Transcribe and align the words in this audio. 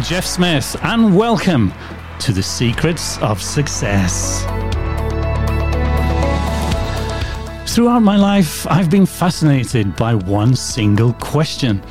Jeff 0.00 0.24
Smith, 0.24 0.76
and 0.82 1.16
welcome 1.16 1.72
to 2.18 2.32
the 2.32 2.42
Secrets 2.42 3.18
of 3.18 3.42
Success. 3.42 4.42
Throughout 7.66 8.00
my 8.00 8.16
life, 8.16 8.66
I've 8.66 8.90
been 8.90 9.06
fascinated 9.06 9.94
by 9.96 10.14
one 10.14 10.56
single 10.56 11.12
question, 11.14 11.82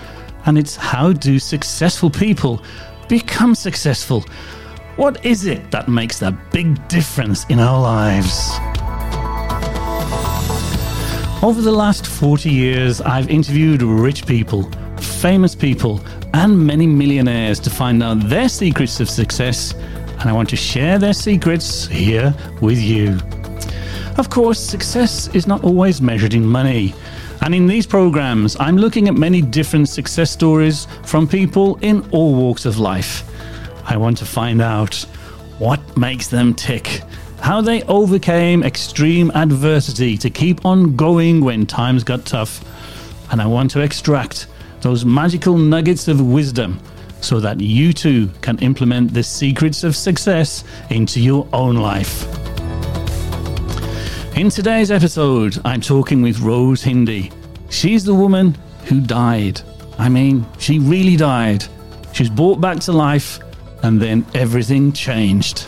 and 0.46 0.58
it's 0.58 0.76
how 0.76 1.14
do 1.14 1.40
successful 1.40 2.10
people 2.10 2.64
become 3.08 3.56
successful? 3.56 4.26
What 4.96 5.24
is 5.26 5.46
it 5.46 5.72
that 5.72 5.88
makes 5.88 6.20
that 6.20 6.52
big 6.52 6.88
difference 6.88 7.46
in 7.46 7.60
our 7.60 7.82
lives? 7.82 8.52
Over 11.44 11.62
the 11.62 11.74
last 11.74 12.08
40 12.08 12.50
years, 12.50 13.02
I've 13.02 13.30
interviewed 13.30 13.82
rich 13.82 14.26
people, 14.26 14.70
famous 15.24 15.56
people, 15.56 16.02
and 16.34 16.68
many 16.68 16.86
millionaires 16.86 17.58
to 17.58 17.70
find 17.70 18.04
out 18.04 18.20
their 18.28 18.50
secrets 18.50 19.00
of 19.00 19.10
success, 19.10 19.74
and 20.20 20.30
I 20.30 20.34
want 20.34 20.50
to 20.50 20.58
share 20.58 21.00
their 21.00 21.14
secrets 21.14 21.88
here 21.88 22.36
with 22.60 22.78
you. 22.78 23.18
Of 24.18 24.30
course, 24.30 24.60
success 24.60 25.30
is 25.34 25.48
not 25.48 25.64
always 25.64 26.02
measured 26.02 26.34
in 26.34 26.46
money. 26.46 26.94
And 27.40 27.56
in 27.56 27.68
these 27.68 27.88
programs, 27.88 28.58
I'm 28.60 28.76
looking 28.76 29.08
at 29.08 29.14
many 29.14 29.42
different 29.42 29.88
success 29.88 30.30
stories 30.30 30.88
from 31.04 31.26
people 31.26 31.78
in 31.78 32.02
all 32.12 32.36
walks 32.36 32.66
of 32.66 32.78
life. 32.78 33.24
I 33.90 33.96
want 33.96 34.18
to 34.18 34.26
find 34.26 34.62
out 34.62 34.96
what 35.58 35.80
makes 35.96 36.28
them 36.28 36.54
tick 36.54 37.02
how 37.40 37.62
they 37.62 37.84
overcame 37.84 38.62
extreme 38.64 39.32
adversity 39.36 40.18
to 40.18 40.30
keep 40.30 40.66
on 40.66 40.98
going 40.98 41.42
when 41.42 41.66
times 41.66 42.04
got 42.04 42.26
tough. 42.26 42.62
And 43.32 43.42
I 43.42 43.46
want 43.46 43.72
to 43.72 43.82
extract 43.82 44.48
those 44.84 45.06
magical 45.06 45.58
nuggets 45.58 46.08
of 46.10 46.20
wisdom 46.22 46.80
so 47.22 47.40
that 47.40 47.62
you 47.62 47.94
too 47.94 48.30
can 48.42 48.60
implement 48.60 49.14
the 49.14 49.24
secrets 49.24 49.84
of 49.84 49.96
success 49.96 50.66
into 50.90 51.22
your 51.22 51.48
own 51.54 51.78
life. 51.78 52.28
In 54.38 54.50
today's 54.50 54.92
episode, 54.92 55.58
I'm 55.64 55.80
talking 55.80 56.22
with 56.22 56.42
Rose 56.42 56.84
Hindy. 56.84 57.32
She's 57.70 58.04
the 58.04 58.14
woman 58.14 58.58
who 58.86 59.00
died. 59.00 59.62
I 59.98 60.10
mean, 60.10 60.46
she 60.60 60.80
really 60.80 61.16
died. 61.16 61.64
She 62.12 62.24
was 62.24 62.30
brought 62.30 62.60
back 62.60 62.80
to 62.82 62.92
life, 62.92 63.40
and 63.84 64.02
then 64.02 64.26
everything 64.34 64.92
changed. 64.92 65.68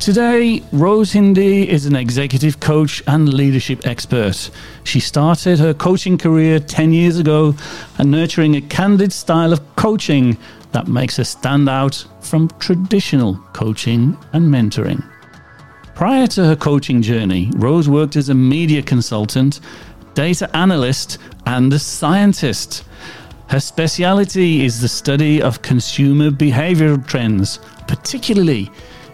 Today, 0.00 0.62
Rose 0.72 1.12
Hindy 1.12 1.68
is 1.68 1.84
an 1.84 1.94
executive 1.94 2.58
coach 2.58 3.02
and 3.06 3.34
leadership 3.34 3.86
expert. 3.86 4.50
She 4.82 4.98
started 4.98 5.58
her 5.58 5.74
coaching 5.74 6.16
career 6.16 6.58
10 6.58 6.94
years 6.94 7.18
ago 7.18 7.54
and 7.98 8.10
nurturing 8.10 8.56
a 8.56 8.62
candid 8.62 9.12
style 9.12 9.52
of 9.52 9.60
coaching 9.76 10.38
that 10.72 10.88
makes 10.88 11.18
her 11.18 11.24
stand 11.24 11.68
out 11.68 12.02
from 12.22 12.48
traditional 12.60 13.34
coaching 13.52 14.16
and 14.32 14.46
mentoring. 14.46 15.04
Prior 15.94 16.26
to 16.28 16.46
her 16.46 16.56
coaching 16.56 17.02
journey, 17.02 17.50
Rose 17.56 17.86
worked 17.86 18.16
as 18.16 18.30
a 18.30 18.34
media 18.34 18.80
consultant, 18.80 19.60
data 20.14 20.48
analyst, 20.56 21.18
and 21.44 21.70
a 21.74 21.78
scientist. 21.78 22.84
Her 23.48 23.60
speciality 23.60 24.64
is 24.64 24.80
the 24.80 24.88
study 24.88 25.42
of 25.42 25.60
consumer 25.60 26.30
behavioral 26.30 27.06
trends, 27.06 27.58
particularly 27.86 28.70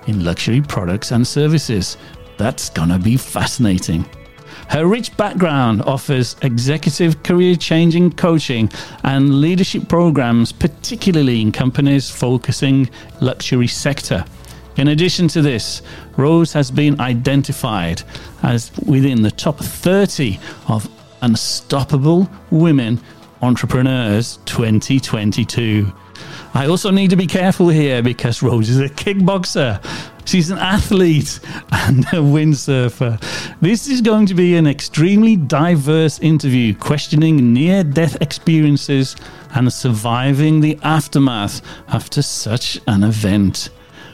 in 0.06 0.24
luxury 0.24 0.60
products 0.60 1.10
and 1.12 1.26
services. 1.26 1.96
That's 2.36 2.70
gonna 2.70 2.98
be 2.98 3.16
fascinating. 3.16 4.04
Her 4.68 4.86
rich 4.86 5.16
background 5.16 5.82
offers 5.82 6.36
executive 6.42 7.22
career 7.22 7.54
changing 7.56 8.12
coaching 8.12 8.70
and 9.04 9.40
leadership 9.40 9.88
programs, 9.88 10.50
particularly 10.52 11.40
in 11.40 11.52
companies 11.52 12.10
focusing 12.10 12.90
luxury 13.20 13.68
sector. 13.68 14.24
In 14.76 14.88
addition 14.88 15.28
to 15.28 15.40
this, 15.40 15.82
Rose 16.16 16.52
has 16.52 16.70
been 16.70 17.00
identified 17.00 18.02
as 18.42 18.72
within 18.84 19.22
the 19.22 19.30
top 19.30 19.58
30 19.58 20.38
of 20.68 20.88
Unstoppable 21.22 22.28
Women 22.50 23.00
Entrepreneurs 23.40 24.38
2022. 24.44 25.92
I 26.56 26.68
also 26.68 26.90
need 26.90 27.10
to 27.10 27.16
be 27.16 27.26
careful 27.26 27.68
here 27.68 28.02
because 28.02 28.42
Rose 28.42 28.70
is 28.70 28.80
a 28.80 28.88
kickboxer. 28.88 29.78
She's 30.24 30.48
an 30.48 30.56
athlete 30.56 31.38
and 31.70 32.06
a 32.06 32.22
windsurfer. 32.24 33.20
This 33.60 33.88
is 33.88 34.00
going 34.00 34.24
to 34.24 34.34
be 34.34 34.56
an 34.56 34.66
extremely 34.66 35.36
diverse 35.36 36.18
interview 36.18 36.74
questioning 36.74 37.52
near 37.52 37.84
death 37.84 38.16
experiences 38.22 39.16
and 39.54 39.70
surviving 39.70 40.62
the 40.62 40.78
aftermath 40.82 41.60
after 41.88 42.22
such 42.22 42.80
an 42.86 43.04
event. 43.04 43.68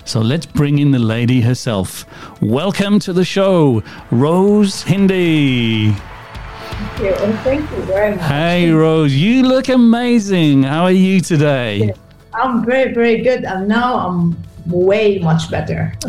So 0.05 0.21
let's 0.21 0.45
bring 0.45 0.81
in 0.81 0.91
the 0.91 0.99
lady 0.99 1.43
herself. 1.43 2.05
Welcome 2.43 2.99
to 3.01 3.13
the 3.13 3.25
show, 3.25 3.85
Rose 4.11 4.83
Hindy. 4.83 5.93
Thank 5.93 6.99
you. 6.99 7.15
And 7.25 7.39
thank 7.45 7.71
you 7.71 7.83
very 7.83 8.17
much. 8.17 8.29
Hey, 8.29 8.73
Rose, 8.73 9.15
you 9.15 9.45
look 9.45 9.69
amazing. 9.69 10.65
How 10.65 10.83
are 10.83 10.91
you 10.91 11.21
today? 11.21 11.95
I'm 12.35 12.65
very, 12.65 12.93
very 12.93 13.23
good. 13.23 13.45
And 13.45 13.69
now 13.69 14.07
I'm 14.07 14.37
way 14.67 15.19
much 15.19 15.51
better. 15.51 15.93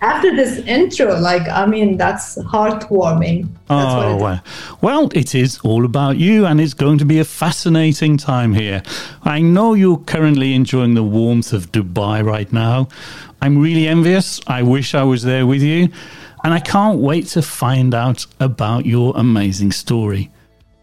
After 0.00 0.34
this 0.34 0.58
intro, 0.58 1.18
like, 1.18 1.48
I 1.48 1.66
mean, 1.66 1.96
that's 1.96 2.38
heartwarming. 2.38 3.48
That's 3.66 3.94
oh, 3.94 4.16
well. 4.16 4.40
well, 4.80 5.08
it 5.12 5.34
is 5.34 5.58
all 5.64 5.84
about 5.84 6.18
you, 6.18 6.46
and 6.46 6.60
it's 6.60 6.74
going 6.74 6.98
to 6.98 7.04
be 7.04 7.18
a 7.18 7.24
fascinating 7.24 8.16
time 8.16 8.54
here. 8.54 8.82
I 9.24 9.40
know 9.40 9.74
you're 9.74 9.98
currently 9.98 10.54
enjoying 10.54 10.94
the 10.94 11.02
warmth 11.02 11.52
of 11.52 11.72
Dubai 11.72 12.24
right 12.24 12.52
now. 12.52 12.88
I'm 13.42 13.58
really 13.58 13.88
envious. 13.88 14.40
I 14.46 14.62
wish 14.62 14.94
I 14.94 15.02
was 15.02 15.24
there 15.24 15.46
with 15.46 15.62
you, 15.62 15.88
and 16.44 16.54
I 16.54 16.60
can't 16.60 17.00
wait 17.00 17.26
to 17.28 17.42
find 17.42 17.92
out 17.92 18.24
about 18.38 18.86
your 18.86 19.12
amazing 19.16 19.72
story. 19.72 20.30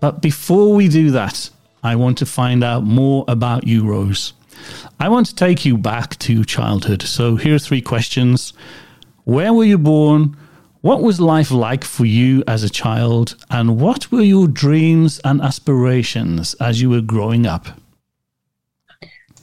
But 0.01 0.21
before 0.21 0.73
we 0.73 0.89
do 0.89 1.11
that, 1.11 1.49
I 1.85 1.95
want 1.95 2.17
to 2.17 2.25
find 2.25 2.63
out 2.63 2.83
more 2.83 3.25
about 3.27 3.67
you, 3.67 3.85
Rose. 3.87 4.33
I 4.99 5.07
want 5.07 5.27
to 5.27 5.35
take 5.35 5.65
you 5.65 5.77
back 5.77 6.17
to 6.25 6.43
childhood. 6.43 7.03
So 7.03 7.35
here 7.35 7.53
are 7.53 7.59
three 7.59 7.81
questions. 7.81 8.53
Where 9.25 9.53
were 9.53 9.65
you 9.65 9.77
born? 9.77 10.35
What 10.81 11.03
was 11.03 11.21
life 11.21 11.51
like 11.51 11.83
for 11.83 12.05
you 12.05 12.43
as 12.47 12.63
a 12.63 12.71
child? 12.71 13.35
And 13.51 13.79
what 13.79 14.11
were 14.11 14.23
your 14.23 14.47
dreams 14.47 15.21
and 15.23 15.39
aspirations 15.41 16.55
as 16.55 16.81
you 16.81 16.89
were 16.89 17.01
growing 17.01 17.45
up? 17.45 17.67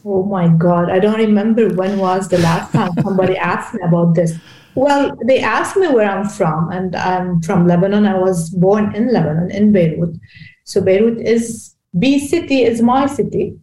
Oh 0.05 0.25
my 0.25 0.49
God. 0.49 0.91
I 0.91 0.99
don't 0.99 1.21
remember 1.21 1.73
when 1.73 1.97
was 1.97 2.29
the 2.29 2.39
last 2.39 2.73
time 2.73 2.91
somebody 3.05 3.37
asked 3.53 3.75
me 3.75 3.83
about 3.87 4.17
this. 4.17 4.37
Well, 4.75 5.17
they 5.27 5.39
asked 5.39 5.77
me 5.77 5.87
where 5.87 6.11
I'm 6.11 6.29
from, 6.29 6.71
and 6.73 6.97
I'm 6.97 7.41
from 7.43 7.69
Lebanon. 7.69 8.05
I 8.05 8.19
was 8.19 8.51
born 8.51 8.93
in 8.97 9.13
Lebanon, 9.13 9.53
in 9.53 9.71
Beirut. 9.71 10.17
So 10.65 10.81
Beirut 10.81 11.21
is 11.21 11.72
B 11.99 12.19
city 12.19 12.63
is 12.63 12.81
my 12.81 13.07
city. 13.07 13.59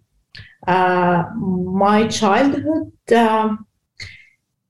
Uh, 0.67 1.23
my 1.35 2.07
childhood, 2.07 2.91
uh, 3.12 3.56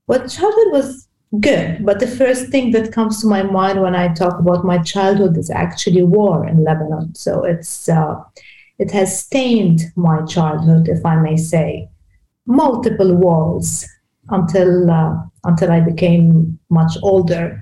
well, 0.08 0.28
childhood 0.28 0.72
was 0.72 1.08
good, 1.40 1.86
but 1.86 2.00
the 2.00 2.08
first 2.08 2.50
thing 2.50 2.72
that 2.72 2.92
comes 2.92 3.22
to 3.22 3.28
my 3.28 3.44
mind 3.44 3.82
when 3.82 3.96
I 3.96 4.14
talk 4.14 4.40
about 4.40 4.66
my 4.66 4.80
childhood 4.80 5.38
is 5.38 5.50
actually 5.50 6.04
war 6.04 6.48
in 6.48 6.64
Lebanon. 6.64 7.14
So 7.16 7.44
it's 7.44 7.90
uh, 7.90 8.16
it 8.78 8.92
has 8.92 9.20
stained 9.20 9.82
my 9.96 10.26
childhood, 10.26 10.88
if 10.88 11.06
I 11.06 11.18
may 11.18 11.36
say, 11.36 11.90
multiple 12.46 13.14
wars 13.16 13.86
until 14.30 14.90
uh, 14.90 15.16
until 15.44 15.72
I 15.72 15.82
became 15.82 16.60
much 16.70 16.98
older. 17.04 17.62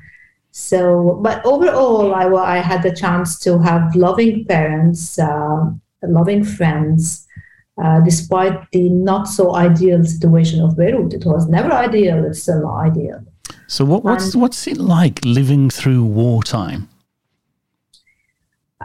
So, 0.52 1.20
but 1.22 1.46
overall, 1.46 2.16
I, 2.16 2.26
I 2.56 2.58
had 2.58 2.82
the 2.82 2.96
chance 2.96 3.38
to 3.42 3.60
have 3.60 3.96
loving 3.96 4.46
parents, 4.46 5.20
uh, 5.20 5.72
loving 6.04 6.44
friends, 6.44 7.28
uh, 7.84 8.00
despite 8.02 8.70
the 8.72 8.90
not 8.90 9.28
so 9.28 9.56
ideal 9.56 10.04
situation 10.04 10.62
of 10.62 10.78
Beirut. 10.78 11.14
It 11.14 11.26
was 11.26 11.48
never 11.48 11.72
ideal, 11.72 12.26
it's 12.26 12.42
still 12.42 12.62
not 12.62 12.80
ideal. 12.80 13.24
So, 13.68 13.86
what, 13.86 14.04
what's, 14.04 14.34
and, 14.34 14.42
what's 14.42 14.68
it 14.68 14.78
like 14.78 15.24
living 15.26 15.70
through 15.70 16.04
wartime? 16.06 16.90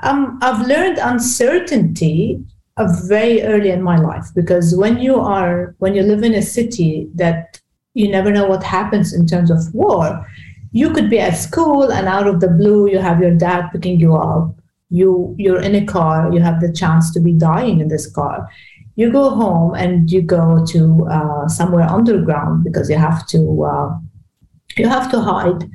Um, 0.02 0.38
I've 0.42 0.66
learned 0.66 0.98
uncertainty 0.98 2.44
very 2.78 3.42
early 3.42 3.70
in 3.70 3.82
my 3.82 3.96
life 3.96 4.26
because 4.34 4.74
when 4.76 4.98
you 4.98 5.20
are 5.20 5.74
when 5.78 5.94
you 5.94 6.02
live 6.02 6.22
in 6.22 6.34
a 6.34 6.42
city 6.42 7.08
that 7.14 7.60
you 7.94 8.10
never 8.10 8.32
know 8.32 8.46
what 8.46 8.62
happens 8.62 9.12
in 9.12 9.26
terms 9.26 9.50
of 9.50 9.72
war 9.74 10.26
you 10.72 10.90
could 10.90 11.10
be 11.10 11.18
at 11.18 11.36
school 11.36 11.92
and 11.92 12.08
out 12.08 12.26
of 12.26 12.40
the 12.40 12.48
blue 12.48 12.90
you 12.90 12.98
have 12.98 13.20
your 13.20 13.34
dad 13.34 13.68
picking 13.72 14.00
you 14.00 14.16
up 14.16 14.54
you 14.98 15.34
you're 15.38 15.62
in 15.68 15.74
a 15.74 15.84
car 15.84 16.32
you 16.32 16.40
have 16.40 16.60
the 16.60 16.72
chance 16.72 17.12
to 17.12 17.20
be 17.20 17.32
dying 17.32 17.80
in 17.80 17.88
this 17.88 18.06
car 18.10 18.48
you 18.96 19.10
go 19.10 19.30
home 19.30 19.74
and 19.74 20.10
you 20.10 20.20
go 20.20 20.64
to 20.66 21.06
uh, 21.10 21.48
somewhere 21.48 21.88
underground 21.88 22.62
because 22.62 22.90
you 22.90 22.96
have 22.96 23.26
to 23.26 23.40
uh, 23.64 23.88
you 24.76 24.88
have 24.88 25.10
to 25.10 25.20
hide 25.20 25.68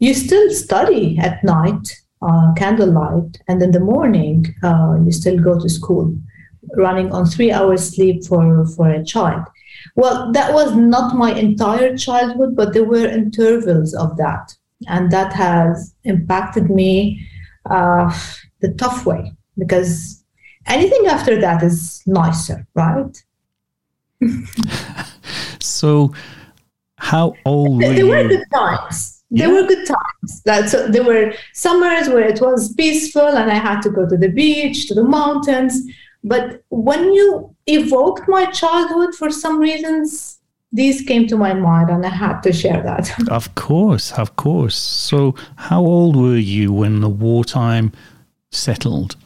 you 0.00 0.12
still 0.14 0.50
study 0.50 1.18
at 1.18 1.42
night 1.44 1.84
uh, 2.22 2.52
candlelight 2.54 3.40
and 3.48 3.62
in 3.62 3.70
the 3.70 3.80
morning 3.80 4.44
uh, 4.64 4.96
you 5.04 5.12
still 5.12 5.38
go 5.38 5.58
to 5.58 5.68
school 5.68 6.12
running 6.76 7.12
on 7.12 7.26
three 7.26 7.52
hours 7.52 7.94
sleep 7.94 8.24
for, 8.24 8.66
for 8.66 8.88
a 8.90 9.04
child. 9.04 9.44
Well, 9.96 10.32
that 10.32 10.52
was 10.52 10.74
not 10.74 11.16
my 11.16 11.32
entire 11.32 11.96
childhood, 11.96 12.56
but 12.56 12.72
there 12.72 12.84
were 12.84 13.06
intervals 13.06 13.94
of 13.94 14.16
that. 14.16 14.54
And 14.86 15.10
that 15.10 15.32
has 15.32 15.94
impacted 16.04 16.70
me 16.70 17.26
uh, 17.68 18.16
the 18.60 18.72
tough 18.74 19.06
way 19.06 19.32
because 19.56 20.24
anything 20.66 21.06
after 21.06 21.40
that 21.40 21.62
is 21.62 22.02
nicer, 22.06 22.66
right? 22.74 23.22
so, 25.60 26.12
how 26.96 27.34
old 27.44 27.82
were 27.82 27.88
there 27.88 27.98
you? 27.98 28.08
were 28.08 28.28
good 28.28 28.44
times. 28.52 29.22
There 29.30 29.48
yeah. 29.48 29.60
were 29.60 29.68
good 29.68 29.86
times. 29.86 30.42
That 30.44 30.70
so 30.70 30.88
there 30.88 31.04
were 31.04 31.34
summers 31.52 32.08
where 32.08 32.26
it 32.26 32.40
was 32.40 32.72
peaceful 32.72 33.28
and 33.28 33.50
I 33.50 33.54
had 33.54 33.80
to 33.82 33.90
go 33.90 34.08
to 34.08 34.16
the 34.16 34.28
beach, 34.28 34.88
to 34.88 34.94
the 34.94 35.04
mountains. 35.04 35.82
But 36.24 36.62
when 36.70 37.12
you 37.12 37.54
evoked 37.66 38.28
my 38.28 38.46
childhood 38.46 39.14
for 39.14 39.30
some 39.30 39.60
reasons, 39.60 40.40
these 40.72 41.02
came 41.02 41.26
to 41.28 41.36
my 41.36 41.54
mind 41.54 41.90
and 41.90 42.04
I 42.04 42.10
had 42.10 42.40
to 42.42 42.52
share 42.52 42.82
that. 42.82 43.10
Of 43.30 43.54
course, 43.54 44.12
of 44.12 44.36
course. 44.36 44.76
So, 44.76 45.34
how 45.56 45.80
old 45.80 46.16
were 46.16 46.36
you 46.36 46.72
when 46.72 47.00
the 47.00 47.08
wartime 47.08 47.92
settled? 48.50 49.16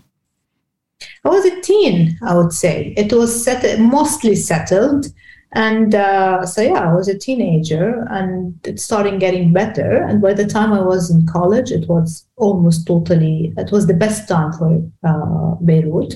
I 1.24 1.28
was 1.28 1.44
a 1.44 1.60
teen, 1.60 2.19
I 2.22 2.36
would 2.36 2.52
say. 2.52 2.94
It 2.96 3.12
was 3.12 3.44
set, 3.44 3.80
mostly 3.80 4.34
settled. 4.34 5.06
And 5.54 5.94
uh, 5.94 6.46
so, 6.46 6.62
yeah, 6.62 6.90
I 6.90 6.94
was 6.94 7.08
a 7.08 7.19
teenager 7.19 8.06
and 8.10 8.58
it 8.66 8.80
started 8.80 9.20
getting 9.20 9.52
better. 9.52 10.02
And 10.02 10.22
by 10.22 10.32
the 10.32 10.46
time 10.46 10.72
I 10.72 10.80
was 10.80 11.10
in 11.10 11.26
college, 11.26 11.70
it 11.70 11.88
was 11.88 12.26
almost 12.36 12.86
totally, 12.86 13.52
it 13.58 13.70
was 13.70 13.86
the 13.86 13.94
best 13.94 14.28
time 14.28 14.52
for 14.54 14.82
uh, 15.04 15.54
Beirut. 15.64 16.14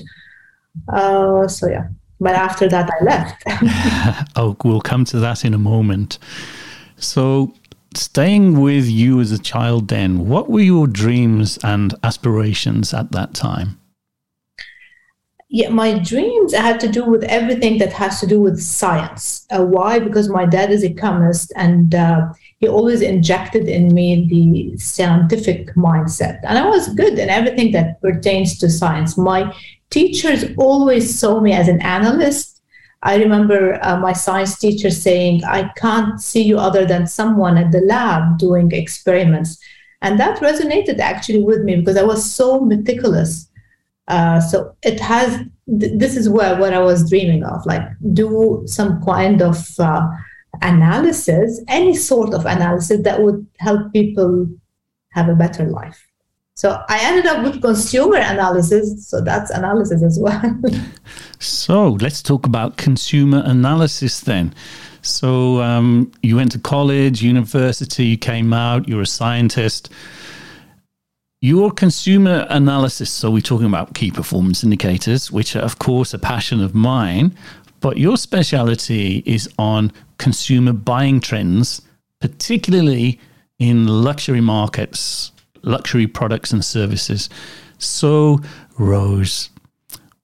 Uh, 0.91 1.47
so, 1.47 1.69
yeah. 1.69 1.87
But 2.19 2.33
after 2.33 2.67
that, 2.67 2.89
I 2.99 3.03
left. 3.03 3.43
oh, 4.35 4.57
we'll 4.63 4.81
come 4.81 5.05
to 5.05 5.19
that 5.19 5.45
in 5.45 5.53
a 5.53 5.59
moment. 5.59 6.17
So, 6.95 7.53
staying 7.95 8.59
with 8.59 8.87
you 8.87 9.19
as 9.19 9.31
a 9.31 9.39
child, 9.39 9.87
then, 9.87 10.27
what 10.27 10.49
were 10.49 10.59
your 10.59 10.87
dreams 10.87 11.57
and 11.63 11.93
aspirations 12.03 12.93
at 12.93 13.11
that 13.11 13.33
time? 13.33 13.79
yeah, 15.49 15.69
my 15.69 15.97
dreams 15.99 16.53
had 16.53 16.79
to 16.81 16.89
do 16.89 17.05
with 17.05 17.23
everything 17.23 17.77
that 17.77 17.93
has 17.93 18.19
to 18.19 18.27
do 18.27 18.41
with 18.41 18.61
science. 18.61 19.45
Uh, 19.49 19.63
why? 19.63 19.97
Because 19.97 20.27
my 20.27 20.45
dad 20.45 20.71
is 20.71 20.83
a 20.83 20.93
chemist 20.93 21.53
and 21.55 21.95
uh, 21.95 22.33
he 22.59 22.67
always 22.67 23.01
injected 23.01 23.69
in 23.69 23.93
me 23.93 24.27
the 24.27 24.77
scientific 24.77 25.73
mindset. 25.75 26.39
And 26.43 26.57
I 26.57 26.67
was 26.67 26.93
good 26.95 27.17
in 27.17 27.29
everything 27.29 27.71
that 27.71 28.01
pertains 28.01 28.57
to 28.59 28.69
science. 28.69 29.17
My 29.17 29.55
teachers 29.89 30.43
always 30.57 31.17
saw 31.17 31.39
me 31.39 31.53
as 31.53 31.69
an 31.69 31.81
analyst. 31.81 32.56
I 33.03 33.17
remember 33.17 33.79
uh, 33.83 33.97
my 33.97 34.13
science 34.13 34.57
teacher 34.57 34.89
saying, 34.89 35.43
I 35.43 35.69
can't 35.77 36.19
see 36.19 36.43
you 36.43 36.57
other 36.57 36.85
than 36.85 37.07
someone 37.07 37.57
at 37.57 37.71
the 37.71 37.81
lab 37.81 38.37
doing 38.37 38.71
experiments. 38.71 39.57
And 40.01 40.19
that 40.19 40.39
resonated 40.39 40.99
actually 40.99 41.43
with 41.43 41.61
me 41.63 41.75
because 41.75 41.97
I 41.97 42.03
was 42.03 42.31
so 42.31 42.59
meticulous 42.59 43.47
uh, 44.07 44.39
so 44.39 44.75
it 44.83 44.99
has. 44.99 45.37
Th- 45.79 45.91
this 45.95 46.15
is 46.15 46.29
where 46.29 46.57
what 46.57 46.73
I 46.73 46.79
was 46.79 47.09
dreaming 47.09 47.43
of, 47.43 47.65
like 47.65 47.81
do 48.13 48.63
some 48.65 49.03
kind 49.03 49.41
of 49.41 49.67
uh, 49.79 50.07
analysis, 50.61 51.61
any 51.67 51.93
sort 51.93 52.33
of 52.33 52.45
analysis 52.45 53.01
that 53.03 53.21
would 53.21 53.45
help 53.59 53.91
people 53.91 54.47
have 55.11 55.27
a 55.27 55.35
better 55.35 55.65
life. 55.65 56.07
So 56.57 56.83
I 56.89 56.97
ended 57.03 57.27
up 57.27 57.43
with 57.43 57.61
consumer 57.61 58.17
analysis. 58.17 59.07
So 59.07 59.21
that's 59.21 59.51
analysis 59.51 60.01
as 60.01 60.17
well. 60.19 60.59
so 61.39 61.89
let's 62.01 62.23
talk 62.23 62.47
about 62.47 62.77
consumer 62.77 63.43
analysis 63.45 64.21
then. 64.21 64.55
So 65.03 65.61
um, 65.61 66.11
you 66.23 66.35
went 66.35 66.51
to 66.53 66.59
college, 66.59 67.21
university, 67.21 68.05
you 68.05 68.17
came 68.17 68.53
out, 68.53 68.89
you're 68.89 69.03
a 69.03 69.05
scientist. 69.05 69.91
Your 71.41 71.69
consumer 71.69 72.47
analysis, 72.49 73.11
so 73.11 73.29
we're 73.29 73.41
talking 73.41 73.67
about 73.67 73.93
key 73.93 74.09
performance 74.09 74.63
indicators, 74.63 75.31
which 75.31 75.55
are, 75.55 75.61
of 75.61 75.77
course, 75.77 76.15
a 76.15 76.19
passion 76.19 76.59
of 76.59 76.73
mine, 76.73 77.37
but 77.81 77.97
your 77.97 78.17
speciality 78.17 79.21
is 79.27 79.47
on 79.59 79.91
consumer 80.17 80.73
buying 80.73 81.19
trends, 81.19 81.83
particularly 82.19 83.19
in 83.59 83.85
luxury 83.85 84.41
markets, 84.41 85.31
luxury 85.63 86.07
products 86.07 86.51
and 86.51 86.63
services. 86.63 87.29
So, 87.77 88.39
Rose, 88.77 89.49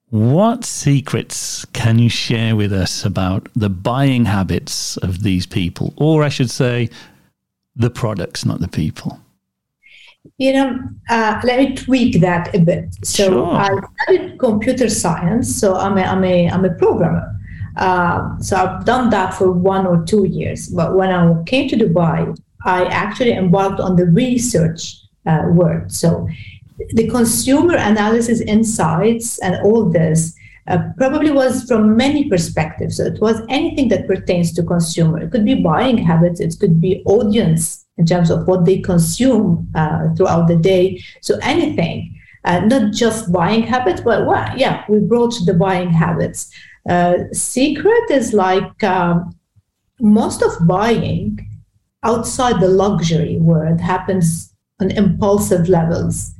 what 0.09 0.63
secrets 0.63 1.65
can 1.74 2.00
you 2.00 2.09
share 2.09 2.56
with 2.56 2.71
us 2.71 3.06
about 3.06 3.50
the 3.56 3.69
buying 3.69 4.25
habits 4.25 4.97
of 4.97 5.24
these 5.24 5.45
people? 5.45 5.94
Or 5.97 6.24
I 6.24 6.30
should 6.30 6.51
say, 6.51 6.89
the 7.75 7.89
products, 7.89 8.45
not 8.45 8.59
the 8.59 8.68
people 8.68 9.19
you 10.38 10.53
know, 10.53 10.80
uh, 11.09 11.39
let 11.44 11.59
me 11.59 11.75
tweak 11.75 12.21
that 12.21 12.53
a 12.56 12.59
bit. 12.59 12.95
So 13.03 13.30
sure. 13.30 13.56
I 13.56 13.69
studied 14.03 14.39
computer 14.39 14.89
science, 14.89 15.53
so 15.56 15.75
I'm 15.75 15.97
a, 15.97 16.01
I'm 16.01 16.24
a, 16.24 16.50
I'm 16.50 16.65
a 16.65 16.74
programmer. 16.75 17.30
Uh, 17.77 18.38
so 18.39 18.56
I've 18.56 18.85
done 18.85 19.09
that 19.09 19.33
for 19.33 19.51
one 19.51 19.85
or 19.85 20.03
two 20.06 20.25
years. 20.25 20.69
But 20.69 20.95
when 20.95 21.09
I 21.09 21.44
came 21.44 21.68
to 21.69 21.75
Dubai, 21.75 22.38
I 22.65 22.85
actually 22.85 23.33
embarked 23.33 23.80
on 23.80 23.95
the 23.95 24.06
research 24.06 25.03
uh, 25.25 25.44
work. 25.50 25.86
So 25.90 26.28
the 26.94 27.08
consumer 27.10 27.75
analysis 27.75 28.42
insights 28.42 29.40
and 29.40 29.56
all 29.64 29.90
this 29.90 30.36
uh, 30.68 30.78
probably 30.98 31.31
was 31.31 31.66
from 31.66 31.98
many 31.98 32.30
perspectives. 32.30 32.98
So 32.98 33.06
it 33.06 33.20
was 33.20 33.42
anything 33.50 33.90
that 33.90 34.08
pertains 34.08 34.54
to 34.54 34.64
consumer. 34.64 35.20
It 35.20 35.31
could 35.31 35.46
be 35.46 35.56
buying 35.56 35.98
habits. 35.98 36.40
It 36.40 36.56
could 36.60 36.80
be 36.80 37.04
audience 37.06 37.86
in 37.98 38.06
terms 38.06 38.30
of 38.30 38.48
what 38.48 38.66
they 38.66 38.80
consume 38.80 39.70
uh, 39.75 40.14
throughout 40.16 40.48
the 40.48 40.56
day. 40.56 41.04
So 41.22 41.38
anything, 41.42 42.18
uh, 42.46 42.62
not 42.62 42.94
just 42.94 43.31
buying 43.31 43.64
habits, 43.64 44.02
but 44.02 44.26
well, 44.26 44.58
yeah, 44.58 44.84
we 44.88 45.00
brought 45.00 45.36
the 45.46 45.54
buying 45.54 45.90
habits. 45.90 46.52
Uh, 46.90 47.16
secret 47.34 48.10
is 48.10 48.34
like 48.34 48.84
um, 48.84 49.36
most 50.00 50.42
of 50.42 50.68
buying 50.68 51.40
outside 52.04 52.60
the 52.60 52.68
luxury 52.68 53.38
world 53.38 53.80
happens 53.80 54.53
on 54.83 54.92
impulsive 54.92 55.69
levels. 55.69 56.33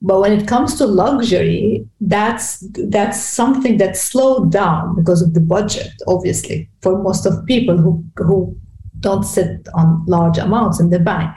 But 0.00 0.20
when 0.20 0.32
it 0.32 0.48
comes 0.48 0.74
to 0.76 0.86
luxury, 0.86 1.86
that's 2.00 2.58
that's 2.88 3.22
something 3.22 3.76
that's 3.76 4.00
slowed 4.00 4.50
down 4.50 4.96
because 4.96 5.22
of 5.22 5.32
the 5.34 5.40
budget, 5.40 5.92
obviously, 6.08 6.68
for 6.80 7.00
most 7.00 7.24
of 7.24 7.46
people 7.46 7.76
who 7.76 8.04
who 8.16 8.56
don't 8.98 9.24
sit 9.24 9.68
on 9.74 10.04
large 10.06 10.38
amounts 10.38 10.80
in 10.80 10.90
the 10.90 10.98
bank. 10.98 11.30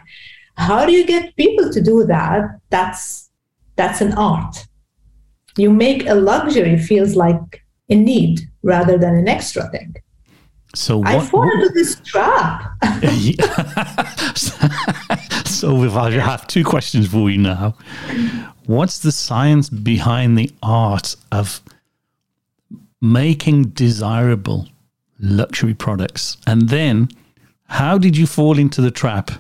How 0.58 0.86
do 0.86 0.92
you 0.92 1.06
get 1.06 1.36
people 1.36 1.72
to 1.72 1.82
do 1.82 2.06
that? 2.06 2.60
That's 2.70 3.30
that's 3.76 4.02
an 4.02 4.14
art. 4.14 4.66
You 5.58 5.72
make 5.72 6.08
a 6.08 6.16
luxury 6.16 6.78
feels 6.78 7.16
like 7.16 7.64
a 7.90 7.96
need 7.96 8.42
rather 8.64 8.98
than 8.98 9.16
an 9.16 9.28
extra 9.28 9.70
thing. 9.70 9.96
So 10.76 10.98
what, 10.98 11.08
I 11.08 11.26
fall 11.26 11.50
into 11.52 11.70
this 11.70 11.96
trap. 12.04 12.72
so 15.48 15.98
I 15.98 16.12
have 16.12 16.46
two 16.48 16.64
questions 16.64 17.08
for 17.08 17.30
you 17.30 17.38
now, 17.38 17.76
what's 18.66 19.00
the 19.00 19.12
science 19.12 19.70
behind 19.70 20.38
the 20.38 20.52
art 20.62 21.16
of 21.32 21.62
making 23.02 23.70
desirable 23.70 24.68
luxury 25.20 25.74
products, 25.74 26.38
and 26.46 26.70
then 26.70 27.10
how 27.68 27.98
did 27.98 28.18
you 28.18 28.28
fall 28.28 28.60
into 28.60 28.82
the 28.82 28.92
trap? 28.92 29.32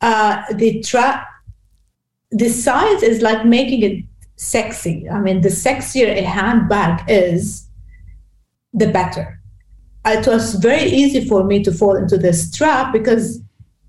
Uh, 0.00 0.42
the 0.54 0.82
trap, 0.82 1.26
the 2.30 2.48
science 2.48 3.02
is 3.02 3.22
like 3.22 3.44
making 3.44 3.82
it 3.82 4.04
sexy. 4.36 5.08
I 5.08 5.20
mean, 5.20 5.40
the 5.40 5.48
sexier 5.48 6.08
a 6.08 6.22
handbag 6.22 7.04
is, 7.08 7.65
the 8.76 8.88
better. 8.88 9.40
It 10.06 10.26
was 10.26 10.54
very 10.54 10.88
easy 10.88 11.26
for 11.26 11.42
me 11.42 11.62
to 11.64 11.72
fall 11.72 11.96
into 11.96 12.16
this 12.16 12.50
trap 12.56 12.92
because 12.92 13.40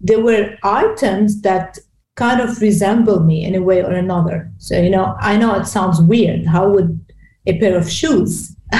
there 0.01 0.19
were 0.19 0.57
items 0.63 1.41
that 1.41 1.77
kind 2.15 2.41
of 2.41 2.59
resemble 2.59 3.19
me 3.19 3.45
in 3.45 3.53
a 3.53 3.61
way 3.61 3.83
or 3.83 3.91
another. 3.91 4.51
So, 4.57 4.81
you 4.81 4.89
know, 4.89 5.15
I 5.19 5.37
know 5.37 5.53
it 5.55 5.67
sounds 5.67 6.01
weird. 6.01 6.47
How 6.47 6.67
would 6.69 6.99
a 7.45 7.59
pair 7.59 7.77
of 7.77 7.89
shoes 7.89 8.55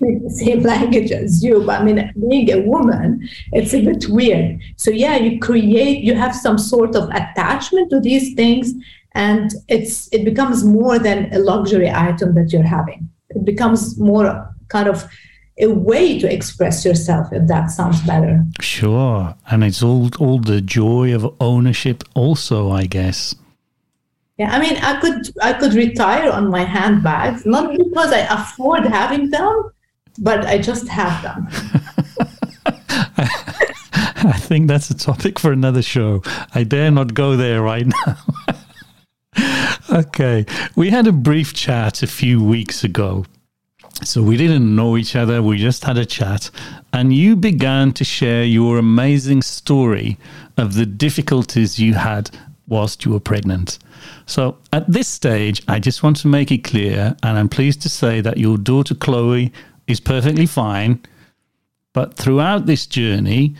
the 0.00 0.30
same 0.30 0.62
language 0.62 1.10
as 1.10 1.42
you, 1.42 1.62
but 1.64 1.80
I 1.80 1.84
mean, 1.84 2.12
being 2.28 2.50
a 2.52 2.60
woman, 2.60 3.28
it's 3.52 3.74
a 3.74 3.84
bit 3.84 4.08
weird. 4.08 4.60
So 4.76 4.90
yeah, 4.90 5.16
you 5.16 5.38
create, 5.38 6.02
you 6.02 6.14
have 6.14 6.34
some 6.34 6.58
sort 6.58 6.96
of 6.96 7.08
attachment 7.10 7.90
to 7.90 8.00
these 8.00 8.34
things, 8.34 8.72
and 9.12 9.52
it's 9.68 10.12
it 10.12 10.24
becomes 10.24 10.64
more 10.64 10.98
than 10.98 11.32
a 11.32 11.38
luxury 11.38 11.90
item 11.90 12.34
that 12.34 12.52
you're 12.52 12.62
having. 12.62 13.08
It 13.30 13.44
becomes 13.44 13.98
more 13.98 14.54
kind 14.74 14.88
of 14.88 14.98
a 15.66 15.68
way 15.90 16.18
to 16.18 16.26
express 16.38 16.84
yourself 16.84 17.32
if 17.32 17.46
that 17.46 17.66
sounds 17.70 18.00
better 18.02 18.34
sure 18.60 19.34
and 19.50 19.62
it's 19.62 19.82
all 19.82 20.10
all 20.18 20.38
the 20.52 20.60
joy 20.60 21.14
of 21.14 21.22
ownership 21.40 22.02
also 22.14 22.58
i 22.82 22.84
guess 22.86 23.34
Yeah, 24.36 24.50
I 24.50 24.58
mean, 24.58 24.76
I 24.82 25.00
could 25.00 25.30
I 25.40 25.52
could 25.52 25.74
retire 25.74 26.28
on 26.32 26.50
my 26.50 26.64
handbags, 26.64 27.46
not 27.46 27.70
because 27.70 28.10
I 28.12 28.22
afford 28.38 28.84
having 28.84 29.30
them, 29.30 29.70
but 30.18 30.44
I 30.44 30.58
just 30.58 30.88
have 30.88 31.22
them. 31.22 31.46
I 34.26 34.38
think 34.38 34.66
that's 34.66 34.90
a 34.90 34.94
topic 34.96 35.38
for 35.38 35.52
another 35.52 35.82
show. 35.82 36.22
I 36.54 36.64
dare 36.64 36.90
not 36.90 37.14
go 37.14 37.36
there 37.36 37.62
right 37.62 37.86
now. 37.86 38.16
okay, 40.00 40.46
we 40.74 40.90
had 40.90 41.06
a 41.06 41.12
brief 41.12 41.54
chat 41.54 42.02
a 42.02 42.06
few 42.06 42.42
weeks 42.42 42.82
ago. 42.82 43.24
So 44.02 44.22
we 44.22 44.36
didn't 44.36 44.74
know 44.74 44.96
each 44.96 45.16
other, 45.16 45.42
we 45.42 45.56
just 45.56 45.84
had 45.84 45.96
a 45.96 46.04
chat, 46.04 46.50
and 46.92 47.14
you 47.14 47.36
began 47.36 47.92
to 47.92 48.04
share 48.04 48.44
your 48.44 48.78
amazing 48.78 49.42
story 49.42 50.18
of 50.56 50.74
the 50.74 50.84
difficulties 50.84 51.78
you 51.78 51.94
had 51.94 52.30
whilst 52.66 53.04
you 53.04 53.12
were 53.12 53.20
pregnant. 53.20 53.78
So 54.26 54.58
at 54.72 54.90
this 54.90 55.08
stage, 55.08 55.62
I 55.68 55.78
just 55.78 56.02
want 56.02 56.16
to 56.18 56.28
make 56.28 56.50
it 56.50 56.64
clear, 56.64 57.16
and 57.22 57.38
I'm 57.38 57.48
pleased 57.48 57.82
to 57.82 57.88
say 57.88 58.20
that 58.20 58.36
your 58.36 58.58
daughter 58.58 58.94
Chloe 58.94 59.52
is 59.86 60.00
perfectly 60.00 60.46
fine. 60.46 61.00
But 61.92 62.14
throughout 62.14 62.66
this 62.66 62.86
journey, 62.86 63.54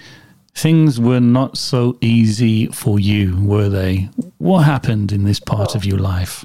things 0.54 0.98
were 1.00 1.20
not 1.20 1.56
so 1.56 1.96
easy 2.00 2.66
for 2.66 2.98
you, 2.98 3.36
were 3.40 3.68
they? 3.68 4.08
What 4.38 4.60
happened 4.60 5.12
in 5.12 5.24
this 5.24 5.40
part 5.40 5.74
of 5.74 5.84
your 5.84 5.98
life? 5.98 6.44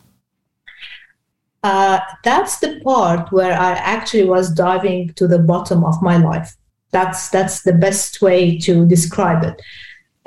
Uh, 1.64 2.00
that's 2.24 2.60
the 2.60 2.80
part 2.84 3.32
where 3.32 3.54
I 3.54 3.72
actually 3.72 4.26
was 4.26 4.50
diving 4.52 5.14
to 5.16 5.28
the 5.28 5.40
bottom 5.40 5.84
of 5.84 6.02
my 6.02 6.18
life. 6.18 6.56
That's 6.92 7.30
that's 7.30 7.64
the 7.64 7.74
best 7.74 8.22
way 8.22 8.58
to 8.60 8.88
describe 8.88 9.44
it 9.44 9.62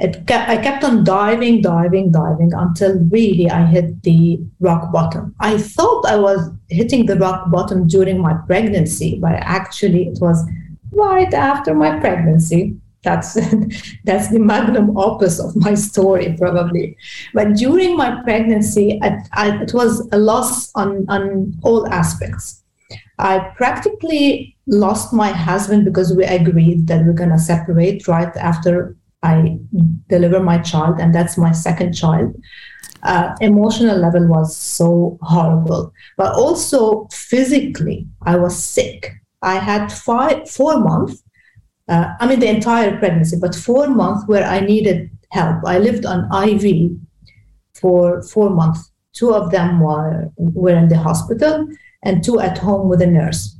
it 0.02 0.26
kept, 0.26 0.48
I 0.48 0.56
kept 0.56 0.82
on 0.84 1.04
diving, 1.04 1.62
diving, 1.62 2.10
diving 2.10 2.52
until 2.52 2.98
really 3.10 3.48
I 3.48 3.64
hit 3.66 4.02
the 4.02 4.40
rock 4.58 4.90
bottom. 4.92 5.34
I 5.38 5.58
thought 5.58 6.06
I 6.06 6.16
was 6.16 6.50
hitting 6.68 7.06
the 7.06 7.16
rock 7.16 7.50
bottom 7.50 7.86
during 7.86 8.20
my 8.20 8.34
pregnancy, 8.46 9.18
but 9.20 9.34
actually 9.34 10.08
it 10.08 10.18
was 10.20 10.44
right 10.90 11.32
after 11.32 11.72
my 11.74 12.00
pregnancy. 12.00 12.76
That's 13.02 13.35
that's 14.04 14.28
the 14.28 14.38
magnum 14.38 14.97
opus 14.97 15.40
of 15.40 15.56
my 15.56 15.75
story, 15.75 16.37
probably. 16.38 16.97
But 17.35 17.54
during 17.54 17.97
my 17.97 18.23
pregnancy, 18.23 19.00
I, 19.02 19.18
I, 19.32 19.62
it 19.62 19.75
was 19.75 20.09
a 20.12 20.18
loss 20.18 20.71
on 20.75 21.04
on 21.09 21.54
all 21.62 21.87
aspects. 21.88 22.62
I 23.18 23.38
practically 23.56 24.56
lost 24.66 25.12
my 25.12 25.30
husband 25.30 25.85
because 25.85 26.14
we 26.14 26.25
agreed 26.25 26.87
that 26.88 27.04
we're 27.04 27.12
gonna 27.12 27.38
separate 27.38 28.06
right 28.09 28.35
after 28.37 28.97
I 29.23 29.59
deliver 30.09 30.40
my 30.40 30.59
child, 30.59 30.99
and 31.00 31.14
that's 31.14 31.38
my 31.38 31.52
second 31.52 31.92
child. 31.94 32.35
Uh, 33.02 33.35
emotional 33.40 33.99
level 33.99 34.26
was 34.28 34.56
so 34.56 35.18
horrible, 35.23 35.92
but 36.16 36.35
also 36.35 37.09
physically, 37.12 38.06
I 38.23 38.37
was 38.37 38.56
sick. 38.56 39.12
I 39.42 39.56
had 39.56 39.92
five, 39.92 40.49
four 40.49 40.78
months. 40.78 41.23
Uh, 41.88 42.14
I 42.20 42.26
mean, 42.26 42.40
the 42.40 42.48
entire 42.48 42.96
pregnancy, 42.98 43.36
but 43.40 43.54
four 43.54 43.88
months 43.88 44.26
where 44.26 44.44
I 44.44 44.60
needed 44.60 45.10
help. 45.30 45.64
I 45.66 45.78
lived 45.78 46.06
on 46.06 46.28
IV 46.48 46.92
for 47.74 48.22
four 48.22 48.50
months. 48.50 48.90
Two 49.12 49.34
of 49.34 49.50
them 49.50 49.80
were 49.80 50.30
were 50.36 50.76
in 50.76 50.88
the 50.88 50.98
hospital, 50.98 51.68
and 52.02 52.22
two 52.22 52.40
at 52.40 52.58
home 52.58 52.88
with 52.88 53.02
a 53.02 53.06
nurse. 53.06 53.56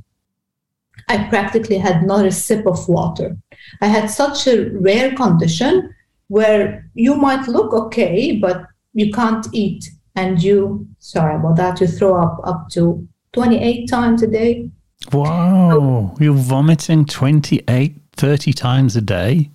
I 1.09 1.27
practically 1.27 1.77
had 1.77 2.03
not 2.03 2.25
a 2.25 2.31
sip 2.31 2.65
of 2.65 2.87
water. 2.87 3.37
I 3.81 3.87
had 3.87 4.09
such 4.09 4.47
a 4.47 4.69
rare 4.69 5.13
condition 5.15 5.93
where 6.27 6.89
you 6.93 7.15
might 7.15 7.47
look 7.47 7.73
okay, 7.73 8.37
but 8.37 8.65
you 8.93 9.11
can't 9.11 9.45
eat. 9.51 9.89
And 10.15 10.41
you, 10.41 10.87
sorry 10.99 11.35
about 11.35 11.55
that, 11.57 11.81
you 11.81 11.87
throw 11.87 12.15
up 12.21 12.39
up 12.43 12.69
to 12.69 13.07
28 13.33 13.89
times 13.89 14.21
a 14.23 14.27
day. 14.27 14.69
Wow. 15.11 16.15
You're 16.19 16.35
vomiting 16.35 17.05
28, 17.05 17.97
30 18.15 18.53
times 18.53 18.95
a 18.95 19.01
day? 19.01 19.49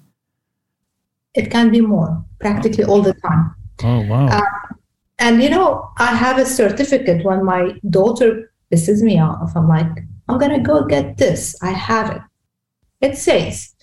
It 1.34 1.50
can 1.50 1.70
be 1.70 1.80
more, 1.80 2.24
practically 2.40 2.84
all 2.84 3.02
the 3.02 3.14
time. 3.14 3.54
Oh, 3.84 4.00
wow. 4.06 4.26
Uh, 4.28 4.74
and, 5.18 5.42
you 5.42 5.50
know, 5.50 5.90
I 5.98 6.14
have 6.14 6.38
a 6.38 6.46
certificate 6.46 7.24
when 7.24 7.44
my 7.44 7.78
daughter 7.90 8.52
pisses 8.72 9.02
me 9.02 9.20
off. 9.20 9.52
I'm 9.56 9.68
like, 9.68 10.04
I'm 10.28 10.38
going 10.38 10.52
to 10.52 10.60
go 10.60 10.84
get 10.84 11.16
this. 11.16 11.56
I 11.62 11.70
have 11.70 12.10
it. 12.16 12.22
It 13.00 13.16
says, 13.16 13.74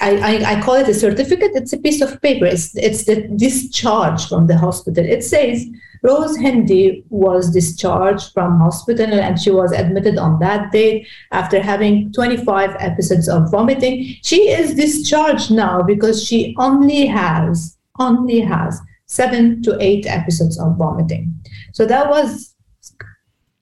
I, 0.00 0.56
I, 0.56 0.60
call 0.62 0.74
it 0.74 0.88
a 0.88 0.94
certificate. 0.94 1.52
It's 1.54 1.72
a 1.72 1.78
piece 1.78 2.00
of 2.00 2.20
paper. 2.22 2.46
It's, 2.46 2.74
it's 2.76 3.04
the 3.04 3.28
discharge 3.36 4.26
from 4.26 4.46
the 4.46 4.56
hospital. 4.56 5.04
It 5.04 5.22
says 5.22 5.66
Rose 6.02 6.36
Hindy 6.36 7.04
was 7.10 7.52
discharged 7.52 8.32
from 8.32 8.58
hospital 8.58 9.12
and 9.12 9.38
she 9.38 9.50
was 9.50 9.70
admitted 9.72 10.18
on 10.18 10.40
that 10.40 10.72
date 10.72 11.06
after 11.30 11.60
having 11.60 12.12
25 12.12 12.74
episodes 12.80 13.28
of 13.28 13.50
vomiting. 13.50 14.16
She 14.22 14.50
is 14.50 14.74
discharged 14.74 15.50
now 15.52 15.82
because 15.82 16.24
she 16.24 16.56
only 16.58 17.06
has, 17.06 17.76
only 17.98 18.40
has 18.40 18.80
seven 19.06 19.62
to 19.62 19.76
eight 19.80 20.06
episodes 20.06 20.58
of 20.58 20.76
vomiting. 20.76 21.34
So 21.72 21.86
that 21.86 22.08
was 22.08 22.54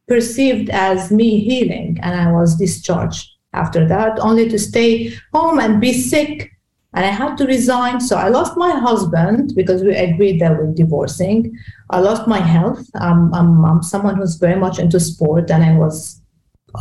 perceived 0.07 0.71
as 0.71 1.13
me 1.13 1.41
healing, 1.41 1.99
and 2.03 2.21
I 2.21 2.33
was 2.33 2.57
discharged 2.57 3.30
after 3.53 3.87
that, 3.89 4.19
only 4.21 4.49
to 4.49 4.59
stay 4.59 5.13
home 5.33 5.59
and 5.59 5.81
be 5.81 5.93
sick. 5.93 6.53
And 6.93 7.05
I 7.05 7.11
had 7.11 7.37
to 7.39 7.47
resign. 7.47 8.01
So 8.01 8.17
I 8.17 8.29
lost 8.29 8.57
my 8.57 8.73
husband 8.73 9.53
because 9.55 9.83
we 9.83 9.95
agreed 9.95 10.41
that 10.41 10.57
we're 10.57 10.73
divorcing. 10.73 11.57
I 11.91 12.01
lost 12.01 12.27
my 12.27 12.41
health. 12.41 12.85
I'm, 12.95 13.33
I'm 13.33 13.83
someone 13.83 14.17
who's 14.17 14.37
very 14.37 14.59
much 14.59 14.79
into 14.79 14.99
sport, 14.99 15.51
and 15.51 15.63
I 15.63 15.77
was 15.77 16.21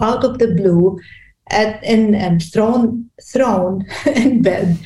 out 0.01 0.23
of 0.23 0.39
the 0.39 0.53
blue 0.55 0.99
at, 1.51 1.83
in, 1.83 2.15
and 2.15 2.41
thrown, 2.41 3.09
thrown 3.21 3.85
in 4.05 4.41
bed 4.41 4.79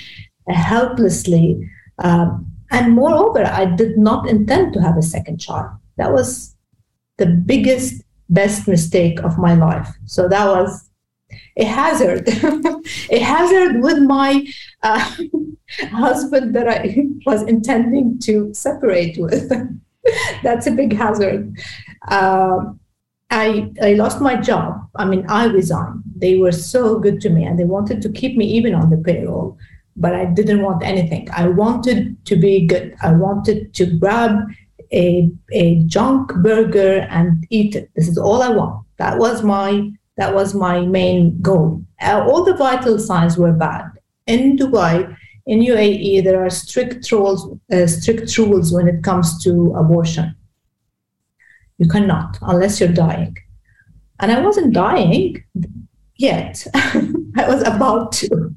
helplessly. 0.50 1.70
Um, 2.00 2.52
and 2.72 2.94
moreover, 2.94 3.46
I 3.46 3.66
did 3.66 3.98
not 3.98 4.28
intend 4.28 4.74
to 4.74 4.82
have 4.82 4.98
a 4.98 5.02
second 5.02 5.38
child. 5.38 5.72
That 5.98 6.12
was 6.12 6.56
the 7.18 7.28
biggest 7.28 8.04
best 8.30 8.68
mistake 8.68 9.22
of 9.24 9.38
my 9.38 9.54
life. 9.54 9.88
So 10.06 10.28
that 10.28 10.48
was 10.48 10.90
a 11.58 11.66
hazard, 11.66 12.28
a 13.10 13.20
hazard 13.20 13.82
with 13.82 14.00
my 14.00 14.46
uh, 14.82 15.16
husband 15.92 16.56
that 16.56 16.68
I 16.68 16.96
was 17.26 17.44
intending 17.44 18.20
to 18.20 18.54
separate 18.54 19.18
with. 19.18 19.52
That's 20.42 20.68
a 20.68 20.72
big 20.72 20.96
hazard. 20.96 21.56
Uh, 22.08 22.74
I, 23.30 23.72
I 23.82 23.94
lost 23.94 24.22
my 24.22 24.36
job. 24.36 24.88
I 24.96 25.06
mean, 25.06 25.26
I 25.28 25.46
resigned. 25.46 26.04
They 26.16 26.38
were 26.38 26.52
so 26.52 27.00
good 27.00 27.20
to 27.22 27.30
me 27.30 27.44
and 27.44 27.58
they 27.58 27.64
wanted 27.64 28.02
to 28.04 28.10
keep 28.10 28.38
me 28.38 28.46
even 28.46 28.76
on 28.76 28.90
the 28.90 28.98
payroll, 28.98 29.58
but 29.96 30.14
I 30.14 30.26
didn't 30.26 30.62
want 30.62 30.84
anything. 30.84 31.30
I 31.32 31.48
wanted 31.48 32.24
to 32.26 32.36
be 32.36 32.68
good. 32.68 32.96
I 33.02 33.14
wanted 33.14 33.74
to 33.76 33.98
grab 33.98 34.40
a, 34.92 35.32
a 35.52 35.80
junk 35.86 36.34
burger 36.36 37.08
and 37.10 37.48
eat 37.50 37.76
it. 37.76 37.90
This 37.96 38.08
is 38.08 38.18
all 38.18 38.44
I 38.44 38.50
want. 38.50 38.86
That 38.98 39.18
was 39.18 39.42
my 39.42 39.92
that 40.18 40.34
was 40.34 40.54
my 40.54 40.82
main 40.82 41.42
goal. 41.42 41.84
Uh, 42.02 42.24
all 42.28 42.44
the 42.44 42.56
vital 42.56 43.00
signs 43.00 43.38
were 43.38 43.52
bad. 43.52 43.86
In 44.28 44.58
Dubai, 44.58 45.16
in 45.46 45.60
UAE, 45.60 46.24
there 46.24 46.44
are 46.44 46.50
strict 46.50 47.12
rules, 47.12 47.58
uh, 47.72 47.88
strict 47.88 48.38
rules 48.38 48.72
when 48.72 48.88
it 48.88 49.04
comes 49.04 49.44
to 49.44 49.74
abortion. 49.76 50.36
You 51.78 51.88
cannot 51.90 52.38
unless 52.42 52.80
you're 52.80 52.94
dying, 52.94 53.36
and 54.20 54.32
I 54.32 54.40
wasn't 54.40 54.74
dying 54.74 55.44
yet. 56.18 56.66
I 56.74 57.46
was 57.48 57.64
about 57.64 58.12
to. 58.14 58.54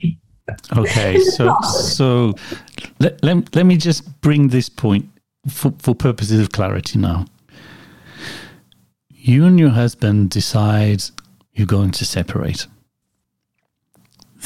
Okay, 0.77 1.19
so 1.37 1.57
so 1.63 2.35
let, 3.01 3.23
let, 3.25 3.57
let 3.57 3.67
me 3.67 3.77
just 3.77 4.21
bring 4.21 4.49
this 4.49 4.69
point 4.69 5.09
for, 5.49 5.73
for 5.79 5.95
purposes 5.95 6.41
of 6.41 6.53
clarity 6.53 6.99
now, 6.99 7.27
you 9.11 9.45
and 9.45 9.59
your 9.59 9.71
husband 9.71 10.31
decide 10.31 11.03
you're 11.57 11.67
going 11.67 11.91
to 11.91 12.05
separate. 12.05 12.67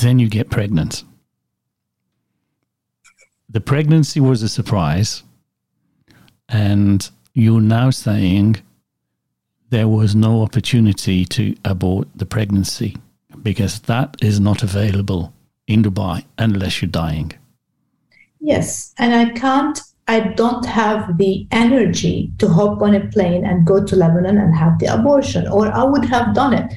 Then 0.01 0.19
you 0.19 0.29
get 0.29 0.49
pregnant. 0.49 1.05
The 3.49 3.61
pregnancy 3.61 4.21
was 4.21 4.43
a 4.43 4.49
surprise, 4.49 5.25
and 6.49 7.11
you're 7.35 7.61
now 7.61 7.91
saying 7.91 8.63
there 9.71 9.89
was 9.89 10.15
no 10.15 10.43
opportunity 10.43 11.25
to 11.25 11.57
abort 11.65 12.09
the 12.15 12.27
pregnancy 12.27 12.97
because 13.43 13.81
that 13.81 14.17
is 14.23 14.39
not 14.41 14.63
available 14.63 15.35
in 15.67 15.83
Dubai 15.83 16.25
unless 16.39 16.81
you're 16.81 16.91
dying. 16.91 17.33
Yes, 18.41 18.95
and 18.99 19.15
I 19.15 19.31
can't 19.31 19.81
I 20.09 20.21
don't 20.21 20.67
have 20.67 21.19
the 21.19 21.47
energy 21.53 22.33
to 22.39 22.49
hop 22.49 22.83
on 22.83 22.97
a 22.97 23.07
plane 23.09 23.45
and 23.47 23.65
go 23.65 23.85
to 23.85 23.95
Lebanon 23.95 24.39
and 24.39 24.57
have 24.57 24.81
the 24.81 24.87
abortion, 24.87 25.47
or 25.47 25.69
I 25.73 25.85
would 25.85 26.05
have 26.07 26.35
done 26.35 26.53
it. 26.53 26.73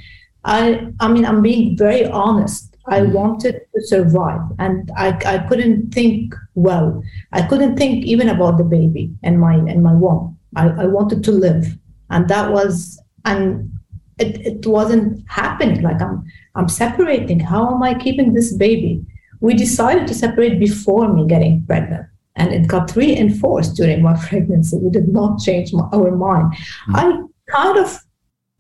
I, 0.46 0.88
I 1.00 1.08
mean, 1.08 1.26
I'm 1.26 1.42
being 1.42 1.78
very 1.78 2.06
honest. 2.06 2.76
I 2.88 3.00
mm. 3.00 3.14
wanted 3.14 3.62
to 3.74 3.82
survive, 3.88 4.42
and 4.60 4.92
I, 4.98 5.18
I 5.26 5.38
couldn't 5.48 5.94
think 5.94 6.36
well. 6.56 7.02
I 7.32 7.42
couldn't 7.44 7.78
think 7.78 8.04
even 8.04 8.28
about 8.28 8.58
the 8.58 8.66
baby 8.66 9.14
and 9.24 9.40
my 9.40 9.56
and 9.56 9.82
my 9.82 9.94
womb 9.94 10.38
I, 10.56 10.68
I 10.70 10.86
wanted 10.86 11.24
to 11.26 11.32
live. 11.32 11.78
And 12.10 12.28
that 12.30 12.52
was, 12.52 13.02
and 13.26 13.72
it, 14.20 14.46
it 14.46 14.68
wasn't 14.68 15.24
happening. 15.28 15.82
Like 15.82 16.02
I'm, 16.02 16.24
I'm 16.56 16.70
separating. 16.70 17.40
How 17.40 17.74
am 17.74 17.82
I 17.82 17.94
keeping 17.94 18.34
this 18.34 18.54
baby? 18.54 19.04
We 19.40 19.54
decided 19.54 20.08
to 20.08 20.14
separate 20.14 20.60
before 20.60 21.12
me 21.12 21.26
getting 21.28 21.66
pregnant. 21.66 22.08
And 22.36 22.52
it 22.52 22.68
got 22.68 22.96
reinforced 22.96 23.76
during 23.76 24.02
my 24.02 24.16
pregnancy. 24.28 24.78
We 24.78 24.90
did 24.90 25.08
not 25.08 25.40
change 25.40 25.74
my, 25.74 25.84
our 25.94 26.12
mind. 26.12 26.54
Mm-hmm. 26.54 26.96
I 26.96 27.22
kind 27.50 27.78
of 27.78 28.00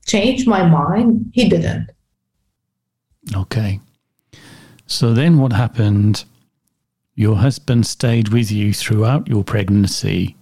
changed 0.05 0.47
my 0.47 0.65
mind. 0.65 1.31
He 1.33 1.49
didn't. 1.49 1.89
Okay. 3.35 3.79
So 4.85 5.13
then 5.13 5.37
what 5.37 5.53
happened? 5.53 6.25
Your 7.15 7.35
husband 7.35 7.85
stayed 7.85 8.29
with 8.29 8.51
you 8.51 8.73
throughout 8.73 9.27
your 9.27 9.43
pregnancy. 9.43 10.35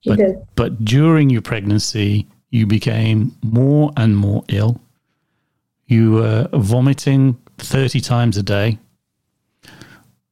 He 0.00 0.10
but, 0.10 0.18
did. 0.18 0.36
but 0.54 0.84
during 0.84 1.30
your 1.30 1.42
pregnancy, 1.42 2.26
you 2.50 2.66
became 2.66 3.36
more 3.42 3.92
and 3.96 4.16
more 4.16 4.44
ill. 4.48 4.80
You 5.86 6.12
were 6.12 6.48
vomiting 6.52 7.36
30 7.58 8.00
times 8.00 8.36
a 8.36 8.42
day. 8.42 8.78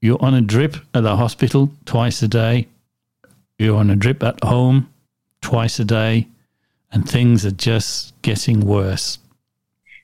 You're 0.00 0.23
on 0.23 0.35
a 0.35 0.41
drip 0.41 0.76
at 0.95 1.02
the 1.02 1.17
hospital 1.17 1.71
twice 1.85 2.23
a 2.23 2.29
day. 2.29 2.69
You're 3.59 3.76
on 3.76 3.91
a 3.91 3.97
drip 3.97 4.23
at 4.23 4.43
home 4.43 4.88
twice 5.41 5.79
a 5.79 5.85
day. 5.85 6.29
And 6.92 7.08
things 7.08 7.46
are 7.46 7.50
just 7.50 8.20
getting 8.22 8.61
worse. 8.61 9.18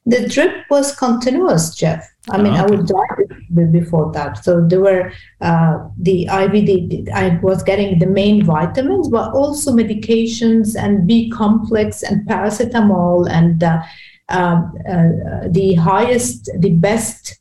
The 0.07 0.27
drip 0.27 0.65
was 0.71 0.97
continuous, 0.97 1.75
Jeff. 1.75 2.11
I 2.31 2.39
mean, 2.39 2.55
okay. 2.55 2.63
I 2.63 2.67
would 2.67 2.87
die 2.87 3.65
before 3.71 4.11
that. 4.13 4.43
So 4.43 4.67
there 4.67 4.81
were 4.81 5.13
uh, 5.43 5.79
the 5.99 6.27
IVD. 6.31 7.11
I 7.11 7.39
was 7.43 7.63
getting 7.63 7.99
the 7.99 8.07
main 8.07 8.43
vitamins, 8.43 9.09
but 9.09 9.33
also 9.33 9.73
medications 9.73 10.77
and 10.77 11.07
B 11.07 11.31
complex 11.31 12.03
and 12.03 12.27
paracetamol 12.27 13.29
and 13.31 13.63
uh, 13.63 13.83
um, 14.31 14.73
uh, 14.89 15.49
the 15.49 15.75
highest, 15.75 16.51
the 16.59 16.73
best. 16.73 17.39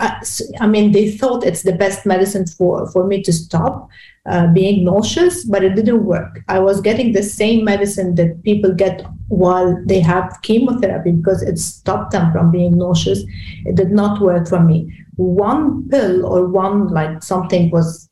Uh, 0.00 0.20
I 0.60 0.66
mean, 0.66 0.92
they 0.92 1.10
thought 1.10 1.44
it's 1.44 1.62
the 1.62 1.72
best 1.72 2.06
medicine 2.06 2.46
for 2.46 2.90
for 2.92 3.06
me 3.06 3.22
to 3.22 3.32
stop 3.32 3.88
uh, 4.26 4.46
being 4.52 4.84
nauseous, 4.84 5.44
but 5.44 5.64
it 5.64 5.74
didn't 5.74 6.04
work. 6.04 6.40
I 6.48 6.60
was 6.60 6.80
getting 6.80 7.12
the 7.12 7.22
same 7.22 7.64
medicine 7.64 8.14
that 8.16 8.42
people 8.44 8.72
get 8.72 9.04
while 9.28 9.76
they 9.86 10.00
have 10.00 10.38
chemotherapy 10.42 11.12
because 11.12 11.42
it 11.42 11.58
stopped 11.58 12.12
them 12.12 12.30
from 12.32 12.50
being 12.50 12.78
nauseous. 12.78 13.24
It 13.64 13.74
did 13.74 13.90
not 13.90 14.20
work 14.20 14.46
for 14.46 14.60
me. 14.60 14.92
One 15.16 15.88
pill 15.88 16.24
or 16.24 16.46
one 16.46 16.88
like 16.88 17.22
something 17.22 17.70
was 17.70 18.08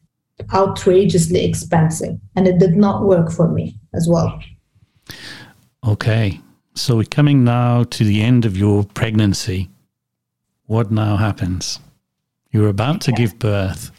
outrageously 0.53 1.45
expensive, 1.45 2.19
and 2.35 2.49
it 2.49 2.59
did 2.59 2.77
not 2.77 3.05
work 3.05 3.31
for 3.31 3.49
me 3.49 3.79
as 3.95 4.09
well. 4.09 4.41
Okay, 5.87 6.41
so 6.75 6.97
we're 6.97 7.05
coming 7.05 7.45
now 7.45 7.85
to 7.85 8.05
the 8.05 8.21
end 8.21 8.45
of 8.45 8.57
your 8.57 8.85
pregnancy. 8.85 9.71
What 10.67 10.91
now 10.91 11.17
happens? 11.17 11.81
You're 12.51 12.69
about 12.69 13.01
to 13.03 13.13
give 13.13 13.39
birth. 13.39 13.93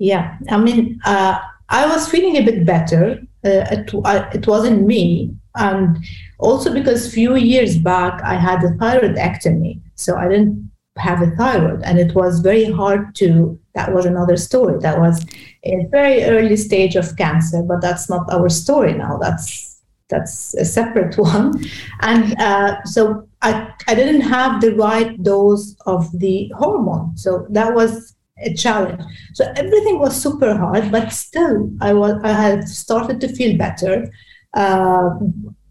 Yeah, 0.00 0.38
I 0.48 0.56
mean, 0.56 0.98
uh, 1.04 1.38
I 1.68 1.86
was 1.86 2.08
feeling 2.08 2.36
a 2.36 2.42
bit 2.42 2.64
better. 2.64 3.20
Uh, 3.44 3.66
it, 3.70 3.94
uh, 3.94 4.30
it 4.32 4.46
wasn't 4.46 4.86
me, 4.86 5.36
and 5.56 5.98
also 6.38 6.72
because 6.72 7.12
few 7.12 7.36
years 7.36 7.76
back 7.76 8.22
I 8.22 8.34
had 8.34 8.64
a 8.64 8.70
thyroidectomy, 8.78 9.78
so 9.96 10.16
I 10.16 10.28
didn't 10.28 10.70
have 10.96 11.20
a 11.20 11.30
thyroid, 11.36 11.82
and 11.82 11.98
it 11.98 12.14
was 12.14 12.40
very 12.40 12.64
hard 12.64 13.14
to. 13.16 13.60
That 13.74 13.92
was 13.92 14.06
another 14.06 14.38
story. 14.38 14.78
That 14.80 14.98
was 14.98 15.22
a 15.64 15.86
very 15.90 16.24
early 16.24 16.56
stage 16.56 16.96
of 16.96 17.16
cancer, 17.18 17.62
but 17.62 17.82
that's 17.82 18.08
not 18.08 18.32
our 18.32 18.48
story 18.48 18.94
now. 18.94 19.18
That's 19.18 19.82
that's 20.08 20.54
a 20.54 20.64
separate 20.64 21.18
one, 21.18 21.62
and 22.00 22.40
uh, 22.40 22.82
so 22.84 23.28
I 23.42 23.70
I 23.86 23.94
didn't 23.94 24.22
have 24.22 24.62
the 24.62 24.74
right 24.76 25.22
dose 25.22 25.76
of 25.84 26.10
the 26.18 26.50
hormone, 26.56 27.18
so 27.18 27.46
that 27.50 27.74
was 27.74 28.14
a 28.42 28.54
challenge. 28.54 29.02
So 29.34 29.52
everything 29.56 29.98
was 29.98 30.20
super 30.20 30.56
hard, 30.56 30.90
but 30.90 31.12
still, 31.12 31.70
I 31.80 31.92
was 31.92 32.20
I 32.24 32.32
had 32.32 32.68
started 32.68 33.20
to 33.20 33.28
feel 33.28 33.56
better. 33.56 34.12
Uh, 34.54 35.10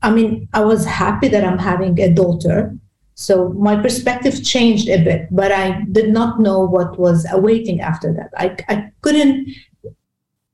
I 0.02 0.12
mean, 0.12 0.48
I 0.54 0.62
was 0.62 0.86
happy 0.86 1.28
that 1.30 1.44
I'm 1.44 1.58
having 1.58 2.00
a 2.00 2.14
daughter. 2.14 2.76
So 3.16 3.50
my 3.50 3.76
perspective 3.76 4.44
changed 4.44 4.88
a 4.88 5.04
bit, 5.04 5.28
but 5.30 5.52
I 5.52 5.82
did 5.92 6.10
not 6.10 6.40
know 6.40 6.62
what 6.62 6.98
was 6.98 7.26
awaiting 7.30 7.82
after 7.82 8.14
that. 8.14 8.30
I, 8.38 8.56
I 8.74 8.92
couldn't 9.02 9.50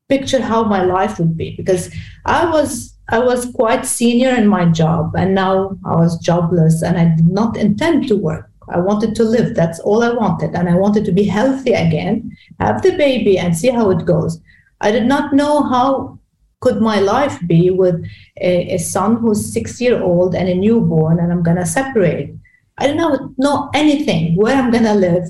picture 0.09 0.41
how 0.41 0.63
my 0.63 0.83
life 0.83 1.19
would 1.19 1.37
be 1.37 1.55
because 1.55 1.93
I 2.25 2.49
was 2.49 2.95
I 3.09 3.19
was 3.19 3.51
quite 3.51 3.85
senior 3.85 4.29
in 4.29 4.47
my 4.47 4.65
job 4.65 5.13
and 5.15 5.35
now 5.35 5.77
I 5.85 5.95
was 5.95 6.17
jobless 6.17 6.81
and 6.81 6.97
I 6.97 7.15
did 7.15 7.27
not 7.27 7.55
intend 7.55 8.07
to 8.07 8.15
work. 8.15 8.49
I 8.69 8.79
wanted 8.79 9.15
to 9.15 9.23
live. 9.23 9.55
That's 9.55 9.79
all 9.79 10.03
I 10.03 10.11
wanted. 10.11 10.55
And 10.55 10.69
I 10.69 10.75
wanted 10.75 11.05
to 11.05 11.11
be 11.11 11.23
healthy 11.23 11.73
again, 11.73 12.35
have 12.59 12.81
the 12.81 12.97
baby 12.97 13.37
and 13.37 13.55
see 13.55 13.69
how 13.69 13.89
it 13.91 14.05
goes. 14.05 14.39
I 14.81 14.91
did 14.91 15.05
not 15.05 15.33
know 15.33 15.63
how 15.63 16.19
could 16.61 16.81
my 16.81 16.99
life 16.99 17.39
be 17.47 17.69
with 17.69 18.03
a, 18.41 18.75
a 18.75 18.77
son 18.77 19.17
who's 19.17 19.53
six 19.53 19.79
year 19.79 20.01
old 20.01 20.35
and 20.35 20.49
a 20.49 20.55
newborn 20.55 21.19
and 21.19 21.31
I'm 21.31 21.43
going 21.43 21.57
to 21.57 21.65
separate. 21.65 22.35
I 22.77 22.87
didn't 22.87 23.37
know 23.37 23.69
anything 23.73 24.35
where 24.35 24.55
I'm 24.55 24.71
going 24.71 24.83
to 24.83 24.93
live. 24.93 25.25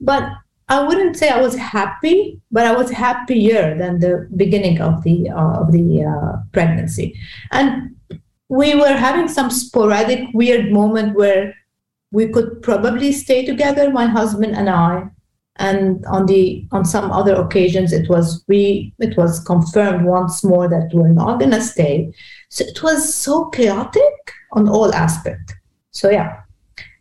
But 0.00 0.24
I 0.68 0.82
wouldn't 0.82 1.16
say 1.16 1.28
I 1.28 1.40
was 1.40 1.54
happy, 1.56 2.40
but 2.50 2.66
I 2.66 2.72
was 2.72 2.90
happier 2.90 3.76
than 3.76 4.00
the 4.00 4.28
beginning 4.36 4.80
of 4.80 5.02
the 5.02 5.28
uh, 5.28 5.60
of 5.60 5.72
the 5.72 6.04
uh, 6.04 6.40
pregnancy. 6.52 7.14
And 7.50 7.94
we 8.48 8.74
were 8.74 8.96
having 8.96 9.28
some 9.28 9.50
sporadic 9.50 10.28
weird 10.32 10.72
moment 10.72 11.14
where 11.14 11.54
we 12.12 12.28
could 12.28 12.62
probably 12.62 13.10
stay 13.10 13.44
together, 13.44 13.90
my 13.90 14.06
husband 14.06 14.54
and 14.54 14.70
I. 14.70 15.08
And 15.56 16.04
on 16.06 16.26
the 16.26 16.66
on 16.72 16.84
some 16.84 17.10
other 17.10 17.34
occasions, 17.34 17.92
it 17.92 18.08
was 18.08 18.42
we 18.48 18.94
it 18.98 19.16
was 19.18 19.40
confirmed 19.40 20.06
once 20.06 20.42
more 20.42 20.66
that 20.68 20.90
we're 20.94 21.08
not 21.08 21.40
gonna 21.40 21.60
stay. 21.60 22.12
So 22.48 22.64
it 22.64 22.82
was 22.82 23.14
so 23.14 23.46
chaotic 23.50 24.32
on 24.52 24.68
all 24.68 24.94
aspects. 24.94 25.52
So 25.90 26.10
yeah, 26.10 26.40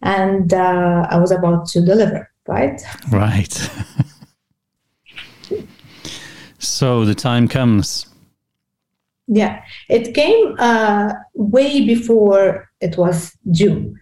and 0.02 0.54
uh, 0.54 1.08
I 1.10 1.18
was 1.18 1.32
about 1.32 1.68
to 1.68 1.82
deliver. 1.82 2.30
Right. 2.46 2.82
Right. 3.10 3.54
so 6.60 7.06
the 7.06 7.16
time 7.16 7.48
comes. 7.48 8.08
Yeah, 9.28 9.64
it 9.88 10.14
came 10.14 10.56
uh, 10.60 11.14
way 11.36 11.86
before 11.86 12.70
it 12.82 12.98
was 12.98 13.32
due. 13.50 13.96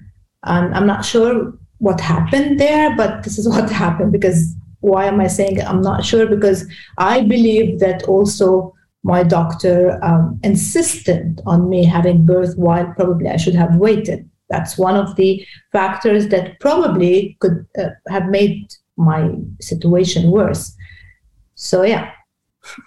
Um, 0.44 0.74
I'm 0.74 0.88
not 0.88 1.06
sure 1.06 1.54
what 1.80 2.00
happened 2.00 2.60
there, 2.60 2.96
but 2.96 3.24
this 3.24 3.38
is 3.38 3.48
what 3.54 3.70
happened 3.70 4.12
because 4.12 4.56
why 4.82 5.06
am 5.06 5.20
I 5.20 5.28
saying 5.28 5.62
I'm 5.62 5.82
not 5.82 6.06
sure? 6.06 6.26
Because 6.26 6.66
I 6.98 7.22
believe 7.22 7.80
that 7.80 8.04
also 8.04 8.74
my 9.04 9.24
doctor 9.24 10.00
um, 10.04 10.40
insisted 10.44 11.42
on 11.46 11.70
me 11.70 11.86
having 11.86 12.26
birth 12.26 12.56
while 12.58 12.94
probably 12.96 13.30
I 13.30 13.38
should 13.38 13.56
have 13.56 13.76
waited. 13.76 14.30
That's 14.50 14.78
one 14.78 14.96
of 14.96 15.16
the 15.16 15.46
factors 15.72 16.30
that 16.30 16.60
probably 16.60 17.38
could 17.40 17.66
uh, 17.78 17.90
have 18.10 18.28
made 18.28 18.74
my 18.98 19.32
situation 19.62 20.32
worse. 20.32 20.76
So, 21.56 21.84
yeah, 21.84 22.12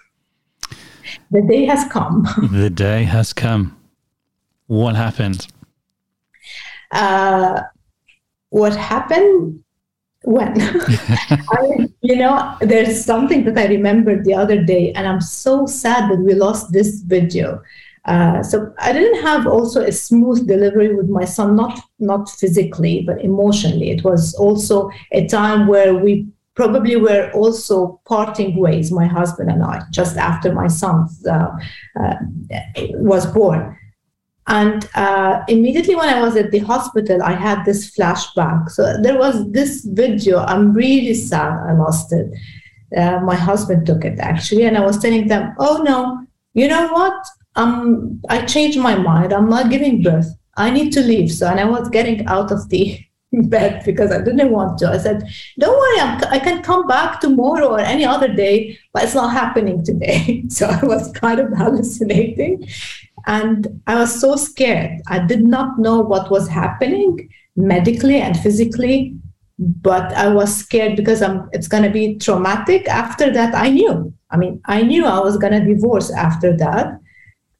the 1.31 1.41
day 1.41 1.65
has 1.65 1.89
come. 1.91 2.27
the 2.51 2.69
day 2.69 3.03
has 3.03 3.33
come. 3.33 3.77
What 4.67 4.95
happened? 4.95 5.47
Uh, 6.93 7.61
what 8.49 8.75
happened? 8.75 9.63
When? 10.25 10.53
I, 10.61 11.89
you 12.01 12.15
know 12.15 12.55
there's 12.61 13.03
something 13.03 13.43
that 13.43 13.57
i 13.57 13.65
remembered 13.65 14.23
the 14.23 14.33
other 14.33 14.63
day 14.63 14.93
and 14.93 15.05
i'm 15.05 15.19
so 15.19 15.65
sad 15.65 16.09
that 16.09 16.19
we 16.19 16.33
lost 16.33 16.71
this 16.71 17.01
video. 17.01 17.61
Uh, 18.05 18.43
so 18.43 18.73
i 18.79 18.93
didn't 18.93 19.21
have 19.21 19.47
also 19.47 19.81
a 19.81 19.91
smooth 19.91 20.47
delivery 20.47 20.95
with 20.95 21.09
my 21.09 21.25
son 21.25 21.55
not 21.55 21.79
not 21.99 22.29
physically 22.29 23.03
but 23.05 23.21
emotionally. 23.21 23.91
It 23.91 24.03
was 24.05 24.33
also 24.35 24.89
a 25.11 25.27
time 25.27 25.67
where 25.67 25.93
we 25.95 26.27
probably 26.55 26.95
were 26.95 27.31
also 27.33 27.99
parting 28.05 28.55
ways 28.55 28.91
my 28.91 29.07
husband 29.07 29.49
and 29.49 29.63
i 29.63 29.81
just 29.91 30.17
after 30.17 30.53
my 30.53 30.67
son 30.67 31.07
uh, 31.27 31.49
uh, 31.99 32.15
was 33.11 33.25
born 33.25 33.75
and 34.47 34.89
uh, 34.95 35.41
immediately 35.47 35.95
when 35.95 36.09
I 36.09 36.21
was 36.21 36.35
at 36.35 36.51
the 36.51 36.59
hospital, 36.59 37.23
I 37.23 37.33
had 37.33 37.63
this 37.63 37.95
flashback. 37.95 38.69
So 38.71 38.97
there 39.01 39.17
was 39.17 39.49
this 39.51 39.85
video. 39.85 40.39
I'm 40.39 40.73
really 40.73 41.13
sad 41.13 41.53
I 41.69 41.73
lost 41.73 42.11
it. 42.11 42.29
Uh, 42.95 43.19
my 43.21 43.35
husband 43.35 43.85
took 43.85 44.03
it 44.05 44.19
actually, 44.19 44.65
and 44.65 44.77
I 44.77 44.81
was 44.85 44.99
telling 44.99 45.27
them, 45.27 45.55
"Oh 45.59 45.81
no, 45.83 46.27
you 46.53 46.67
know 46.67 46.91
what? 46.91 47.15
Um, 47.55 48.21
I 48.29 48.45
changed 48.45 48.79
my 48.79 48.95
mind. 48.95 49.33
I'm 49.33 49.49
not 49.49 49.71
giving 49.71 50.03
birth. 50.03 50.27
I 50.57 50.69
need 50.69 50.91
to 50.93 51.01
leave." 51.01 51.31
So, 51.31 51.47
and 51.47 51.59
I 51.59 51.65
was 51.65 51.89
getting 51.89 52.25
out 52.27 52.51
of 52.51 52.69
the 52.69 52.99
bed 53.31 53.81
because 53.85 54.11
I 54.11 54.21
didn't 54.21 54.51
want 54.51 54.77
to. 54.79 54.89
I 54.89 54.97
said, 54.97 55.23
"Don't 55.57 55.77
worry, 55.77 55.99
I'm, 56.01 56.23
i 56.31 56.37
can 56.37 56.61
come 56.61 56.85
back 56.85 57.21
tomorrow 57.21 57.67
or 57.67 57.79
any 57.79 58.05
other 58.05 58.31
day, 58.31 58.77
but 58.91 59.03
it's 59.05 59.15
not 59.15 59.31
happening 59.31 59.83
today." 59.83 60.43
so 60.49 60.67
I 60.67 60.85
was 60.85 61.11
kind 61.13 61.39
of 61.39 61.51
hallucinating, 61.57 62.67
and 63.25 63.81
I 63.87 63.95
was 63.95 64.19
so 64.19 64.35
scared. 64.35 65.01
I 65.07 65.19
did 65.25 65.43
not 65.43 65.79
know 65.79 65.99
what 66.01 66.31
was 66.31 66.47
happening 66.47 67.29
medically 67.55 68.17
and 68.17 68.37
physically, 68.37 69.15
but 69.59 70.11
I 70.13 70.27
was 70.27 70.55
scared 70.55 70.95
because 70.95 71.21
I'm, 71.21 71.49
it's 71.53 71.67
going 71.67 71.83
to 71.83 71.89
be 71.89 72.17
traumatic. 72.17 72.87
After 72.87 73.31
that, 73.31 73.53
I 73.55 73.69
knew. 73.69 74.13
I 74.31 74.37
mean, 74.37 74.61
I 74.65 74.81
knew 74.81 75.05
I 75.05 75.19
was 75.19 75.37
going 75.37 75.53
to 75.53 75.73
divorce 75.73 76.11
after 76.11 76.57
that, 76.57 76.99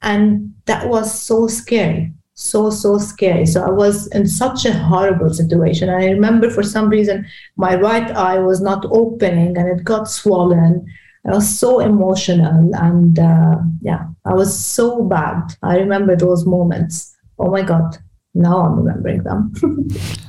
and 0.02 0.54
that 0.66 0.88
was 0.88 1.22
so 1.22 1.48
scary 1.48 2.14
so 2.36 2.72
so 2.72 2.98
scary 2.98 3.46
so 3.46 3.64
i 3.64 3.70
was 3.70 4.08
in 4.08 4.28
such 4.28 4.66
a 4.66 4.74
horrible 4.74 5.32
situation 5.32 5.88
and 5.88 6.04
i 6.04 6.08
remember 6.08 6.50
for 6.50 6.64
some 6.64 6.90
reason 6.90 7.26
my 7.58 7.76
right 7.76 8.10
eye 8.12 8.40
was 8.40 8.60
not 8.60 8.86
opening 8.90 9.56
and 9.56 9.68
it 9.68 9.84
got 9.84 10.10
swollen 10.10 10.84
i 11.28 11.32
was 11.32 11.48
so 11.60 11.80
emotional 11.80 12.72
and 12.76 13.20
uh, 13.20 13.58
yeah 13.82 14.06
i 14.26 14.34
was 14.34 14.58
so 14.58 15.04
bad. 15.04 15.42
I 15.62 15.78
remember 15.78 16.16
those 16.16 16.46
moments. 16.46 17.16
Oh 17.40 17.50
my 17.52 17.62
god 17.62 17.98
now 18.34 18.62
i'm 18.62 18.78
remembering 18.78 19.24
them. 19.24 19.54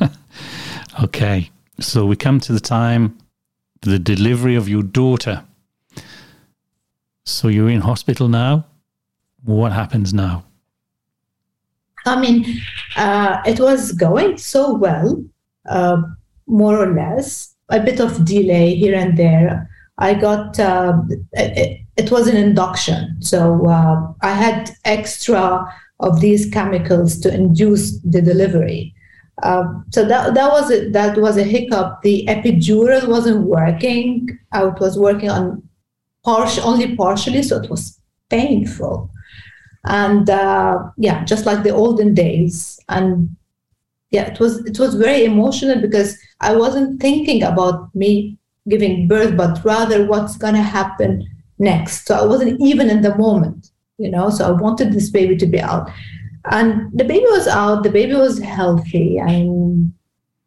Okay 1.03 1.51
so 1.81 2.07
we 2.07 2.15
come 2.17 2.39
to 2.41 2.53
the 2.53 2.61
time 2.61 3.19
the 3.85 3.99
delivery 3.99 4.55
of 4.55 4.69
your 4.69 4.83
daughter. 4.83 5.45
So 7.25 7.49
you're 7.49 7.69
in 7.71 7.83
hospital 7.83 8.29
now. 8.29 8.67
What 9.45 9.73
happens 9.73 10.13
now? 10.13 10.45
I 12.07 12.21
mean, 12.21 12.61
uh, 12.97 13.41
it 13.47 13.61
was 13.61 13.93
going 13.93 14.37
so 14.37 14.75
well, 14.75 15.23
uh, 15.69 16.03
more 16.47 16.79
or 16.79 16.93
less. 16.93 17.55
A 17.71 17.81
bit 17.81 17.99
of 17.99 18.25
delay 18.25 18.75
here 18.75 18.95
and 18.95 19.17
there. 19.17 19.71
I 19.99 20.15
got 20.15 20.59
uh, 20.59 21.01
it, 21.33 21.81
it, 21.97 22.11
was 22.11 22.27
an 22.27 22.37
induction, 22.37 23.23
so 23.23 23.67
uh, 23.67 24.13
I 24.23 24.33
had 24.33 24.71
extra 24.85 25.73
of 26.01 26.21
these 26.21 26.51
chemicals 26.51 27.19
to 27.21 27.33
induce 27.33 28.01
the 28.01 28.21
delivery. 28.21 28.95
Uh, 29.43 29.65
so 29.91 30.05
that 30.05 30.35
that 30.35 30.51
was 30.51 30.71
a, 30.71 30.91
that 30.91 31.17
was 31.19 31.37
a 31.37 31.45
hiccup. 31.45 32.03
The 32.03 32.27
epidural 32.29 33.07
wasn't 33.07 33.47
working. 33.47 34.29
I 34.53 34.65
was 34.65 34.99
working 34.99 35.31
on 35.31 35.63
partial 36.25 36.65
only 36.65 36.97
partially, 36.97 37.43
so 37.43 37.63
it 37.63 37.71
was 37.71 38.01
painful 38.31 39.11
and 39.85 40.29
uh, 40.31 40.83
yeah, 40.97 41.25
just 41.25 41.47
like 41.47 41.63
the 41.63 41.71
olden 41.71 42.15
days. 42.15 42.81
And 42.89 43.37
yeah, 44.11 44.33
it 44.33 44.41
was 44.41 44.65
it 44.65 44.79
was 44.79 44.95
very 44.95 45.25
emotional 45.25 45.81
because 45.81 46.19
I 46.41 46.57
wasn't 46.57 47.01
thinking 47.01 47.43
about 47.43 47.95
me 47.95 48.39
giving 48.69 49.09
birth, 49.09 49.37
but 49.37 49.65
rather 49.65 50.07
what's 50.07 50.37
gonna 50.37 50.63
happen 50.63 51.27
next. 51.59 52.07
So 52.07 52.15
I 52.15 52.25
wasn't 52.25 52.61
even 52.61 52.91
in 52.91 53.03
the 53.03 53.17
moment, 53.17 53.71
you 53.99 54.11
know. 54.11 54.31
So 54.31 54.47
I 54.47 54.51
wanted 54.51 54.93
this 54.93 55.11
baby 55.11 55.37
to 55.37 55.47
be 55.47 55.61
out, 55.61 55.91
and 56.51 56.91
the 56.93 57.05
baby 57.05 57.27
was 57.31 57.47
out. 57.47 57.83
The 57.83 57.91
baby 57.91 58.15
was 58.15 58.39
healthy, 58.39 59.19
and 59.19 59.93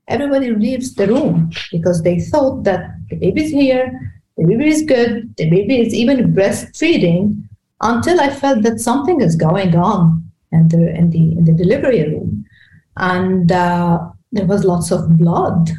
everybody 0.07 0.51
leaves 0.51 0.95
the 0.95 1.07
room 1.07 1.51
because 1.71 2.01
they 2.03 2.19
thought 2.19 2.63
that 2.63 2.91
the 3.09 3.15
baby's 3.15 3.51
here, 3.51 3.85
the 4.37 4.45
baby 4.45 4.67
is 4.67 4.81
good, 4.83 5.35
the 5.37 5.49
baby 5.49 5.81
is 5.81 5.93
even 5.93 6.33
breastfeeding 6.33 7.43
until 7.81 8.19
I 8.19 8.29
felt 8.29 8.63
that 8.63 8.79
something 8.79 9.21
is 9.21 9.35
going 9.35 9.75
on 9.75 10.23
in 10.51 10.67
the 10.69 10.95
in 10.95 11.09
the 11.09 11.37
in 11.37 11.45
the 11.45 11.53
delivery 11.53 12.03
room, 12.03 12.45
and 12.97 13.51
uh, 13.51 14.09
there 14.31 14.45
was 14.45 14.63
lots 14.63 14.91
of 14.91 15.17
blood. 15.17 15.69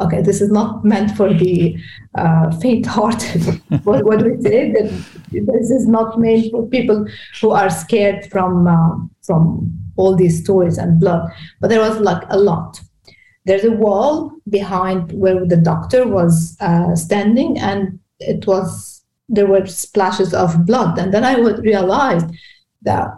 Okay, 0.00 0.22
this 0.22 0.40
is 0.40 0.50
not 0.50 0.84
meant 0.84 1.16
for 1.16 1.32
the 1.32 1.76
uh, 2.14 2.50
faint-hearted. 2.58 3.42
what, 3.84 4.04
what 4.04 4.24
we 4.24 4.40
say 4.40 4.72
that 4.72 4.90
this 5.30 5.70
is 5.70 5.86
not 5.86 6.18
meant 6.18 6.50
for 6.50 6.66
people 6.66 7.06
who 7.40 7.50
are 7.50 7.68
scared 7.68 8.30
from 8.30 8.66
uh, 8.66 8.96
from 9.22 9.72
all 9.96 10.16
these 10.16 10.42
stories 10.42 10.78
and 10.78 10.98
blood. 10.98 11.30
But 11.60 11.68
there 11.68 11.80
was 11.80 11.98
like 12.00 12.22
a 12.30 12.38
lot. 12.38 12.80
There's 13.44 13.64
a 13.64 13.70
wall 13.70 14.32
behind 14.48 15.12
where 15.12 15.44
the 15.44 15.56
doctor 15.56 16.06
was 16.06 16.56
uh, 16.60 16.96
standing, 16.96 17.58
and 17.58 17.98
it 18.18 18.46
was 18.46 19.00
there 19.30 19.46
were 19.46 19.64
splashes 19.66 20.34
of 20.34 20.66
blood. 20.66 20.98
And 20.98 21.14
then 21.14 21.24
I 21.24 21.36
would 21.36 21.60
realize 21.60 22.24
that, 22.82 23.08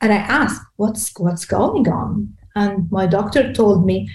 and 0.00 0.12
I 0.12 0.16
asked, 0.16 0.62
what's, 0.76 1.12
what's 1.18 1.44
going 1.44 1.86
on? 1.88 2.34
And 2.56 2.90
my 2.90 3.06
doctor 3.06 3.52
told 3.52 3.84
me, 3.84 4.08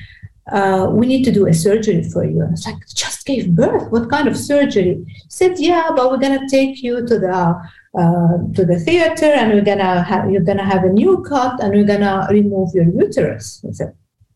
uh, 0.52 0.88
we 0.92 1.08
need 1.08 1.24
to 1.26 1.32
do 1.32 1.48
a 1.48 1.54
surgery 1.54 2.04
for 2.04 2.24
you. 2.24 2.42
And 2.42 2.50
I 2.50 2.52
was 2.52 2.66
like, 2.66 2.88
just 2.94 3.26
gave 3.26 3.56
birth. 3.56 3.92
What 3.92 4.10
kind 4.10 4.28
of 4.28 4.38
surgery? 4.38 5.04
He 5.08 5.24
said, 5.30 5.58
yeah, 5.58 5.90
but 5.96 6.12
we're 6.12 6.18
gonna 6.18 6.48
take 6.50 6.84
you 6.84 7.06
to 7.06 7.20
the 7.20 7.56
uh, 7.98 8.38
to 8.54 8.66
the 8.66 8.80
theater, 8.80 9.26
and 9.26 9.54
we're 9.54 9.64
gonna 9.64 10.04
have 10.04 10.30
you're 10.30 10.44
gonna 10.44 10.66
have 10.66 10.84
a 10.84 10.90
new 10.90 11.24
cut, 11.24 11.62
and 11.62 11.74
we're 11.74 11.86
gonna 11.86 12.28
remove 12.30 12.70
your 12.74 12.86
uterus. 12.86 13.64
I 13.68 13.72
said, 13.72 13.94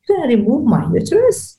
you're 0.08 0.17
gonna 0.17 0.36
remove 0.36 0.65
my 0.65 0.88
uterus? 0.93 1.58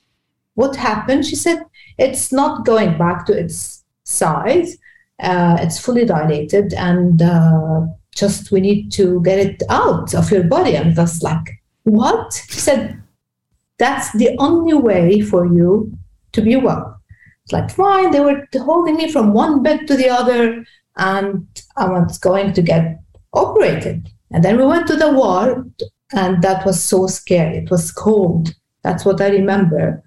What 0.54 0.76
happened? 0.76 1.24
She 1.24 1.36
said, 1.36 1.62
it's 1.98 2.32
not 2.32 2.64
going 2.64 2.98
back 2.98 3.26
to 3.26 3.32
its 3.32 3.84
size. 4.04 4.76
Uh, 5.22 5.56
it's 5.60 5.78
fully 5.78 6.04
dilated 6.06 6.72
and 6.72 7.20
uh, 7.20 7.82
just 8.14 8.50
we 8.50 8.60
need 8.60 8.90
to 8.90 9.22
get 9.22 9.38
it 9.38 9.62
out 9.68 10.14
of 10.14 10.30
your 10.30 10.44
body. 10.44 10.74
And 10.76 10.96
that's 10.96 11.22
like, 11.22 11.62
what? 11.84 12.42
She 12.48 12.58
said, 12.58 13.02
that's 13.80 14.12
the 14.12 14.36
only 14.38 14.74
way 14.74 15.22
for 15.22 15.46
you 15.46 15.92
to 16.32 16.42
be 16.42 16.54
well. 16.54 17.00
It's 17.44 17.52
like, 17.52 17.70
fine. 17.70 18.10
They 18.10 18.20
were 18.20 18.46
holding 18.54 18.96
me 18.96 19.10
from 19.10 19.32
one 19.32 19.62
bed 19.62 19.88
to 19.88 19.96
the 19.96 20.10
other, 20.10 20.64
and 20.96 21.46
I 21.76 21.88
was 21.88 22.18
going 22.18 22.52
to 22.52 22.62
get 22.62 23.00
operated. 23.32 24.08
And 24.30 24.44
then 24.44 24.58
we 24.58 24.66
went 24.66 24.86
to 24.88 24.96
the 24.96 25.10
ward, 25.10 25.72
and 26.12 26.42
that 26.42 26.64
was 26.66 26.80
so 26.80 27.06
scary. 27.06 27.56
It 27.56 27.70
was 27.70 27.90
cold. 27.90 28.54
That's 28.84 29.04
what 29.06 29.20
I 29.20 29.30
remember. 29.30 30.02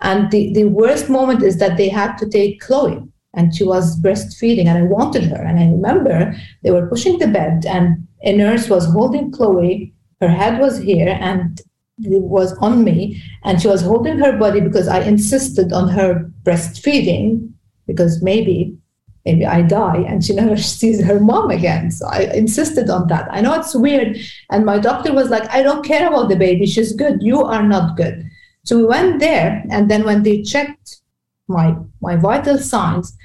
And 0.00 0.30
the, 0.30 0.52
the 0.52 0.64
worst 0.64 1.08
moment 1.08 1.42
is 1.42 1.58
that 1.58 1.76
they 1.76 1.88
had 1.88 2.16
to 2.18 2.28
take 2.28 2.60
Chloe 2.60 3.02
and 3.34 3.54
she 3.54 3.64
was 3.64 4.00
breastfeeding 4.00 4.66
and 4.66 4.78
I 4.78 4.82
wanted 4.82 5.24
her. 5.24 5.42
And 5.42 5.58
I 5.58 5.66
remember 5.66 6.34
they 6.62 6.70
were 6.70 6.86
pushing 6.86 7.18
the 7.18 7.28
bed 7.28 7.64
and 7.66 8.06
a 8.22 8.36
nurse 8.36 8.68
was 8.68 8.86
holding 8.86 9.30
Chloe. 9.30 9.94
Her 10.20 10.28
head 10.28 10.60
was 10.60 10.78
here 10.78 11.16
and 11.20 11.60
was 11.98 12.52
on 12.58 12.84
me 12.84 13.22
and 13.44 13.60
she 13.60 13.68
was 13.68 13.82
holding 13.82 14.18
her 14.18 14.36
body 14.36 14.60
because 14.60 14.88
I 14.88 15.00
insisted 15.00 15.72
on 15.72 15.88
her 15.88 16.30
breastfeeding 16.42 17.52
because 17.86 18.22
maybe 18.22 18.76
maybe 19.24 19.44
I 19.44 19.62
die 19.62 20.04
and 20.08 20.24
she 20.24 20.34
never 20.42 20.56
sees 20.56 21.02
her 21.04 21.20
mom 21.20 21.50
again. 21.50 21.90
So 21.90 22.06
I 22.06 22.30
insisted 22.34 22.88
on 22.90 23.08
that. 23.08 23.28
I 23.30 23.40
know 23.40 23.54
it's 23.54 23.74
weird. 23.74 24.18
And 24.50 24.64
my 24.64 24.78
doctor 24.78 25.12
was 25.12 25.30
like, 25.30 25.48
I 25.50 25.62
don't 25.62 25.84
care 25.84 26.06
about 26.06 26.28
the 26.28 26.36
baby. 26.36 26.66
She's 26.66 26.92
good. 26.92 27.22
You 27.22 27.42
are 27.42 27.62
not 27.62 27.96
good. 27.96 28.24
So 28.64 28.76
we 28.76 28.84
went 28.84 29.20
there. 29.20 29.64
And 29.70 29.90
then 29.90 30.04
when 30.04 30.22
they 30.22 30.42
checked 30.42 31.00
my 31.48 31.76
my 32.00 32.16
vital 32.16 32.58
signs, 32.58 33.16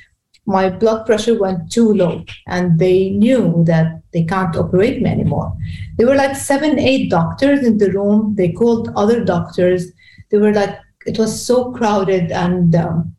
my 0.52 0.70
blood 0.70 1.06
pressure 1.06 1.40
went 1.40 1.72
too 1.72 1.94
low, 1.94 2.24
and 2.48 2.78
they 2.80 3.10
knew 3.10 3.64
that 3.66 4.02
they 4.14 4.24
can't 4.24 4.56
operate 4.56 5.02
me 5.02 5.10
anymore. 5.10 5.56
There 5.98 6.08
were 6.08 6.16
like 6.16 6.36
seven, 6.36 6.78
eight 6.80 7.10
doctors 7.10 7.66
in 7.66 7.78
the 7.78 7.92
room. 7.92 8.36
They 8.36 8.52
called 8.52 8.92
other 8.96 9.24
doctors. 9.24 9.92
They 10.30 10.38
were 10.38 10.54
like, 10.54 10.78
it 11.06 11.18
was 11.18 11.46
so 11.46 11.72
crowded, 11.72 12.32
and 12.32 12.76
um, 12.76 13.16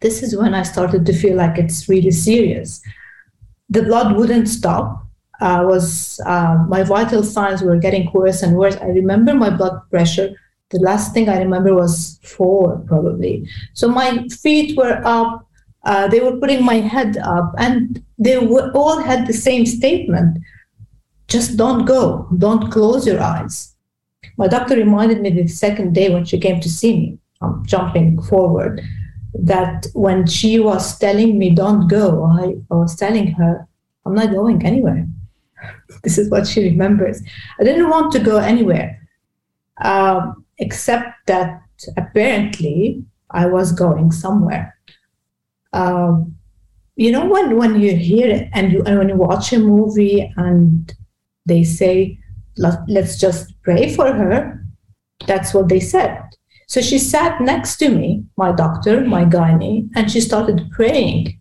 this 0.00 0.22
is 0.22 0.36
when 0.36 0.54
I 0.54 0.62
started 0.62 1.06
to 1.06 1.12
feel 1.12 1.36
like 1.36 1.58
it's 1.58 1.88
really 1.88 2.10
serious. 2.10 2.80
The 3.68 3.82
blood 3.82 4.16
wouldn't 4.16 4.48
stop. 4.48 5.04
Uh, 5.40 5.62
was 5.64 6.20
uh, 6.26 6.64
my 6.68 6.82
vital 6.82 7.22
signs 7.22 7.62
were 7.62 7.78
getting 7.78 8.10
worse 8.12 8.42
and 8.42 8.56
worse. 8.56 8.76
I 8.76 8.88
remember 8.88 9.32
my 9.32 9.48
blood 9.48 9.80
pressure 9.88 10.36
the 10.70 10.78
last 10.78 11.12
thing 11.12 11.28
I 11.28 11.38
remember 11.38 11.74
was 11.74 12.18
four, 12.22 12.78
probably. 12.86 13.48
So 13.74 13.88
my 13.88 14.26
feet 14.28 14.76
were 14.76 15.02
up. 15.04 15.46
Uh, 15.84 16.08
they 16.08 16.20
were 16.20 16.36
putting 16.36 16.64
my 16.64 16.74
head 16.74 17.16
up, 17.18 17.54
and 17.58 18.04
they 18.18 18.38
were, 18.38 18.70
all 18.72 18.98
had 19.00 19.26
the 19.26 19.32
same 19.32 19.64
statement 19.64 20.38
just 21.30 21.56
don't 21.56 21.84
go, 21.84 22.28
don't 22.36 22.70
close 22.70 23.06
your 23.06 23.22
eyes. 23.22 23.74
My 24.36 24.48
doctor 24.48 24.74
reminded 24.74 25.20
me 25.22 25.30
the 25.30 25.46
second 25.46 25.94
day 25.94 26.12
when 26.12 26.24
she 26.24 26.38
came 26.38 26.60
to 26.60 26.68
see 26.68 26.96
me, 26.96 27.18
I'm 27.40 27.64
jumping 27.64 28.20
forward, 28.20 28.82
that 29.34 29.86
when 29.94 30.26
she 30.26 30.58
was 30.58 30.98
telling 30.98 31.38
me, 31.38 31.50
don't 31.50 31.86
go, 31.86 32.24
I, 32.24 32.56
I 32.70 32.74
was 32.74 32.96
telling 32.96 33.28
her, 33.32 33.66
I'm 34.04 34.14
not 34.14 34.32
going 34.32 34.66
anywhere. 34.66 35.06
this 36.02 36.18
is 36.18 36.28
what 36.30 36.48
she 36.48 36.64
remembers. 36.64 37.22
I 37.60 37.64
didn't 37.64 37.88
want 37.88 38.12
to 38.12 38.18
go 38.18 38.38
anywhere. 38.38 39.00
Um, 39.82 40.44
except 40.58 41.26
that 41.26 41.62
apparently 41.96 43.04
I 43.30 43.46
was 43.46 43.72
going 43.72 44.10
somewhere. 44.10 44.76
Um, 45.72 46.36
you 46.96 47.10
know 47.12 47.26
when 47.26 47.56
when 47.56 47.80
you 47.80 47.96
hear 47.96 48.28
it 48.28 48.48
and 48.52 48.72
you 48.72 48.82
and 48.84 48.98
when 48.98 49.08
you 49.08 49.14
watch 49.16 49.52
a 49.52 49.58
movie 49.58 50.32
and 50.36 50.92
they 51.46 51.62
say 51.64 52.18
let's 52.56 53.16
just 53.18 53.54
pray 53.62 53.94
for 53.94 54.12
her 54.12 54.62
that's 55.26 55.54
what 55.54 55.68
they 55.68 55.80
said 55.80 56.22
So 56.70 56.80
she 56.80 56.98
sat 57.00 57.40
next 57.40 57.78
to 57.78 57.88
me, 57.88 58.24
my 58.36 58.52
doctor, 58.52 59.00
my 59.00 59.24
gynae, 59.24 59.88
and 59.96 60.08
she 60.08 60.20
started 60.20 60.70
praying. 60.70 61.40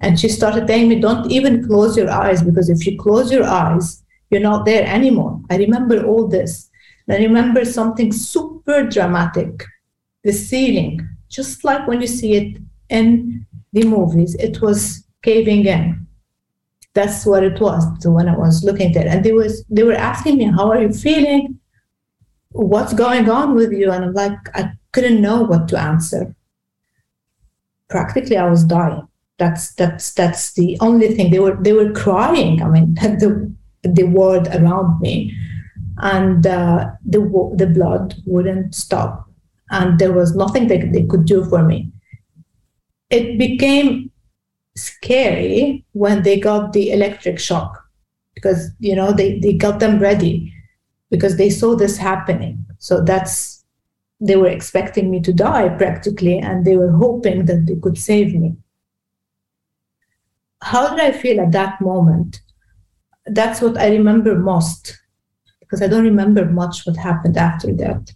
And 0.00 0.20
she 0.20 0.28
started 0.28 0.68
telling 0.68 0.88
me, 0.88 1.00
don't 1.00 1.28
even 1.32 1.66
close 1.66 1.96
your 1.96 2.08
eyes 2.08 2.42
because 2.42 2.70
if 2.70 2.86
you 2.86 2.96
close 2.96 3.32
your 3.32 3.42
eyes, 3.42 4.04
you're 4.30 4.40
not 4.40 4.64
there 4.66 4.86
anymore. 4.86 5.40
I 5.50 5.56
remember 5.56 6.06
all 6.06 6.28
this. 6.28 6.70
I 7.10 7.16
remember 7.16 7.64
something 7.64 8.12
super 8.12 8.84
dramatic 8.84 9.64
the 10.22 10.32
ceiling, 10.32 11.08
just 11.28 11.64
like 11.64 11.88
when 11.88 12.00
you 12.00 12.06
see 12.06 12.34
it 12.36 12.58
in 12.88 13.46
the 13.72 13.84
movies, 13.84 14.34
it 14.36 14.60
was 14.60 15.04
caving 15.22 15.66
in. 15.66 16.06
That's 16.94 17.26
what 17.26 17.44
it 17.44 17.60
was. 17.60 17.84
So 18.00 18.10
when 18.10 18.28
I 18.28 18.36
was 18.36 18.64
looking 18.64 18.96
at 18.96 19.06
it, 19.06 19.08
and 19.08 19.24
they 19.24 19.32
was 19.32 19.64
they 19.68 19.82
were 19.82 19.94
asking 19.94 20.38
me, 20.38 20.44
"How 20.44 20.70
are 20.70 20.80
you 20.80 20.92
feeling? 20.92 21.60
What's 22.50 22.94
going 22.94 23.28
on 23.28 23.54
with 23.54 23.72
you?" 23.72 23.90
And 23.92 24.04
I'm 24.06 24.14
like, 24.14 24.38
I 24.54 24.72
couldn't 24.92 25.20
know 25.20 25.42
what 25.42 25.68
to 25.68 25.78
answer. 25.78 26.34
Practically, 27.88 28.36
I 28.36 28.50
was 28.50 28.64
dying. 28.64 29.06
That's 29.38 29.74
that's 29.74 30.12
that's 30.14 30.54
the 30.54 30.76
only 30.80 31.14
thing. 31.14 31.30
They 31.30 31.38
were 31.38 31.56
they 31.60 31.72
were 31.72 31.92
crying. 31.92 32.62
I 32.62 32.68
mean, 32.68 32.94
the 32.94 33.54
the 33.82 34.04
world 34.04 34.48
around 34.48 35.00
me, 35.00 35.36
and 35.98 36.46
uh, 36.46 36.90
the 37.04 37.20
the 37.54 37.66
blood 37.66 38.14
wouldn't 38.26 38.74
stop, 38.74 39.30
and 39.70 39.98
there 39.98 40.12
was 40.12 40.34
nothing 40.34 40.66
that 40.68 40.92
they 40.92 41.04
could 41.04 41.26
do 41.26 41.44
for 41.44 41.62
me. 41.62 41.92
It 43.10 43.38
became 43.38 44.10
scary 44.76 45.84
when 45.92 46.22
they 46.22 46.38
got 46.38 46.72
the 46.72 46.92
electric 46.92 47.38
shock 47.38 47.84
because 48.34 48.70
you 48.78 48.94
know 48.94 49.12
they, 49.12 49.38
they 49.40 49.54
got 49.54 49.80
them 49.80 49.98
ready 49.98 50.52
because 51.10 51.36
they 51.36 51.50
saw 51.50 51.74
this 51.74 51.96
happening. 51.96 52.64
So 52.78 53.02
that's 53.02 53.64
they 54.20 54.36
were 54.36 54.48
expecting 54.48 55.10
me 55.10 55.20
to 55.20 55.32
die 55.32 55.68
practically 55.68 56.38
and 56.38 56.64
they 56.64 56.76
were 56.76 56.90
hoping 56.92 57.44
that 57.46 57.66
they 57.66 57.76
could 57.76 57.96
save 57.98 58.34
me. 58.34 58.56
How 60.62 60.90
did 60.90 61.00
i 61.00 61.12
feel 61.12 61.40
at 61.40 61.52
that 61.52 61.80
moment? 61.80 62.40
That's 63.26 63.60
what 63.60 63.78
i 63.78 63.88
remember 63.88 64.36
most 64.38 64.98
because 65.60 65.82
i 65.82 65.86
don't 65.86 66.04
remember 66.04 66.44
much 66.46 66.86
what 66.86 66.96
happened 66.96 67.36
after 67.36 67.72
that. 67.74 68.12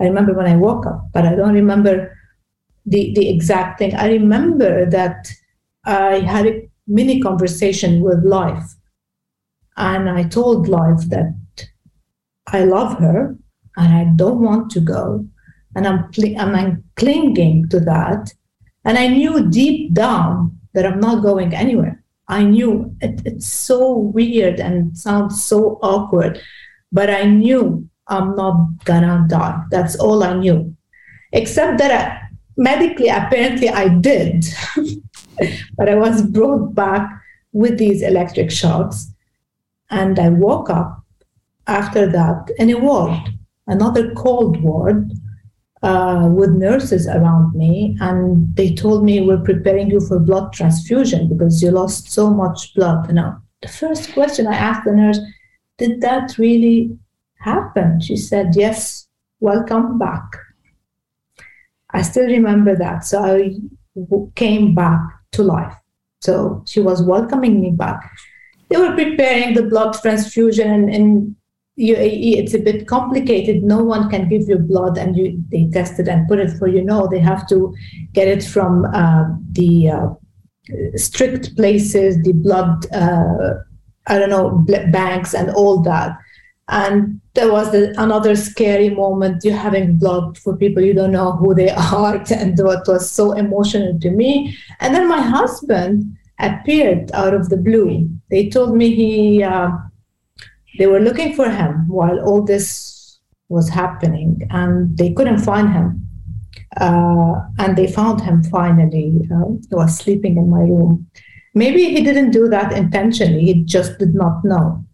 I 0.00 0.04
remember 0.04 0.34
when 0.34 0.46
i 0.46 0.56
woke 0.56 0.86
up 0.86 1.08
but 1.12 1.26
i 1.26 1.34
don't 1.34 1.54
remember 1.54 2.17
the, 2.88 3.12
the 3.14 3.28
exact 3.28 3.78
thing 3.78 3.94
i 3.94 4.08
remember 4.08 4.88
that 4.88 5.28
I 5.88 6.20
had 6.20 6.46
a 6.46 6.68
mini 6.86 7.20
conversation 7.20 8.02
with 8.02 8.22
life. 8.24 8.74
And 9.76 10.08
I 10.10 10.24
told 10.24 10.68
life 10.68 11.00
that 11.08 11.34
I 12.48 12.64
love 12.64 12.98
her 12.98 13.36
and 13.76 13.94
I 13.94 14.04
don't 14.16 14.40
want 14.40 14.70
to 14.72 14.80
go. 14.80 15.26
And 15.74 15.86
I'm, 15.86 16.10
I'm 16.38 16.84
clinging 16.96 17.68
to 17.70 17.80
that. 17.80 18.32
And 18.84 18.98
I 18.98 19.06
knew 19.08 19.48
deep 19.48 19.94
down 19.94 20.58
that 20.74 20.84
I'm 20.84 21.00
not 21.00 21.22
going 21.22 21.54
anywhere. 21.54 22.02
I 22.28 22.44
knew 22.44 22.94
it, 23.00 23.22
it's 23.24 23.46
so 23.46 23.96
weird 23.96 24.60
and 24.60 24.96
sounds 24.96 25.42
so 25.42 25.78
awkward, 25.82 26.42
but 26.92 27.08
I 27.08 27.24
knew 27.24 27.88
I'm 28.08 28.36
not 28.36 28.84
gonna 28.84 29.24
die. 29.28 29.62
That's 29.70 29.96
all 29.96 30.22
I 30.22 30.34
knew. 30.34 30.76
Except 31.32 31.78
that 31.78 31.90
I, 31.90 32.27
medically, 32.58 33.08
apparently, 33.08 33.70
I 33.70 33.88
did. 33.88 34.44
but 35.76 35.88
I 35.88 35.94
was 35.94 36.22
brought 36.22 36.74
back 36.74 37.08
with 37.52 37.78
these 37.78 38.02
electric 38.02 38.50
shocks. 38.50 39.10
And 39.90 40.18
I 40.18 40.28
woke 40.28 40.68
up 40.68 41.02
after 41.66 42.10
that 42.10 42.50
in 42.58 42.70
a 42.70 42.78
ward, 42.78 43.16
another 43.66 44.12
cold 44.14 44.60
ward 44.60 45.10
uh, 45.82 46.28
with 46.30 46.50
nurses 46.50 47.06
around 47.06 47.54
me. 47.54 47.96
And 48.00 48.54
they 48.54 48.74
told 48.74 49.04
me, 49.04 49.20
We're 49.20 49.38
preparing 49.38 49.90
you 49.90 50.00
for 50.00 50.18
blood 50.18 50.52
transfusion 50.52 51.28
because 51.28 51.62
you 51.62 51.70
lost 51.70 52.10
so 52.12 52.28
much 52.28 52.74
blood. 52.74 53.12
Know, 53.14 53.36
the 53.62 53.68
first 53.68 54.12
question 54.12 54.46
I 54.46 54.56
asked 54.56 54.84
the 54.84 54.92
nurse, 54.92 55.20
Did 55.78 56.02
that 56.02 56.36
really 56.36 56.98
happen? 57.38 58.00
She 58.00 58.16
said, 58.16 58.56
Yes, 58.56 59.08
welcome 59.40 59.98
back. 59.98 60.24
I 61.90 62.02
still 62.02 62.26
remember 62.26 62.76
that. 62.76 63.04
So 63.04 63.22
I 63.22 63.54
came 64.34 64.74
back 64.74 65.00
to 65.32 65.42
life. 65.42 65.74
So 66.20 66.64
she 66.66 66.80
was 66.80 67.02
welcoming 67.02 67.60
me 67.60 67.70
back. 67.70 68.12
They 68.68 68.76
were 68.76 68.94
preparing 68.94 69.54
the 69.54 69.62
blood 69.62 69.94
transfusion, 69.94 70.88
and, 70.90 71.34
UAE, 71.78 72.36
it's 72.36 72.54
a 72.54 72.58
bit 72.58 72.88
complicated. 72.88 73.62
No 73.62 73.84
one 73.84 74.10
can 74.10 74.28
give 74.28 74.48
you 74.48 74.58
blood, 74.58 74.98
and 74.98 75.16
you 75.16 75.42
they 75.50 75.70
test 75.72 76.00
it 76.00 76.08
and 76.08 76.26
put 76.26 76.40
it 76.40 76.50
for 76.58 76.66
you. 76.66 76.82
No, 76.82 77.06
they 77.06 77.20
have 77.20 77.48
to 77.48 77.72
get 78.12 78.26
it 78.26 78.42
from 78.42 78.84
uh, 78.86 79.24
the 79.52 79.88
uh, 79.88 80.08
strict 80.96 81.54
places, 81.56 82.20
the 82.24 82.32
blood, 82.32 82.84
uh, 82.92 83.54
I 84.08 84.18
don't 84.18 84.28
know, 84.30 84.64
banks, 84.90 85.34
and 85.34 85.50
all 85.50 85.80
that. 85.82 86.18
And 86.68 87.20
there 87.34 87.50
was 87.50 87.72
the, 87.72 87.94
another 88.00 88.36
scary 88.36 88.90
moment. 88.90 89.42
You're 89.44 89.56
having 89.56 89.96
blood 89.96 90.36
for 90.38 90.56
people 90.56 90.82
you 90.82 90.92
don't 90.92 91.12
know 91.12 91.32
who 91.32 91.54
they 91.54 91.70
are, 91.94 92.22
and 92.30 92.58
what 92.58 92.86
was 92.86 93.10
so 93.10 93.32
emotional 93.32 93.98
to 94.00 94.10
me. 94.10 94.56
And 94.80 94.94
then 94.94 95.08
my 95.08 95.20
husband 95.22 96.16
appeared 96.38 97.10
out 97.12 97.34
of 97.34 97.48
the 97.48 97.56
blue. 97.56 98.08
They 98.30 98.48
told 98.48 98.76
me 98.76 98.94
he 98.94 99.42
uh, 99.42 99.70
they 100.78 100.86
were 100.86 101.00
looking 101.00 101.34
for 101.34 101.48
him 101.48 101.88
while 101.88 102.20
all 102.20 102.42
this 102.42 103.18
was 103.48 103.68
happening, 103.68 104.46
and 104.50 104.96
they 104.96 105.12
couldn't 105.12 105.38
find 105.38 105.72
him. 105.72 106.04
Uh, 106.78 107.40
and 107.58 107.76
they 107.76 107.86
found 107.90 108.20
him 108.20 108.42
finally. 108.44 109.26
Uh, 109.32 109.52
he 109.68 109.74
was 109.74 109.96
sleeping 109.96 110.36
in 110.36 110.50
my 110.50 110.60
room. 110.60 111.06
Maybe 111.54 111.86
he 111.86 112.02
didn't 112.02 112.30
do 112.30 112.48
that 112.48 112.72
intentionally. 112.72 113.42
He 113.44 113.54
just 113.64 113.98
did 113.98 114.14
not 114.14 114.44
know. 114.44 114.84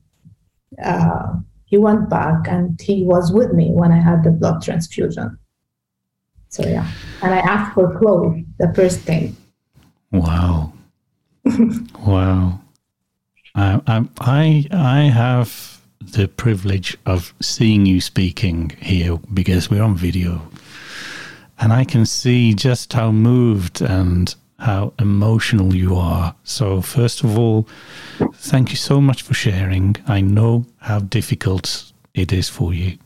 Uh, 0.83 1.35
he 1.75 1.79
went 1.79 2.09
back 2.09 2.47
and 2.47 2.81
he 2.81 3.03
was 3.03 3.33
with 3.33 3.53
me 3.53 3.73
when 3.73 3.91
I 3.91 4.01
had 4.01 4.23
the 4.23 4.31
blood 4.31 4.63
transfusion. 4.63 5.37
So 6.51 6.63
yeah, 6.65 6.89
and 7.21 7.35
I 7.35 7.39
asked 7.39 7.75
for 7.75 7.99
clothes 7.99 8.45
the 8.61 8.73
first 8.75 9.01
thing. 9.01 9.37
Wow, 10.13 10.73
wow. 12.07 12.61
I, 13.57 13.81
I 14.21 14.67
I 14.71 15.01
have 15.23 15.81
the 16.01 16.29
privilege 16.29 16.97
of 17.07 17.35
seeing 17.41 17.87
you 17.87 18.01
speaking 18.01 18.71
here 18.81 19.19
because 19.33 19.69
we're 19.69 19.83
on 19.83 19.97
video, 19.97 20.41
and 21.59 21.73
I 21.73 21.83
can 21.83 22.07
see 22.07 22.55
just 22.55 22.93
how 22.93 23.11
moved 23.11 23.81
and 23.81 24.33
how 24.59 24.93
emotional 24.99 25.75
you 25.75 25.97
are. 25.97 26.35
So, 26.45 26.81
first 26.81 27.25
of 27.25 27.39
all, 27.39 27.69
thank 28.35 28.71
you 28.71 28.77
so 28.77 29.01
much 29.01 29.23
for 29.23 29.35
sharing. 29.35 29.97
I 30.07 30.21
know 30.21 30.65
how 30.79 31.01
difficult 31.01 31.93
it 32.15 32.33
is 32.33 32.49
for 32.49 32.73
you. 32.73 32.99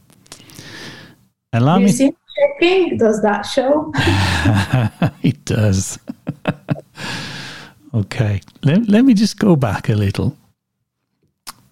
Allow 1.52 1.78
you 1.78 1.86
me. 1.86 2.12
Checking? 2.38 2.98
Does 2.98 3.20
that 3.22 3.42
show? 3.42 3.92
it 5.22 5.44
does. 5.44 5.98
okay, 7.94 8.40
let, 8.62 8.88
let 8.88 9.04
me 9.04 9.14
just 9.14 9.38
go 9.38 9.56
back 9.56 9.88
a 9.88 9.94
little. 9.94 10.36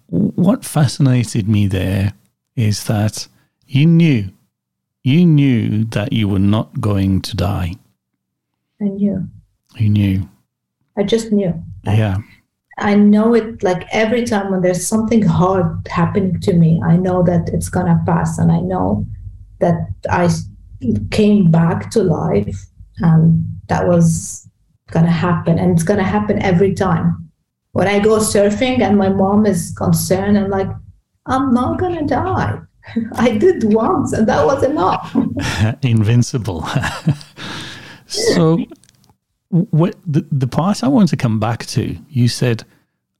What 0.07 0.65
fascinated 0.65 1.47
me 1.47 1.67
there 1.67 2.13
is 2.55 2.85
that 2.85 3.27
you 3.67 3.85
knew, 3.85 4.29
you 5.03 5.25
knew 5.25 5.85
that 5.85 6.11
you 6.11 6.27
were 6.27 6.39
not 6.39 6.81
going 6.81 7.21
to 7.21 7.35
die. 7.35 7.75
I 8.81 8.85
knew. 8.85 9.29
You 9.77 9.89
knew. 9.89 10.29
I 10.97 11.03
just 11.03 11.31
knew. 11.31 11.53
Yeah. 11.83 12.17
I, 12.77 12.91
I 12.91 12.95
know 12.95 13.33
it 13.33 13.63
like 13.63 13.87
every 13.91 14.23
time 14.23 14.51
when 14.51 14.61
there's 14.61 14.85
something 14.85 15.21
hard 15.21 15.87
happening 15.87 16.39
to 16.41 16.53
me, 16.53 16.81
I 16.83 16.97
know 16.97 17.23
that 17.23 17.49
it's 17.49 17.69
going 17.69 17.87
to 17.87 18.01
pass. 18.05 18.37
And 18.37 18.51
I 18.51 18.59
know 18.59 19.05
that 19.59 19.75
I 20.09 20.29
came 21.11 21.49
back 21.49 21.89
to 21.91 22.03
life 22.03 22.65
and 22.99 23.43
that 23.67 23.87
was 23.87 24.47
going 24.91 25.05
to 25.05 25.11
happen. 25.11 25.57
And 25.57 25.71
it's 25.71 25.83
going 25.83 25.99
to 25.99 26.03
happen 26.03 26.41
every 26.41 26.73
time. 26.73 27.29
When 27.71 27.87
I 27.87 27.99
go 27.99 28.17
surfing 28.17 28.81
and 28.81 28.97
my 28.97 29.09
mom 29.09 29.45
is 29.45 29.73
concerned, 29.77 30.37
I'm 30.37 30.49
like, 30.49 30.69
I'm 31.25 31.53
not 31.53 31.79
going 31.79 31.95
to 31.99 32.05
die. 32.05 32.59
I 33.13 33.37
did 33.37 33.73
once 33.73 34.13
and 34.13 34.27
that 34.27 34.45
was 34.45 34.63
enough. 34.63 35.15
Invincible. 35.83 36.67
so 38.07 38.59
what 39.49 39.95
the, 40.05 40.25
the 40.31 40.47
part 40.47 40.83
I 40.83 40.87
want 40.87 41.09
to 41.09 41.17
come 41.17 41.39
back 41.39 41.65
to, 41.67 41.97
you 42.09 42.27
said, 42.27 42.63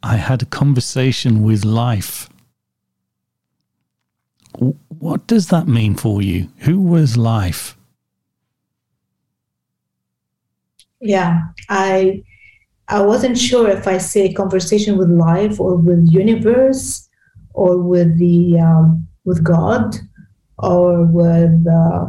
I 0.04 0.18
had 0.18 0.42
a 0.42 0.46
conversation 0.46 1.44
with 1.44 1.64
life. 1.66 2.30
What 5.00 5.28
does 5.28 5.48
that 5.48 5.68
mean 5.68 5.96
for 5.96 6.22
you? 6.22 6.50
Who 6.60 6.82
was 6.82 7.18
life? 7.18 7.78
Yeah, 11.00 11.42
I 11.70 12.24
I 12.88 13.02
wasn't 13.02 13.38
sure 13.38 13.70
if 13.70 13.88
I 13.88 13.98
say 13.98 14.34
conversation 14.34 14.98
with 14.98 15.10
life 15.10 15.60
or 15.60 15.76
with 15.76 16.08
universe 16.10 17.08
or 17.54 17.78
with 17.78 18.18
the 18.18 18.60
um, 18.60 19.08
with 19.26 19.44
God 19.44 19.96
or 20.58 21.06
with 21.06 21.68
uh, 21.68 22.06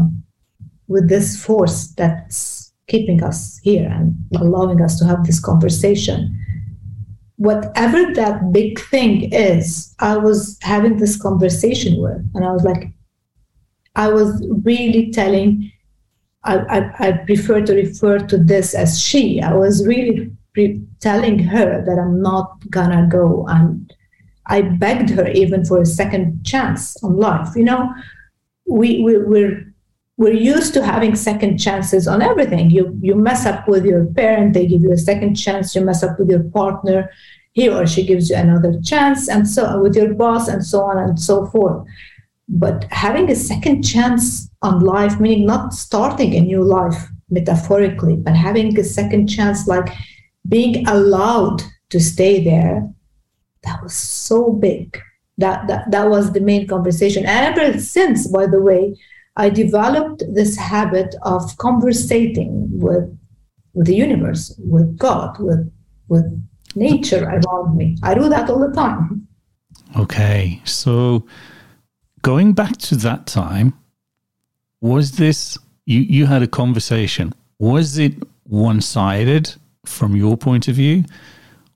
with 0.87 1.09
this 1.09 1.42
force 1.42 1.88
that's 1.88 2.58
keeping 2.88 3.22
us 3.22 3.59
here 3.62 3.88
and 3.88 4.16
allowing 4.37 4.83
us 4.83 4.98
to 4.98 5.05
have 5.05 5.24
this 5.24 5.40
conversation. 5.40 6.35
Whatever 7.37 8.12
that 8.14 8.53
big 8.53 8.81
thing 8.81 9.33
is, 9.33 9.94
I 10.01 10.16
was 10.16 10.59
having 10.62 10.96
this 10.96 11.20
conversation 11.20 12.03
with, 12.03 12.29
and 12.35 12.44
I 12.44 12.51
was 12.51 12.64
like, 12.64 12.92
I 13.94 14.09
was 14.09 14.44
really 14.64 15.12
telling, 15.12 15.70
I, 16.44 16.59
I, 16.59 17.09
I 17.09 17.12
prefer 17.12 17.61
to 17.61 17.74
refer 17.74 18.18
to 18.18 18.38
this 18.38 18.74
as 18.74 19.01
she. 19.01 19.40
I 19.40 19.55
was 19.55 19.87
really 19.87 20.33
pre- 20.55 20.83
telling 21.01 21.38
her 21.38 21.85
that 21.85 21.98
I'm 21.98 22.20
not 22.20 22.68
gonna 22.70 23.09
go 23.11 23.46
and 23.48 23.92
I 24.46 24.62
begged 24.62 25.11
her 25.11 25.29
even 25.29 25.64
for 25.64 25.81
a 25.81 25.87
second 25.87 26.44
chance 26.44 27.03
on 27.05 27.16
life. 27.16 27.55
You 27.55 27.64
know, 27.64 27.94
we, 28.66 29.03
we 29.03 29.18
we're 29.18 29.67
we're 30.18 30.35
used 30.35 30.74
to 30.74 30.85
having 30.85 31.14
second 31.14 31.59
chances 31.59 32.09
on 32.09 32.20
everything. 32.20 32.70
You 32.70 32.98
you 33.00 33.14
mess 33.14 33.46
up 33.46 33.68
with 33.68 33.85
your 33.87 34.04
parent, 34.04 34.52
they 34.52 34.66
give 34.66 34.83
you 34.83 34.92
a 34.92 34.98
second 34.98 35.37
chance. 35.37 35.74
You 35.74 35.83
mess 35.83 36.02
up 36.02 36.18
with 36.18 36.28
your 36.28 36.42
partner, 36.42 37.11
he 37.52 37.68
or 37.68 37.87
she 37.87 38.04
gives 38.04 38.28
you 38.28 38.37
another 38.37 38.78
chance, 38.83 39.28
and 39.28 39.48
so 39.48 39.81
with 39.81 39.94
your 39.94 40.12
boss, 40.14 40.48
and 40.48 40.62
so 40.64 40.83
on 40.83 40.98
and 40.98 41.18
so 41.18 41.46
forth. 41.46 41.87
But 42.48 42.85
having 42.90 43.31
a 43.31 43.37
second 43.37 43.83
chance 43.83 44.50
on 44.61 44.81
life, 44.81 45.20
meaning 45.20 45.46
not 45.46 45.72
starting 45.72 46.35
a 46.35 46.40
new 46.40 46.64
life 46.64 46.98
metaphorically, 47.31 48.16
but 48.16 48.35
having 48.35 48.76
a 48.78 48.85
second 48.85 49.28
chance, 49.28 49.68
like 49.68 49.88
being 50.48 50.88
allowed 50.88 51.62
to 51.90 52.00
stay 52.00 52.42
there, 52.42 52.90
that 53.62 53.83
was 53.83 53.94
so 53.94 54.52
big. 54.52 55.00
That, 55.37 55.68
that, 55.68 55.90
that 55.92 56.09
was 56.11 56.33
the 56.33 56.40
main 56.40 56.66
conversation. 56.66 57.24
And 57.24 57.57
ever 57.57 57.78
since, 57.78 58.26
by 58.26 58.46
the 58.46 58.61
way, 58.61 58.96
I 59.38 59.48
developed 59.51 60.24
this 60.35 60.57
habit 60.57 61.14
of 61.22 61.57
conversating 61.59 62.68
with 62.79 63.16
with 63.72 63.87
the 63.87 63.94
universe, 63.94 64.55
with 64.59 64.98
God, 64.98 65.38
with 65.38 65.72
with 66.09 66.27
nature 66.74 67.24
around 67.24 67.77
me. 67.77 67.96
I 68.03 68.14
do 68.14 68.29
that 68.29 68.51
all 68.51 68.59
the 68.59 68.74
time. 68.74 69.29
Okay, 69.96 70.61
so 70.64 71.24
going 72.22 72.53
back 72.53 72.77
to 72.88 72.96
that 72.96 73.27
time, 73.27 73.74
was 74.81 75.12
this 75.12 75.57
you? 75.87 76.01
You 76.01 76.27
had 76.27 76.42
a 76.42 76.48
conversation. 76.48 77.33
Was 77.61 77.96
it 77.96 78.14
one 78.42 78.81
sided 78.81 79.55
from 79.87 80.16
your 80.16 80.37
point 80.37 80.66
of 80.66 80.74
view, 80.74 81.05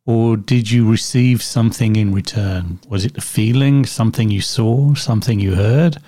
or 0.05 0.37
did 0.37 0.69
you 0.69 0.91
receive 0.91 1.43
something 1.43 1.95
in 1.95 2.13
return? 2.13 2.81
Was 2.89 3.05
it 3.05 3.17
a 3.17 3.21
feeling, 3.21 3.87
something 3.87 4.31
you 4.31 4.41
saw, 4.41 4.95
something 4.95 5.39
you 5.39 5.55
heard, 5.55 5.99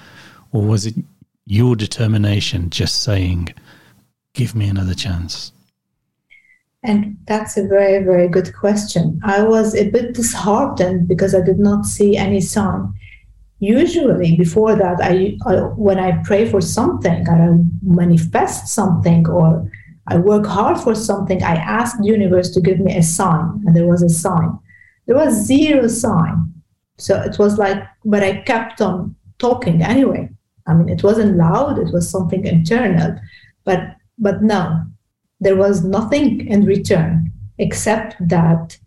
or 0.51 0.63
was 0.63 0.87
it 0.87 0.95
your 1.47 1.77
determination 1.77 2.71
just 2.71 3.03
saying, 3.03 3.55
give 4.33 4.55
me 4.55 4.69
another 4.69 4.95
chance? 4.95 5.53
And 6.83 7.17
that's 7.27 7.57
a 7.57 7.67
very, 7.67 8.05
very 8.05 8.29
good 8.29 8.55
question. 8.55 9.19
I 9.25 9.43
was 9.43 9.75
a 9.75 9.89
bit 9.89 10.15
disheartened 10.15 11.09
because 11.09 11.35
I 11.35 11.41
did 11.41 11.59
not 11.59 11.87
see 11.87 12.17
any 12.17 12.43
sign. 12.43 12.93
Usually, 13.59 14.37
before 14.37 14.77
that, 14.77 14.99
I, 15.01 15.39
I 15.47 15.55
when 15.77 15.99
I 15.99 16.23
pray 16.25 16.51
for 16.51 16.61
something, 16.61 17.27
I 17.27 17.57
manifest 17.83 18.69
something, 18.69 19.27
or 19.27 19.71
I 20.09 20.19
work 20.19 20.45
hard 20.45 20.79
for 20.79 20.95
something, 20.95 21.43
I 21.43 21.55
ask 21.55 21.97
the 21.97 22.05
universe 22.05 22.51
to 22.51 22.61
give 22.61 22.79
me 22.81 22.95
a 22.95 23.03
sign, 23.03 23.63
and 23.65 23.75
there 23.75 23.87
was 23.87 24.03
a 24.03 24.11
sign. 24.11 24.59
There 25.07 25.17
was 25.17 25.47
zero 25.47 25.89
sign. 25.89 26.53
So 26.99 27.19
it 27.23 27.39
was 27.39 27.57
like, 27.57 27.83
but 28.05 28.23
I 28.23 28.43
kept 28.43 28.83
on 28.83 29.17
talking 29.39 29.83
anyway. 29.83 30.29
I 30.67 30.75
mean, 30.75 30.89
it 30.89 31.03
wasn't 31.03 31.37
loud, 31.37 31.79
it 31.79 31.93
was 31.93 32.09
something 32.09 32.45
internal. 32.47 33.19
But 33.65 33.97
but 34.19 34.43
no, 34.43 34.85
there 35.41 35.57
was 35.57 35.85
nothing 35.85 36.47
in 36.47 36.65
return 36.65 37.33
except 37.59 38.17
that 38.29 38.79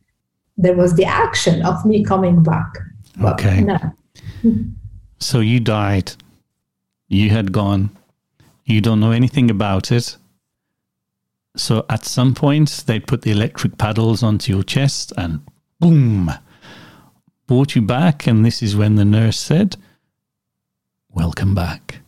there 0.58 0.76
was 0.76 0.96
the 0.96 1.06
action 1.06 1.62
of 1.66 1.86
me 1.86 2.04
coming 2.04 2.44
back. 2.44 2.80
Okay. 3.24 3.62
No. 3.62 3.94
so 5.20 5.40
you 5.40 5.60
died. 5.60 6.14
You 7.08 7.30
had 7.30 7.52
gone. 7.52 7.92
You 8.66 8.82
don't 8.82 9.00
know 9.00 9.12
anything 9.12 9.50
about 9.50 9.92
it. 9.92 10.18
So 11.56 11.86
at 11.90 12.06
some 12.06 12.34
point, 12.36 12.84
they'd 12.86 13.08
put 13.08 13.22
the 13.22 13.32
electric 13.32 13.78
paddles 13.78 14.22
onto 14.22 14.54
your 14.54 14.64
chest 14.64 15.14
and 15.18 15.42
boom, 15.80 16.32
brought 17.48 17.76
you 17.76 17.82
back. 17.82 18.28
And 18.28 18.46
this 18.46 18.62
is 18.62 18.76
when 18.76 18.96
the 18.96 19.06
nurse 19.06 19.40
said, 19.40 19.78
welcome 21.14 21.56
back. 21.56 22.00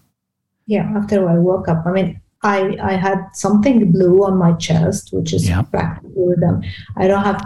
Yeah, 0.66 0.92
after 0.96 1.28
I 1.28 1.38
woke 1.38 1.68
up, 1.68 1.86
I 1.86 1.92
mean, 1.92 2.22
I, 2.44 2.78
I 2.82 2.94
had 2.94 3.20
something 3.34 3.92
blue 3.92 4.24
on 4.24 4.38
my 4.38 4.54
chest, 4.54 5.10
which 5.12 5.34
is 5.34 5.50
yeah. 5.50 5.64
practically 5.64 6.36
them. 6.40 6.62
I 6.96 7.08
don't 7.08 7.24
have 7.24 7.42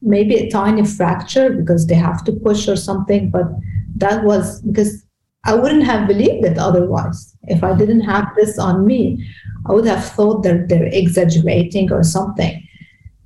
maybe 0.00 0.36
a 0.36 0.50
tiny 0.50 0.84
fracture 0.86 1.50
because 1.50 1.86
they 1.86 1.94
have 1.94 2.24
to 2.24 2.32
push 2.32 2.68
or 2.68 2.76
something, 2.76 3.30
but 3.30 3.46
that 3.96 4.24
was 4.24 4.62
because 4.62 5.04
I 5.44 5.54
wouldn't 5.54 5.84
have 5.84 6.08
believed 6.08 6.44
it 6.44 6.58
otherwise. 6.58 7.36
If 7.44 7.64
I 7.64 7.76
didn't 7.76 8.02
have 8.02 8.26
this 8.36 8.58
on 8.58 8.86
me, 8.86 9.26
I 9.66 9.72
would 9.72 9.86
have 9.86 10.04
thought 10.04 10.42
that 10.44 10.68
they're 10.68 10.86
exaggerating 10.92 11.92
or 11.92 12.02
something. 12.02 12.67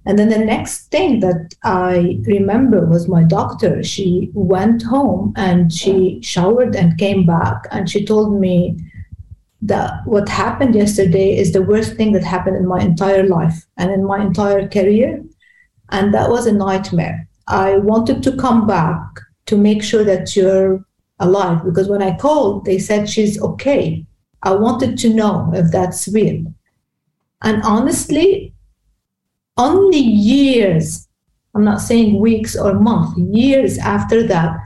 And 0.05 0.19
then 0.19 0.29
the 0.29 0.39
next 0.39 0.91
thing 0.91 1.21
that 1.21 1.55
I 1.63 2.19
remember 2.23 2.87
was 2.87 3.09
my 3.09 3.23
doctor. 3.23 3.83
She 3.83 4.31
went 4.35 4.83
home 4.83 5.33
and 5.37 5.73
she 5.73 6.21
showered 6.23 6.75
and 6.75 6.99
came 6.99 7.25
back 7.25 7.67
and 7.71 7.89
she 7.89 8.05
told 8.05 8.41
me 8.41 8.77
that 9.63 9.93
what 10.05 10.29
happened 10.29 10.75
yesterday 10.75 11.37
is 11.37 11.53
the 11.53 11.63
worst 11.63 11.95
thing 11.95 12.13
that 12.13 12.25
happened 12.25 12.57
in 12.57 12.67
my 12.67 12.81
entire 12.81 13.27
life 13.29 13.65
and 13.77 13.93
in 13.93 14.05
my 14.05 14.21
entire 14.21 14.69
career. 14.69 15.23
And 15.91 16.13
that 16.15 16.31
was 16.31 16.47
a 16.47 16.53
nightmare. 16.53 17.29
I 17.47 17.77
wanted 17.77 18.25
to 18.25 18.37
come 18.37 18.67
back 18.67 19.01
to 19.47 19.57
make 19.57 19.85
sure 19.85 20.03
that 20.05 20.35
you're 20.35 20.85
alive 21.21 21.65
because 21.65 21.89
when 21.89 22.03
I 22.03 22.17
called, 22.17 22.65
they 22.65 22.79
said 22.79 23.09
she's 23.09 23.41
okay. 23.41 24.05
I 24.43 24.53
wanted 24.55 24.99
to 24.99 25.15
know 25.15 25.53
if 25.55 25.71
that's 25.71 26.09
real. 26.09 26.53
And 27.43 27.63
honestly, 27.63 28.53
only 29.57 29.99
years, 29.99 31.09
I'm 31.55 31.65
not 31.65 31.81
saying 31.81 32.19
weeks 32.19 32.57
or 32.57 32.75
months, 32.75 33.19
years 33.19 33.79
after 33.79 34.27
that, 34.29 34.57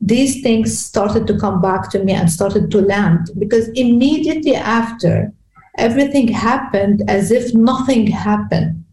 these 0.00 0.42
things 0.42 0.78
started 0.78 1.26
to 1.26 1.38
come 1.38 1.60
back 1.62 1.90
to 1.90 2.04
me 2.04 2.12
and 2.12 2.30
started 2.30 2.70
to 2.70 2.80
land 2.80 3.30
because 3.38 3.68
immediately 3.70 4.54
after, 4.54 5.32
everything 5.78 6.28
happened 6.28 7.02
as 7.08 7.30
if 7.30 7.54
nothing 7.54 8.06
happened. 8.06 8.84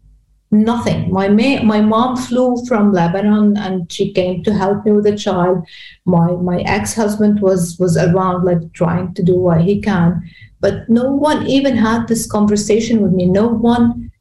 Nothing. 0.50 1.10
My 1.10 1.28
ma- 1.28 1.62
my 1.62 1.80
mom 1.80 2.14
flew 2.16 2.62
from 2.66 2.92
Lebanon 2.92 3.56
and 3.56 3.90
she 3.90 4.12
came 4.12 4.42
to 4.42 4.52
help 4.52 4.84
me 4.84 4.92
with 4.92 5.04
the 5.04 5.16
child. 5.16 5.66
My 6.04 6.32
my 6.32 6.60
ex 6.60 6.94
husband 6.94 7.40
was 7.40 7.78
was 7.78 7.96
around, 7.96 8.44
like 8.44 8.70
trying 8.74 9.14
to 9.14 9.22
do 9.22 9.34
what 9.36 9.62
he 9.62 9.80
can, 9.80 10.22
but 10.60 10.90
no 10.90 11.10
one 11.10 11.46
even 11.46 11.74
had 11.74 12.06
this 12.06 12.26
conversation 12.26 13.00
with 13.00 13.12
me. 13.12 13.24
No 13.24 13.48
one 13.48 14.11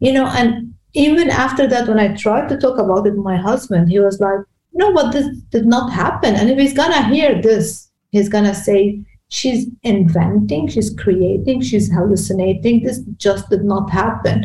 you 0.00 0.12
know, 0.12 0.26
and 0.26 0.74
even 0.94 1.30
after 1.30 1.66
that, 1.68 1.88
when 1.88 2.00
I 2.00 2.16
tried 2.16 2.48
to 2.48 2.58
talk 2.58 2.78
about 2.78 3.06
it 3.06 3.14
with 3.14 3.24
my 3.24 3.36
husband, 3.36 3.88
he 3.88 4.00
was 4.00 4.18
like, 4.20 4.40
no, 4.72 4.92
but 4.92 5.12
this 5.12 5.26
did 5.50 5.66
not 5.66 5.92
happen. 5.92 6.34
And 6.34 6.50
if 6.50 6.58
he's 6.58 6.74
gonna 6.74 7.08
hear 7.08 7.40
this, 7.40 7.90
he's 8.10 8.28
gonna 8.28 8.54
say, 8.54 9.00
she's 9.28 9.66
inventing, 9.82 10.68
she's 10.68 10.94
creating, 10.94 11.62
she's 11.62 11.90
hallucinating. 11.90 12.82
This 12.82 13.00
just 13.16 13.48
did 13.48 13.64
not 13.64 13.90
happen. 13.90 14.44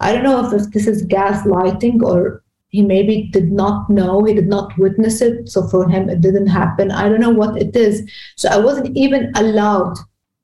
I 0.00 0.12
don't 0.12 0.24
know 0.24 0.44
if 0.44 0.72
this 0.72 0.86
is 0.86 1.06
gaslighting 1.06 2.02
or 2.02 2.42
he 2.68 2.82
maybe 2.82 3.28
did 3.32 3.52
not 3.52 3.88
know, 3.88 4.24
he 4.24 4.34
did 4.34 4.48
not 4.48 4.76
witness 4.78 5.20
it. 5.20 5.48
So 5.48 5.68
for 5.68 5.88
him, 5.88 6.08
it 6.08 6.20
didn't 6.20 6.48
happen. 6.48 6.90
I 6.90 7.08
don't 7.08 7.20
know 7.20 7.30
what 7.30 7.60
it 7.60 7.76
is. 7.76 8.08
So 8.36 8.48
I 8.48 8.58
wasn't 8.58 8.96
even 8.96 9.30
allowed 9.36 9.96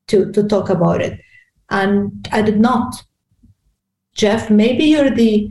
to, 0.09 0.31
to 0.33 0.43
talk 0.45 0.69
about 0.69 1.01
it. 1.01 1.19
And 1.71 2.29
I 2.31 2.43
did 2.43 2.61
not. 2.61 3.03
Jeff, 4.19 4.51
maybe 4.51 4.85
you're 4.85 5.11
the 5.11 5.51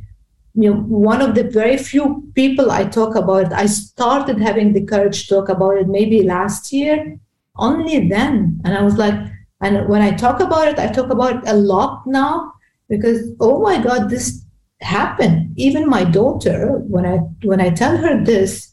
you 0.53 0.73
know, 0.73 0.79
one 0.81 1.21
of 1.21 1.35
the 1.35 1.43
very 1.43 1.77
few 1.77 2.29
people 2.35 2.71
I 2.71 2.83
talk 2.83 3.15
about. 3.15 3.53
I 3.53 3.67
started 3.67 4.39
having 4.39 4.73
the 4.73 4.83
courage 4.83 5.27
to 5.27 5.35
talk 5.35 5.49
about 5.49 5.77
it 5.77 5.87
maybe 5.87 6.23
last 6.23 6.73
year, 6.73 7.19
only 7.57 8.09
then. 8.09 8.59
And 8.65 8.77
I 8.77 8.81
was 8.81 8.97
like, 8.97 9.15
and 9.61 9.87
when 9.87 10.01
I 10.01 10.11
talk 10.11 10.39
about 10.39 10.67
it, 10.67 10.79
I 10.79 10.87
talk 10.91 11.11
about 11.11 11.37
it 11.37 11.43
a 11.47 11.53
lot 11.53 12.05
now 12.07 12.53
because 12.89 13.31
oh 13.39 13.61
my 13.61 13.81
God, 13.81 14.09
this 14.09 14.43
happened. 14.81 15.53
Even 15.55 15.87
my 15.89 16.03
daughter, 16.03 16.79
when 16.87 17.05
I 17.05 17.17
when 17.43 17.61
I 17.61 17.69
tell 17.69 17.95
her 17.95 18.23
this, 18.23 18.71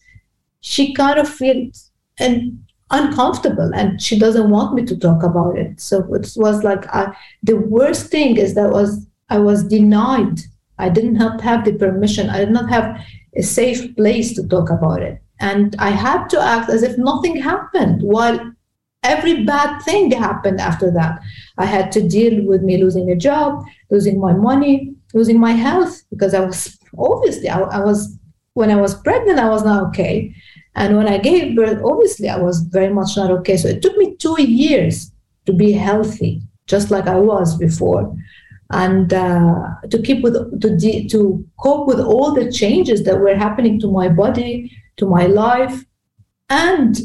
she 0.61 0.95
kind 0.95 1.19
of 1.19 1.29
feels 1.29 1.91
and 2.19 2.65
uncomfortable 2.91 3.71
and 3.75 4.01
she 4.01 4.19
doesn't 4.19 4.51
want 4.51 4.75
me 4.75 4.85
to 4.87 4.97
talk 4.97 5.23
about 5.23 5.57
it. 5.59 5.81
So 5.81 5.99
it 6.15 6.33
was 6.37 6.65
like 6.65 6.87
I, 6.95 7.15
the 7.43 7.57
worst 7.57 8.07
thing 8.07 8.37
is 8.37 8.55
that 8.55 8.71
was 8.71 9.07
I 9.31 9.39
was 9.39 9.65
denied. 9.65 10.41
I 10.79 10.89
didn't 10.89 11.17
have, 11.17 11.41
have 11.41 11.65
the 11.65 11.75
permission. 11.75 12.31
I 12.31 12.39
did 12.39 12.51
not 12.51 12.69
have 12.71 13.01
a 13.37 13.43
safe 13.43 13.95
place 13.97 14.35
to 14.35 14.47
talk 14.47 14.71
about 14.71 15.03
it. 15.03 15.21
And 15.41 15.75
I 15.79 15.91
had 15.91 16.29
to 16.29 16.41
act 16.41 16.71
as 16.71 16.83
if 16.83 16.97
nothing 16.99 17.37
happened 17.37 18.03
while 18.03 18.53
every 19.03 19.45
bad 19.45 19.81
thing 19.81 20.11
happened 20.11 20.61
after 20.61 20.91
that. 20.93 21.21
I 21.59 21.67
had 21.67 21.93
to 21.93 22.09
deal 22.09 22.45
with 22.47 22.63
me 22.63 22.83
losing 22.83 23.11
a 23.11 23.17
job, 23.17 23.65
losing 23.91 24.19
my 24.21 24.33
money, 24.33 24.95
losing 25.13 25.39
my 25.39 25.53
health 25.53 26.03
because 26.11 26.35
I 26.35 26.41
was 26.41 26.79
obviously 26.99 27.49
I, 27.49 27.61
I 27.61 27.81
was 27.85 28.19
when 28.55 28.71
I 28.71 28.77
was 28.77 29.01
pregnant 29.01 29.39
I 29.39 29.49
was 29.49 29.65
not 29.65 29.83
okay, 29.89 30.35
and 30.75 30.97
when 30.97 31.09
I 31.09 31.19
gave 31.19 31.57
birth 31.57 31.83
obviously 31.85 32.29
I 32.29 32.39
was 32.39 32.61
very 32.61 32.93
much 32.93 33.17
not 33.17 33.31
okay. 33.31 33.57
So 33.57 33.69
it 33.69 33.83
took 33.83 33.97
me 33.97 34.17
two 34.17 34.41
years 34.43 35.13
to 35.47 35.53
be 35.53 35.73
healthy, 35.73 36.43
just 36.67 36.91
like 36.91 37.07
I 37.07 37.17
was 37.17 37.57
before, 37.57 38.17
and 38.71 39.13
uh, 39.13 39.75
to 39.91 40.03
keep 40.03 40.23
with 40.23 40.61
to 40.61 40.77
de- 40.77 41.07
to 41.09 41.47
cope 41.59 41.87
with 41.87 42.01
all 42.01 42.33
the 42.33 42.51
changes 42.51 43.05
that 43.05 43.21
were 43.21 43.35
happening 43.35 43.79
to 43.81 43.91
my 43.91 44.09
body, 44.09 44.71
to 44.97 45.07
my 45.07 45.27
life, 45.27 45.85
and 46.49 46.99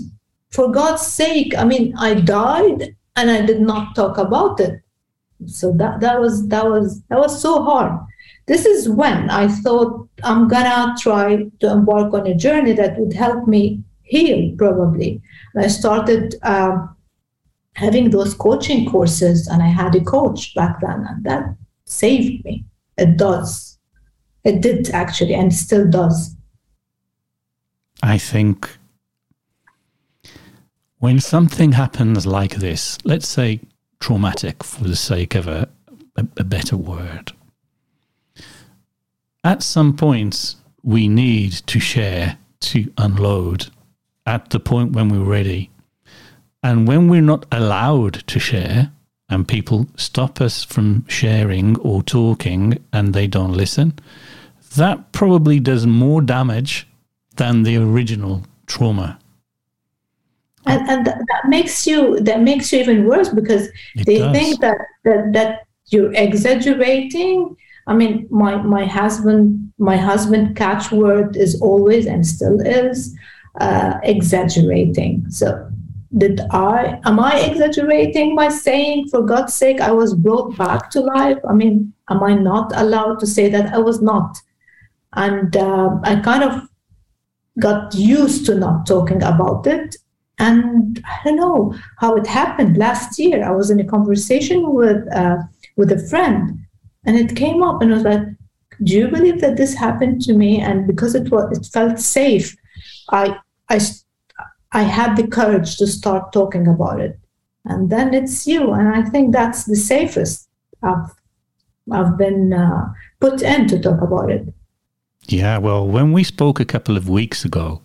for 0.52 0.72
God's 0.72 1.06
sake, 1.06 1.54
I 1.58 1.64
mean, 1.64 1.94
I 1.98 2.16
died 2.16 2.96
and 3.16 3.30
I 3.30 3.46
did 3.46 3.62
not 3.62 3.96
talk 3.96 4.18
about 4.18 4.60
it. 4.60 4.82
So 5.46 5.72
that 5.74 6.02
that 6.02 6.20
was 6.20 6.48
that 6.50 6.66
was 6.66 7.02
that 7.10 7.20
was 7.20 7.42
so 7.42 7.64
hard. 7.64 7.98
This 8.48 8.66
is 8.66 8.90
when 8.90 9.30
I 9.30 9.48
thought 9.48 10.10
I'm 10.24 10.48
gonna 10.48 10.96
try 11.00 11.46
to 11.60 11.72
embark 11.72 12.14
on 12.14 12.28
a 12.28 12.36
journey 12.36 12.74
that 12.74 12.98
would 12.98 13.14
help 13.14 13.48
me 13.48 13.84
heal, 14.04 14.54
probably. 14.58 15.22
And 15.54 15.64
I 15.64 15.68
started 15.68 16.36
um, 16.44 16.96
having 17.80 18.10
those 18.10 18.34
coaching 18.34 18.90
courses, 18.90 19.48
and 19.48 19.64
I 19.64 19.68
had 19.68 19.96
a 19.96 20.02
coach 20.02 20.54
back 20.54 20.82
then, 20.82 21.06
and 21.10 21.24
that 21.24 21.56
saved 21.86 22.44
me. 22.44 22.66
It 22.98 23.18
does. 23.18 23.80
It 24.44 24.62
did 24.62 24.90
actually, 24.90 25.34
and 25.34 25.54
still 25.54 25.90
does. 25.90 26.36
I 28.04 28.18
think 28.18 28.70
when 31.00 31.20
something 31.20 31.72
happens 31.72 32.26
like 32.26 32.56
this, 32.56 32.98
let's 33.06 33.28
say 33.28 33.62
traumatic 34.00 34.64
for 34.64 34.84
the 34.84 34.96
sake 34.96 35.36
of 35.36 35.48
a, 35.48 35.70
a, 36.18 36.28
a 36.38 36.44
better 36.44 36.76
word, 36.76 37.32
at 39.44 39.64
some 39.64 39.96
points 39.96 40.58
we 40.84 41.08
need 41.08 41.54
to 41.68 41.80
share, 41.80 42.38
to 42.60 42.92
unload 42.98 43.68
at 44.26 44.50
the 44.50 44.60
point 44.60 44.92
when 44.92 45.08
we're 45.08 45.24
ready. 45.24 45.70
And 46.62 46.88
when 46.88 47.08
we're 47.08 47.22
not 47.22 47.46
allowed 47.52 48.28
to 48.28 48.40
share, 48.40 48.92
and 49.30 49.48
people 49.48 49.88
stop 49.96 50.42
us 50.42 50.64
from 50.64 51.06
sharing 51.08 51.78
or 51.80 52.02
talking 52.02 52.84
and 52.92 53.14
they 53.14 53.28
don't 53.28 53.54
listen, 53.54 53.94
that 54.76 55.12
probably 55.12 55.60
does 55.60 55.86
more 55.86 56.22
damage 56.22 56.88
than 57.36 57.64
the 57.64 57.78
original 57.78 58.44
trauma. 58.66 59.20
And, 60.66 60.90
and 60.90 61.06
that 61.06 61.44
makes 61.48 61.88
you 61.88 62.20
that 62.22 62.42
makes 62.42 62.72
you 62.74 62.80
even 62.80 63.06
worse 63.06 63.30
because 63.30 63.70
it 63.96 64.06
they 64.06 64.18
does. 64.18 64.36
think 64.36 64.60
that, 64.60 64.78
that 65.06 65.34
that 65.34 65.68
you're 65.88 66.14
exaggerating. 66.14 67.56
I 67.88 67.94
mean 67.94 68.28
my 68.30 68.58
my 68.58 68.86
husband 68.86 69.72
my 69.78 69.96
husband 69.96 70.58
catchword 70.58 71.38
is 71.38 71.60
always 71.62 72.06
and 72.06 72.26
still 72.28 72.60
is 72.60 73.16
uh, 73.60 74.00
exaggerating. 74.04 75.26
So 75.30 75.72
did 76.18 76.42
i 76.52 77.00
am 77.06 77.20
i 77.20 77.40
exaggerating 77.40 78.36
by 78.36 78.50
saying 78.50 79.08
for 79.10 79.22
god's 79.22 79.54
sake 79.54 79.80
i 79.80 79.92
was 79.92 80.16
brought 80.16 80.58
back 80.58 80.90
to 80.90 81.00
life 81.00 81.38
i 81.48 81.54
mean 81.54 81.94
am 82.10 82.24
i 82.24 82.34
not 82.34 82.72
allowed 82.76 83.20
to 83.20 83.28
say 83.28 83.48
that 83.48 83.74
i 83.74 83.78
was 83.78 84.02
not 84.02 84.38
and 85.14 85.56
uh, 85.56 85.90
i 86.04 86.16
kind 86.16 86.44
of 86.44 86.68
got 87.60 87.94
used 87.94 88.46
to 88.46 88.56
not 88.56 88.88
talking 88.88 89.22
about 89.22 89.68
it 89.68 89.96
and 90.40 91.04
I 91.06 91.20
don't 91.26 91.36
know 91.36 91.76
how 91.98 92.16
it 92.16 92.26
happened. 92.26 92.78
Last 92.78 93.20
year, 93.20 93.44
I 93.46 93.52
was 93.52 93.70
in 93.70 93.80
a 93.80 93.86
conversation 93.86 94.74
with 94.74 95.06
uh, 95.14 95.38
with 95.76 95.92
a 95.92 96.00
friend, 96.10 96.60
and 97.06 97.18
it 97.18 97.36
came 97.36 97.62
up, 97.62 97.82
and 97.82 97.92
I 97.92 97.96
was 97.96 98.04
like, 98.04 98.24
"Do 98.84 98.94
you 98.94 99.10
believe 99.10 99.42
that 99.42 99.58
this 99.58 99.74
happened 99.74 100.22
to 100.22 100.34
me?" 100.34 100.62
And 100.62 100.88
because 100.88 101.14
it 101.14 101.30
was, 101.30 101.58
it 101.58 101.66
felt 101.72 102.00
safe. 102.00 102.56
I 103.10 103.38
I 103.70 103.80
I 104.72 104.84
had 104.84 105.16
the 105.16 105.28
courage 105.28 105.78
to 105.78 105.88
start 105.88 106.32
talking 106.32 106.68
about 106.68 107.00
it, 107.00 107.20
and 107.66 107.90
then 107.90 108.14
it's 108.14 108.46
you, 108.46 108.72
and 108.74 108.88
I 108.90 109.04
think 109.04 109.34
that's 109.34 109.66
the 109.66 109.76
safest 109.76 110.48
I've 110.84 111.14
I've 111.92 112.18
been 112.18 112.54
uh, 112.54 112.94
put 113.20 113.42
in 113.42 113.68
to 113.68 113.80
talk 113.80 114.02
about 114.02 114.30
it. 114.30 114.54
Yeah, 115.28 115.58
well, 115.58 115.88
when 115.88 116.12
we 116.12 116.24
spoke 116.24 116.60
a 116.60 116.66
couple 116.66 116.98
of 116.98 117.10
weeks 117.10 117.46
ago, 117.46 117.82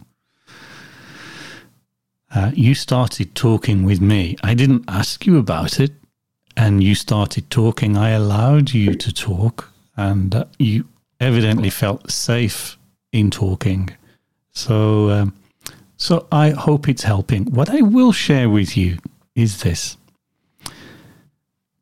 uh, 2.34 2.50
you 2.54 2.74
started 2.74 3.34
talking 3.34 3.84
with 3.84 4.00
me. 4.00 4.36
I 4.42 4.54
didn't 4.54 4.84
ask 4.88 5.26
you 5.26 5.38
about 5.38 5.80
it, 5.80 5.92
and 6.56 6.82
you 6.82 6.94
started 6.94 7.50
talking. 7.50 7.96
I 7.96 8.10
allowed 8.10 8.72
you 8.72 8.94
to 8.94 9.12
talk, 9.12 9.70
and 9.96 10.34
uh, 10.34 10.44
you 10.58 10.86
evidently 11.20 11.70
felt 11.70 12.10
safe 12.10 12.76
in 13.12 13.30
talking. 13.30 13.90
So, 14.52 15.10
um, 15.10 15.34
so 16.04 16.26
I 16.30 16.50
hope 16.50 16.86
it's 16.86 17.04
helping. 17.04 17.46
What 17.46 17.70
I 17.70 17.80
will 17.80 18.12
share 18.12 18.50
with 18.50 18.76
you 18.76 18.98
is 19.34 19.62
this: 19.62 19.96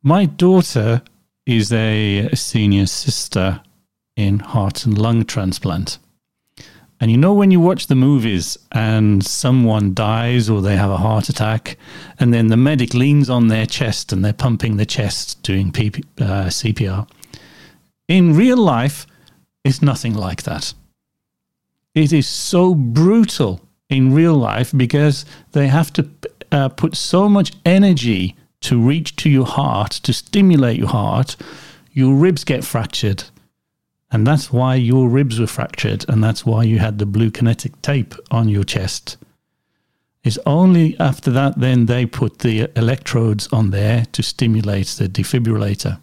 my 0.01 0.27
daughter 0.27 1.03
is 1.45 1.73
a 1.73 2.31
senior 2.33 2.87
sister 2.87 3.61
in 4.15 4.39
heart 4.39 4.87
and 4.87 4.97
lung 4.97 5.25
transplant. 5.25 5.99
And 7.01 7.11
you 7.11 7.17
know, 7.17 7.35
when 7.35 7.51
you 7.51 7.59
watch 7.59 7.89
the 7.89 7.97
movies 7.97 8.57
and 8.71 9.27
someone 9.27 9.93
dies 9.93 10.49
or 10.49 10.63
they 10.63 10.77
have 10.77 10.93
a 10.93 10.99
heart 10.99 11.29
attack, 11.29 11.77
and 12.21 12.33
then 12.33 12.47
the 12.47 12.57
medic 12.57 12.95
leans 12.95 13.29
on 13.29 13.49
their 13.49 13.67
chest 13.67 14.13
and 14.13 14.25
they're 14.25 14.33
pumping 14.33 14.77
the 14.77 14.87
chest 14.87 15.43
doing 15.43 15.71
uh, 15.71 16.47
CPR. 16.59 17.09
In 18.07 18.37
real 18.37 18.59
life, 18.59 19.05
it's 19.65 19.83
nothing 19.83 20.15
like 20.15 20.45
that. 20.45 20.75
It 21.93 22.13
is 22.13 22.29
so 22.29 22.77
brutal 22.77 23.61
in 23.89 24.15
real 24.15 24.35
life 24.35 24.73
because 24.77 25.25
they 25.53 25.69
have 25.69 25.93
to 25.93 26.09
uh, 26.51 26.69
put 26.69 26.97
so 26.97 27.29
much 27.29 27.53
energy 27.65 28.37
to 28.61 28.81
reach 28.81 29.17
to 29.17 29.29
your 29.29 29.47
heart, 29.47 29.91
to 29.91 30.13
stimulate 30.13 30.79
your 30.79 30.89
heart. 30.89 31.37
Your 31.93 32.15
ribs 32.15 32.45
get 32.45 32.65
fractured 32.65 33.25
and 34.13 34.27
that's 34.27 34.53
why 34.53 34.75
your 34.75 35.09
ribs 35.09 35.41
were 35.41 35.47
fractured, 35.47 36.05
and 36.07 36.23
that's 36.23 36.45
why 36.45 36.63
you 36.63 36.79
had 36.79 36.99
the 36.99 37.07
blue 37.07 37.31
kinetic 37.31 37.81
tape 37.81 38.15
on 38.31 38.47
your 38.47 38.63
chest. 38.63 39.17
It's 40.23 40.39
only 40.45 41.01
after 41.01 41.31
that 41.31 41.59
then 41.59 41.87
they 41.87 42.05
put 42.05 42.41
the 42.41 42.71
electrodes 42.77 43.49
on 43.49 43.71
there 43.71 44.05
to 44.13 44.23
stimulate 44.23 44.87
the 44.89 45.09
defibrillator. 45.09 45.99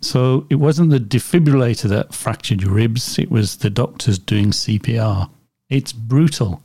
So 0.00 0.46
it 0.48 0.56
wasn't 0.56 0.90
the 0.90 0.98
defibrillator 0.98 1.88
that 1.90 2.14
fractured 2.14 2.62
your 2.62 2.72
ribs, 2.72 3.18
it 3.18 3.30
was 3.30 3.58
the 3.58 3.70
doctors 3.70 4.18
doing 4.18 4.50
CPR. 4.50 5.28
It's 5.68 5.92
brutal. 5.92 6.62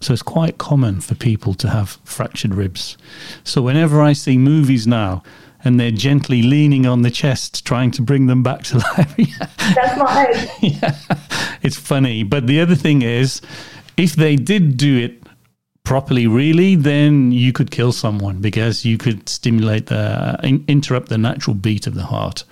So 0.00 0.12
it's 0.12 0.22
quite 0.22 0.58
common 0.58 1.00
for 1.00 1.14
people 1.14 1.54
to 1.54 1.70
have 1.70 1.98
fractured 2.04 2.54
ribs. 2.54 2.96
So 3.44 3.62
whenever 3.62 4.02
I 4.02 4.14
see 4.14 4.36
movies 4.36 4.86
now 4.86 5.22
and 5.64 5.78
they're 5.78 5.92
gently 5.92 6.42
leaning 6.42 6.86
on 6.86 7.02
the 7.02 7.10
chest, 7.10 7.64
trying 7.64 7.92
to 7.92 8.02
bring 8.02 8.26
them 8.26 8.42
back 8.42 8.64
to 8.64 8.78
life. 8.98 9.16
That's 9.74 9.98
my 9.98 10.50
yeah, 10.60 10.96
it's 11.62 11.76
funny. 11.76 12.24
But 12.24 12.48
the 12.48 12.60
other 12.60 12.74
thing 12.74 13.02
is, 13.02 13.40
if 13.96 14.16
they 14.16 14.34
did 14.34 14.76
do 14.76 14.98
it 14.98 15.22
properly, 15.84 16.26
really, 16.26 16.74
then 16.74 17.30
you 17.30 17.52
could 17.52 17.70
kill 17.70 17.92
someone 17.92 18.40
because 18.40 18.84
you 18.84 18.98
could 18.98 19.28
stimulate 19.28 19.86
the 19.86 19.96
uh, 19.96 20.48
interrupt 20.66 21.10
the 21.10 21.18
natural 21.18 21.54
beat 21.54 21.86
of 21.86 21.94
the 21.94 22.04
heart. 22.04 22.42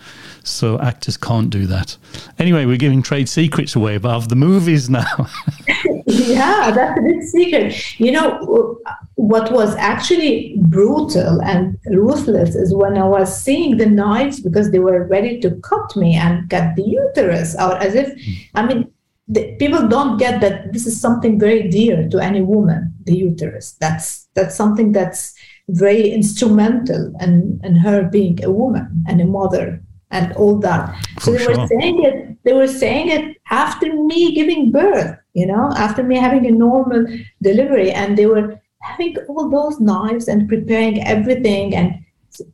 So 0.51 0.79
actors 0.81 1.17
can't 1.17 1.51
do 1.51 1.67
that. 1.67 1.97
Anyway, 2.39 2.65
we're 2.67 2.77
giving 2.77 3.03
trade 3.03 3.29
secrets 3.29 3.77
away 3.77 3.95
above 3.95 4.29
the 4.29 4.37
movies 4.37 4.91
now. 4.91 5.29
yeah, 6.07 6.71
that's 6.71 6.99
a 6.99 7.03
big 7.03 7.23
secret. 7.23 8.01
You 8.01 8.13
know, 8.13 8.79
what 9.15 9.53
was 9.53 9.75
actually 9.77 10.57
brutal 10.59 11.41
and 11.43 11.79
ruthless 11.87 12.55
is 12.55 12.75
when 12.75 12.97
I 12.97 13.07
was 13.07 13.43
seeing 13.43 13.77
the 13.77 13.87
knives 13.87 14.41
because 14.41 14.71
they 14.71 14.79
were 14.79 15.07
ready 15.07 15.41
to 15.41 15.51
cut 15.57 15.95
me 15.97 16.17
and 16.17 16.49
cut 16.51 16.77
the 16.77 16.83
uterus 16.83 17.57
out 17.57 17.83
as 17.83 17.95
if, 17.95 18.09
hmm. 18.09 18.33
I 18.55 18.67
mean, 18.67 18.93
the, 19.29 19.55
people 19.59 19.87
don't 19.87 20.17
get 20.17 20.41
that 20.41 20.73
this 20.73 20.87
is 20.87 21.01
something 21.01 21.39
very 21.39 21.69
dear 21.69 22.09
to 22.09 22.19
any 22.19 22.41
woman, 22.41 22.93
the 23.05 23.17
uterus. 23.17 23.77
That's 23.81 24.27
that's 24.35 24.57
something 24.57 24.91
that's 24.91 25.35
very 25.69 26.11
instrumental 26.11 27.13
in, 27.21 27.61
in 27.63 27.77
her 27.77 28.03
being 28.03 28.43
a 28.45 28.51
woman 28.51 29.05
and 29.07 29.21
a 29.21 29.25
mother 29.25 29.81
and 30.11 30.33
all 30.35 30.59
that. 30.59 30.97
For 31.17 31.21
so 31.21 31.33
they 31.33 31.39
sure. 31.39 31.59
were 31.59 31.67
saying 31.67 32.05
it. 32.05 32.37
They 32.45 32.53
were 32.53 32.69
saying 32.69 33.09
it 33.09 33.37
after 33.51 33.93
me 33.95 34.35
giving 34.35 34.71
birth. 34.71 35.17
You 35.35 35.47
know, 35.47 35.71
after 35.77 36.03
me 36.03 36.17
having 36.17 36.47
a 36.47 36.51
normal 36.51 37.07
delivery, 37.43 37.93
and 37.93 38.19
they 38.19 38.27
were 38.27 38.61
having 38.83 39.17
all 39.29 39.49
those 39.49 39.79
knives 39.79 40.27
and 40.27 40.49
preparing 40.49 41.03
everything. 41.05 41.75
And 41.75 41.95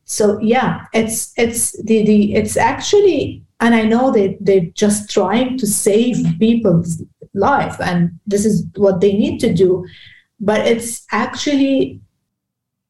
so, 0.04 0.38
yeah, 0.40 0.84
it's 0.92 1.32
it's 1.36 1.72
the 1.84 2.04
the 2.04 2.34
it's 2.34 2.56
actually, 2.56 3.42
and 3.60 3.74
I 3.74 3.82
know 3.82 4.10
that 4.12 4.36
they're 4.40 4.70
just 4.74 5.10
trying 5.10 5.56
to 5.58 5.66
save 5.66 6.38
people's 6.38 7.02
life, 7.32 7.80
and 7.80 8.10
this 8.26 8.44
is 8.44 8.66
what 8.76 9.00
they 9.00 9.12
need 9.12 9.38
to 9.40 9.52
do. 9.54 9.86
but 10.40 10.66
it's 10.66 11.06
actually 11.12 12.00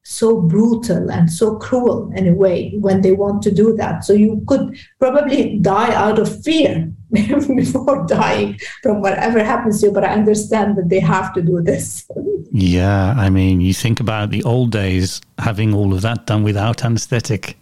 so 0.08 0.40
brutal 0.40 1.10
and 1.10 1.30
so 1.30 1.56
cruel 1.56 2.12
in 2.14 2.28
a 2.28 2.32
way 2.32 2.72
when 2.78 3.00
they 3.00 3.10
want 3.10 3.42
to 3.42 3.50
do 3.50 3.76
that. 3.76 4.04
So 4.04 4.12
you 4.12 4.40
could 4.46 4.78
probably 5.00 5.58
die 5.58 5.92
out 5.94 6.20
of 6.20 6.42
fear 6.44 6.92
before 7.10 8.06
dying 8.06 8.60
from 8.84 9.00
whatever 9.00 9.42
happens 9.42 9.80
to 9.80 9.86
you. 9.86 9.92
But 9.92 10.04
I 10.04 10.14
understand 10.14 10.76
that 10.76 10.88
they 10.88 11.00
have 11.00 11.34
to 11.34 11.42
do 11.42 11.60
this. 11.60 12.08
yeah, 12.52 13.14
I 13.16 13.30
mean, 13.30 13.60
you 13.60 13.74
think 13.74 13.98
about 13.98 14.30
the 14.30 14.44
old 14.44 14.70
days 14.70 15.20
having 15.38 15.74
all 15.74 15.92
of 15.92 16.02
that 16.02 16.26
done 16.26 16.44
without 16.44 16.84
anesthetic, 16.84 17.58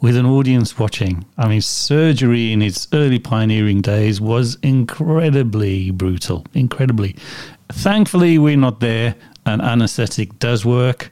with 0.00 0.16
an 0.16 0.26
audience 0.26 0.80
watching. 0.80 1.24
I 1.36 1.46
mean, 1.46 1.60
surgery 1.60 2.52
in 2.52 2.60
its 2.60 2.88
early 2.92 3.20
pioneering 3.20 3.82
days 3.82 4.20
was 4.20 4.58
incredibly 4.62 5.92
brutal, 5.92 6.44
incredibly. 6.54 7.14
Thankfully, 7.70 8.38
we're 8.38 8.56
not 8.56 8.80
there 8.80 9.14
and 9.48 9.62
anesthetic 9.62 10.38
does 10.38 10.64
work. 10.64 11.10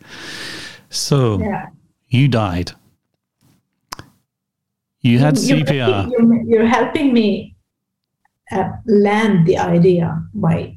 So 0.91 1.41
yeah. 1.41 1.67
you 2.09 2.29
died. 2.29 2.73
You 5.01 5.19
had 5.19 5.39
you're 5.39 5.59
CPR. 5.59 6.11
You're, 6.11 6.43
you're, 6.43 6.67
helping 6.67 7.13
me 7.13 7.55
uh, 8.51 8.71
land 8.87 9.47
the 9.47 9.59
idea 9.59 10.21
by 10.35 10.77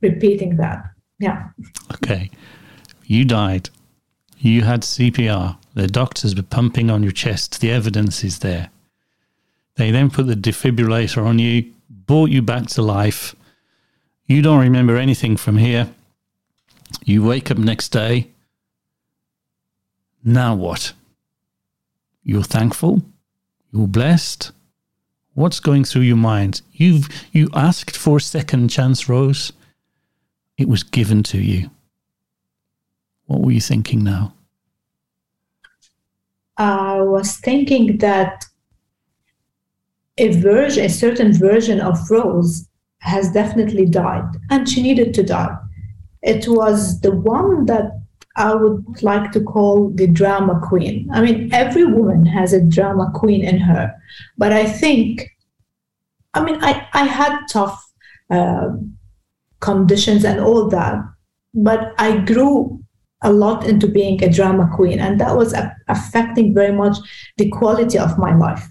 repeating 0.00 0.56
that. 0.56 0.84
Yeah. 1.18 1.48
Okay. 1.94 2.30
You 3.04 3.24
died. 3.24 3.70
You 4.38 4.62
had 4.62 4.82
CPR. 4.82 5.56
The 5.74 5.86
doctors 5.86 6.34
were 6.34 6.42
pumping 6.42 6.90
on 6.90 7.02
your 7.02 7.12
chest. 7.12 7.60
The 7.60 7.70
evidence 7.70 8.24
is 8.24 8.40
there. 8.40 8.70
They 9.76 9.90
then 9.90 10.10
put 10.10 10.26
the 10.26 10.34
defibrillator 10.34 11.24
on 11.24 11.38
you, 11.38 11.72
brought 11.88 12.30
you 12.30 12.42
back 12.42 12.66
to 12.68 12.82
life. 12.82 13.34
You 14.26 14.42
don't 14.42 14.60
remember 14.60 14.96
anything 14.96 15.36
from 15.36 15.58
here. 15.58 15.88
You 17.02 17.24
wake 17.24 17.50
up 17.50 17.58
next 17.58 17.88
day. 17.88 18.30
Now 20.22 20.54
what? 20.54 20.92
You're 22.22 22.42
thankful? 22.42 23.02
You're 23.72 23.86
blessed? 23.86 24.52
What's 25.34 25.60
going 25.60 25.84
through 25.84 26.02
your 26.02 26.16
mind? 26.16 26.62
You've 26.72 27.08
you 27.32 27.48
asked 27.54 27.96
for 27.96 28.18
a 28.18 28.20
second 28.20 28.68
chance, 28.68 29.08
Rose. 29.08 29.52
It 30.56 30.68
was 30.68 30.82
given 30.82 31.22
to 31.24 31.38
you. 31.38 31.70
What 33.26 33.40
were 33.40 33.50
you 33.50 33.60
thinking 33.60 34.04
now? 34.04 34.34
I 36.56 37.00
was 37.00 37.36
thinking 37.36 37.98
that 37.98 38.44
a 40.18 40.40
version, 40.40 40.84
a 40.84 40.88
certain 40.88 41.32
version 41.32 41.80
of 41.80 42.10
Rose 42.10 42.68
has 42.98 43.32
definitely 43.32 43.86
died, 43.86 44.36
and 44.50 44.68
she 44.68 44.82
needed 44.82 45.12
to 45.14 45.24
die 45.24 45.56
it 46.24 46.48
was 46.48 47.00
the 47.00 47.12
one 47.12 47.66
that 47.66 47.92
I 48.36 48.54
would 48.54 49.02
like 49.02 49.30
to 49.32 49.40
call 49.40 49.90
the 49.90 50.08
drama 50.08 50.60
queen. 50.60 51.08
I 51.12 51.20
mean, 51.20 51.52
every 51.52 51.84
woman 51.84 52.26
has 52.26 52.52
a 52.52 52.60
drama 52.60 53.12
queen 53.14 53.44
in 53.44 53.58
her, 53.58 53.94
but 54.36 54.50
I 54.52 54.64
think, 54.64 55.30
I 56.32 56.42
mean, 56.42 56.58
I, 56.62 56.88
I 56.94 57.04
had 57.04 57.38
tough 57.48 57.80
uh, 58.30 58.70
conditions 59.60 60.24
and 60.24 60.40
all 60.40 60.68
that, 60.70 60.96
but 61.52 61.94
I 61.98 62.18
grew 62.18 62.80
a 63.22 63.32
lot 63.32 63.66
into 63.66 63.86
being 63.86 64.22
a 64.24 64.28
drama 64.28 64.68
queen, 64.74 64.98
and 64.98 65.20
that 65.20 65.36
was 65.36 65.52
a- 65.52 65.76
affecting 65.88 66.54
very 66.54 66.72
much 66.72 66.96
the 67.36 67.48
quality 67.50 67.98
of 67.98 68.18
my 68.18 68.34
life. 68.34 68.66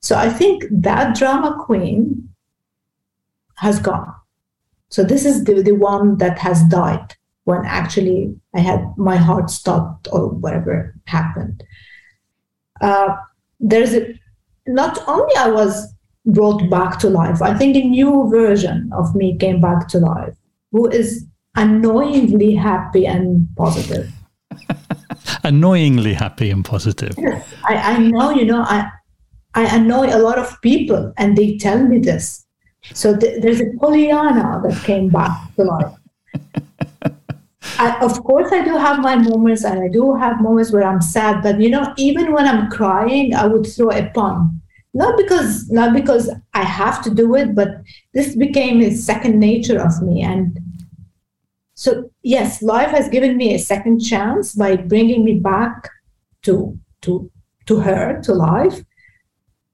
So 0.00 0.16
I 0.16 0.28
think 0.28 0.64
that 0.70 1.16
drama 1.16 1.56
queen 1.58 2.28
has 3.56 3.80
gone. 3.80 4.14
So 4.88 5.02
this 5.02 5.24
is 5.24 5.44
the, 5.44 5.62
the 5.62 5.72
one 5.72 6.18
that 6.18 6.38
has 6.38 6.62
died 6.64 7.14
when 7.44 7.64
actually 7.64 8.34
I 8.54 8.60
had 8.60 8.84
my 8.96 9.16
heart 9.16 9.50
stopped 9.50 10.08
or 10.10 10.28
whatever 10.28 10.94
happened. 11.06 11.62
Uh, 12.80 13.16
there's 13.60 13.94
a, 13.94 14.18
not 14.66 14.98
only 15.06 15.34
I 15.36 15.48
was 15.48 15.94
brought 16.26 16.68
back 16.68 16.98
to 17.00 17.08
life, 17.08 17.40
I 17.40 17.54
think 17.54 17.76
a 17.76 17.82
new 17.82 18.28
version 18.30 18.90
of 18.92 19.14
me 19.14 19.36
came 19.38 19.60
back 19.60 19.88
to 19.88 19.98
life 19.98 20.34
who 20.72 20.88
is 20.88 21.24
annoyingly 21.56 22.54
happy 22.54 23.06
and 23.06 23.48
positive. 23.56 24.12
annoyingly 25.44 26.14
happy 26.14 26.50
and 26.50 26.64
positive. 26.64 27.14
Yes, 27.16 27.46
I, 27.64 27.76
I 27.76 27.98
know, 27.98 28.30
you 28.30 28.44
know, 28.44 28.62
I, 28.62 28.90
I 29.54 29.76
annoy 29.76 30.14
a 30.14 30.18
lot 30.18 30.38
of 30.38 30.60
people 30.62 31.12
and 31.16 31.36
they 31.36 31.56
tell 31.56 31.82
me 31.82 31.98
this. 31.98 32.45
So 32.94 33.16
th- 33.16 33.42
there's 33.42 33.60
a 33.60 33.70
Pollyanna 33.78 34.62
that 34.64 34.82
came 34.84 35.08
back 35.08 35.54
to 35.56 35.64
life. 35.64 35.94
I, 37.78 37.98
of 38.00 38.22
course, 38.22 38.52
I 38.52 38.64
do 38.64 38.76
have 38.76 39.00
my 39.00 39.16
moments, 39.16 39.64
and 39.64 39.80
I 39.80 39.88
do 39.88 40.14
have 40.14 40.40
moments 40.40 40.72
where 40.72 40.84
I'm 40.84 41.00
sad. 41.00 41.42
But 41.42 41.60
you 41.60 41.70
know, 41.70 41.92
even 41.98 42.32
when 42.32 42.46
I'm 42.46 42.70
crying, 42.70 43.34
I 43.34 43.46
would 43.46 43.66
throw 43.66 43.90
a 43.90 44.08
pun, 44.14 44.60
not 44.94 45.16
because 45.16 45.68
not 45.68 45.92
because 45.92 46.30
I 46.54 46.62
have 46.62 47.02
to 47.04 47.10
do 47.10 47.34
it, 47.34 47.54
but 47.54 47.68
this 48.14 48.36
became 48.36 48.80
a 48.80 48.92
second 48.92 49.38
nature 49.38 49.80
of 49.80 50.00
me. 50.00 50.22
And 50.22 50.58
so, 51.74 52.10
yes, 52.22 52.62
life 52.62 52.90
has 52.90 53.08
given 53.08 53.36
me 53.36 53.54
a 53.54 53.58
second 53.58 54.00
chance 54.00 54.54
by 54.54 54.76
bringing 54.76 55.24
me 55.24 55.34
back 55.34 55.90
to 56.42 56.78
to 57.02 57.30
to 57.66 57.80
her 57.80 58.22
to 58.22 58.32
life 58.32 58.85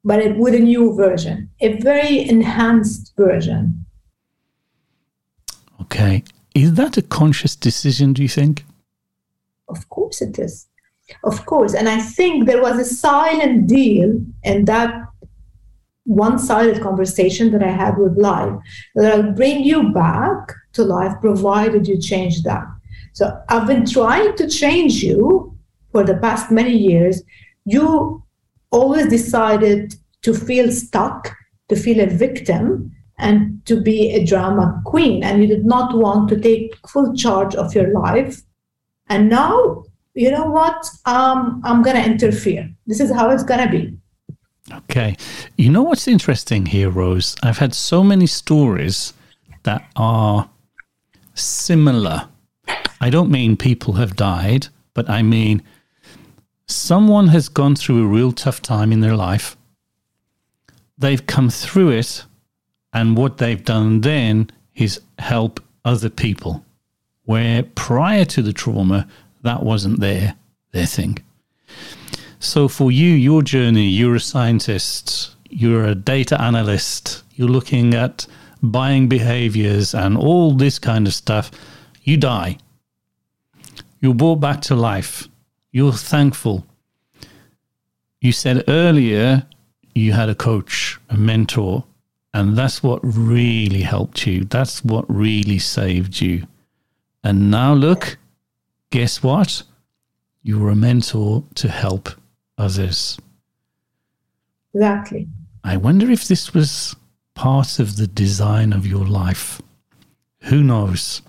but 0.05 0.20
it, 0.20 0.36
with 0.36 0.55
a 0.55 0.59
new 0.59 0.94
version, 0.94 1.50
a 1.61 1.74
very 1.80 2.28
enhanced 2.28 3.12
version. 3.16 3.84
Okay. 5.80 6.24
Is 6.55 6.74
that 6.74 6.96
a 6.96 7.03
conscious 7.03 7.57
decision, 7.57 8.12
do 8.12 8.22
you 8.22 8.28
think? 8.28 8.64
Of 9.68 9.88
course 9.88 10.20
it 10.20 10.38
is. 10.38 10.68
Of 11.24 11.46
course. 11.46 11.74
And 11.74 11.88
I 11.88 11.98
think 11.98 12.46
there 12.46 12.62
was 12.62 12.78
a 12.78 12.84
silent 12.84 13.66
deal 13.66 14.20
in 14.44 14.64
that 14.66 14.94
one 16.05 16.38
sided 16.38 16.82
conversation 16.82 17.53
that 17.53 17.62
I 17.62 17.70
had 17.70 17.96
with 17.96 18.18
life 18.18 18.53
that 18.94 19.12
I'll 19.12 19.32
bring 19.32 19.62
you 19.62 19.92
back 19.92 20.53
to 20.72 20.84
life 20.84 21.14
provided 21.20 21.86
you 21.86 22.00
change 22.00 22.42
that. 22.42 22.66
So 23.12 23.40
I've 23.48 23.66
been 23.66 23.86
trying 23.86 24.36
to 24.36 24.48
change 24.48 25.03
you 25.03 25.57
for 25.92 26.03
the 26.03 26.16
past 26.16 26.50
many 26.50 26.76
years. 26.76 27.22
You 27.64 28.22
always 28.73 29.07
decided 29.07 29.95
to 30.23 30.35
feel 30.35 30.70
stuck, 30.73 31.35
to 31.68 31.77
feel 31.77 32.01
a 32.01 32.07
victim, 32.07 32.91
and 33.18 33.64
to 33.66 33.81
be 33.81 34.11
a 34.11 34.25
drama 34.25 34.81
queen. 34.85 35.23
And 35.23 35.41
you 35.43 35.49
did 35.49 35.64
not 35.64 35.97
want 35.97 36.29
to 36.31 36.41
take 36.41 36.77
full 36.89 37.14
charge 37.14 37.55
of 37.55 37.75
your 37.75 37.93
life. 37.93 38.43
And 39.09 39.29
now, 39.29 39.85
you 40.14 40.31
know 40.31 40.47
what? 40.47 40.89
Um, 41.05 41.61
I'm 41.64 41.83
going 41.83 41.97
to 41.97 42.05
interfere. 42.05 42.68
This 42.87 43.01
is 43.01 43.12
how 43.12 43.31
it's 43.31 43.45
going 43.45 43.61
to 43.61 43.70
be. 43.70 43.97
Okay. 44.73 45.16
You 45.57 45.70
know 45.70 45.83
what's 45.83 46.09
interesting 46.09 46.66
here, 46.66 46.91
Rose? 46.91 47.37
I've 47.43 47.59
had 47.59 47.75
so 47.75 48.03
many 48.03 48.27
stories 48.27 49.12
that 49.64 49.85
are 49.97 50.49
similar. 51.35 52.29
I 53.01 53.11
don't 53.11 53.31
mean 53.31 53.57
people 53.57 53.95
have 53.95 54.16
died, 54.16 54.68
but 54.95 55.11
I 55.11 55.23
mean 55.23 55.62
someone 56.67 57.29
has 57.29 57.49
gone 57.49 57.77
through 57.77 58.03
a 58.03 58.07
real 58.07 58.33
tough 58.33 58.63
time 58.63 58.93
in 58.93 59.01
their 59.01 59.17
life. 59.17 59.57
They've 60.99 61.27
come 61.27 61.51
through 61.51 61.91
it, 61.91 62.25
and 62.93 63.17
what 63.17 63.39
they've 63.39 63.65
done 63.65 64.01
then 64.01 64.51
is 64.75 65.01
help 65.19 65.61
other 65.85 66.11
people. 66.11 66.65
Where 67.25 67.63
prior 67.63 68.25
to 68.27 68.43
the 68.43 68.53
trauma, 68.53 69.09
that 69.43 69.63
wasn't 69.63 70.01
their 70.01 70.37
their 70.73 70.87
thing. 70.87 71.19
So 72.39 72.67
for 72.67 72.91
you, 72.91 73.09
your 73.09 73.43
journey, 73.43 73.89
you're 73.89 74.17
a 74.17 74.21
scientist, 74.21 75.37
you're 75.49 75.85
a 75.85 75.95
data 75.95 76.41
analyst, 76.41 77.23
you're 77.35 77.49
looking 77.49 77.95
at 77.95 78.27
buying 78.63 79.09
behaviors 79.09 79.95
and 79.95 80.17
all 80.17 80.53
this 80.53 80.79
kind 80.79 81.07
of 81.07 81.15
stuff. 81.15 81.51
You 82.03 82.17
die. 82.17 82.59
You're 84.01 84.15
brought 84.15 84.41
back 84.41 84.61
to 84.63 84.75
life. 84.75 85.29
You're 85.73 85.93
thankful. 85.93 86.66
You 88.20 88.33
said 88.33 88.64
earlier 88.68 89.47
you 89.95 90.12
had 90.12 90.29
a 90.29 90.35
coach, 90.35 91.01
a 91.09 91.16
mentor, 91.16 91.85
and 92.35 92.57
that's 92.57 92.83
what 92.83 93.01
really 93.03 93.83
helped 93.83 94.27
you. 94.27 94.45
That's 94.45 94.85
what 94.85 95.05
really 95.09 95.59
saved 95.59 96.20
you. 96.20 96.47
And 97.25 97.51
now 97.51 97.73
look, 97.75 98.18
guess 98.91 99.23
what? 99.23 99.62
You 100.43 100.59
were 100.59 100.70
a 100.70 100.77
mentor 100.77 101.45
to 101.57 101.68
help 101.68 102.11
others. 102.59 103.18
Exactly. 104.75 105.29
I 105.64 105.77
wonder 105.77 106.11
if 106.11 106.27
this 106.27 106.53
was 106.53 106.97
part 107.35 107.79
of 107.79 107.97
the 107.97 108.07
design 108.07 108.73
of 108.73 108.87
your 108.87 109.07
life. 109.07 109.61
Who 110.43 110.62
knows? 110.62 111.23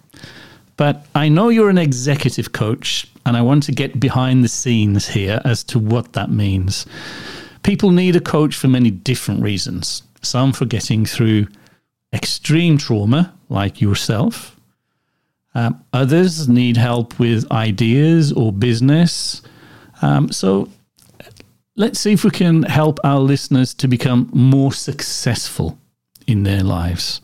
But 0.76 1.06
I 1.16 1.30
know 1.30 1.50
you're 1.50 1.70
an 1.70 1.78
executive 1.78 2.52
coach, 2.52 3.08
and 3.26 3.38
I 3.38 3.42
want 3.42 3.64
to 3.64 3.72
get 3.72 4.00
behind 4.00 4.44
the 4.44 4.50
scenes 4.50 5.08
here 5.08 5.40
as 5.46 5.64
to 5.66 5.80
what 5.80 6.14
that 6.14 6.30
means. 6.30 6.86
People 7.62 7.92
need 7.92 8.16
a 8.16 8.22
coach 8.22 8.56
for 8.56 8.68
many 8.68 8.92
different 8.92 9.42
reasons. 9.44 10.04
Some 10.22 10.54
for 10.54 10.66
getting 10.66 11.06
through 11.06 11.48
extreme 12.12 12.78
trauma, 12.78 13.34
like 13.50 13.82
yourself, 13.82 14.52
Um, 15.56 15.84
others 15.92 16.48
need 16.48 16.78
help 16.78 17.20
with 17.20 17.46
ideas 17.52 18.32
or 18.32 18.52
business. 18.52 19.44
Um, 20.02 20.32
so 20.32 20.68
let's 21.76 22.00
see 22.00 22.14
if 22.14 22.24
we 22.24 22.32
can 22.32 22.64
help 22.64 23.00
our 23.04 23.20
listeners 23.20 23.74
to 23.76 23.88
become 23.88 24.30
more 24.34 24.74
successful 24.74 25.78
in 26.26 26.44
their 26.44 26.64
lives. 26.64 27.22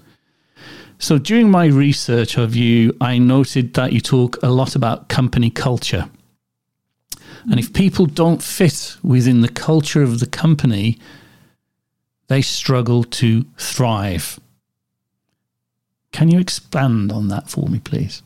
So, 1.02 1.18
during 1.18 1.50
my 1.50 1.66
research 1.66 2.38
of 2.38 2.58
you, 2.58 2.96
I 3.00 3.20
noted 3.20 3.74
that 3.76 3.94
you 3.94 4.02
talk 4.02 4.38
a 4.44 4.50
lot 4.50 4.76
about 4.76 5.08
company 5.08 5.50
culture. 5.50 6.10
And 7.50 7.58
if 7.58 7.72
people 7.72 8.06
don't 8.06 8.44
fit 8.44 8.98
within 9.02 9.40
the 9.40 9.48
culture 9.48 10.04
of 10.04 10.20
the 10.20 10.26
company, 10.26 11.00
they 12.28 12.42
struggle 12.42 13.06
to 13.06 13.46
thrive. 13.58 14.42
Can 16.12 16.30
you 16.30 16.40
expand 16.40 17.14
on 17.14 17.30
that 17.30 17.50
for 17.50 17.70
me, 17.70 17.80
please? 17.80 18.22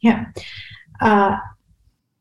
Yeah. 0.00 0.26
Uh, 1.00 1.36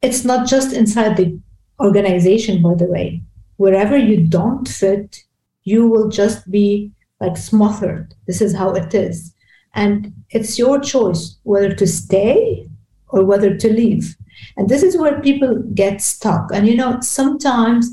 it's 0.02 0.26
not 0.26 0.48
just 0.48 0.74
inside 0.74 1.18
the 1.18 1.40
organization, 1.80 2.64
by 2.64 2.74
the 2.74 2.86
way. 2.86 3.22
Wherever 3.58 3.96
you 3.96 4.26
don't 4.26 4.68
fit, 4.68 5.24
you 5.64 5.88
will 5.88 6.10
just 6.10 6.50
be 6.50 6.92
like 7.22 7.38
smothered. 7.38 8.16
This 8.26 8.42
is 8.42 8.56
how 8.56 8.74
it 8.74 8.94
is. 8.96 9.35
And 9.76 10.14
it's 10.30 10.58
your 10.58 10.80
choice 10.80 11.38
whether 11.44 11.74
to 11.74 11.88
stay 11.88 12.68
or 13.10 13.24
whether 13.24 13.56
to 13.56 13.72
leave. 13.72 14.16
And 14.58 14.70
this 14.70 14.84
is 14.84 14.98
where 14.98 15.22
people 15.22 15.62
get 15.74 16.02
stuck. 16.02 16.50
And 16.54 16.68
you 16.68 16.76
know, 16.76 17.00
sometimes 17.02 17.92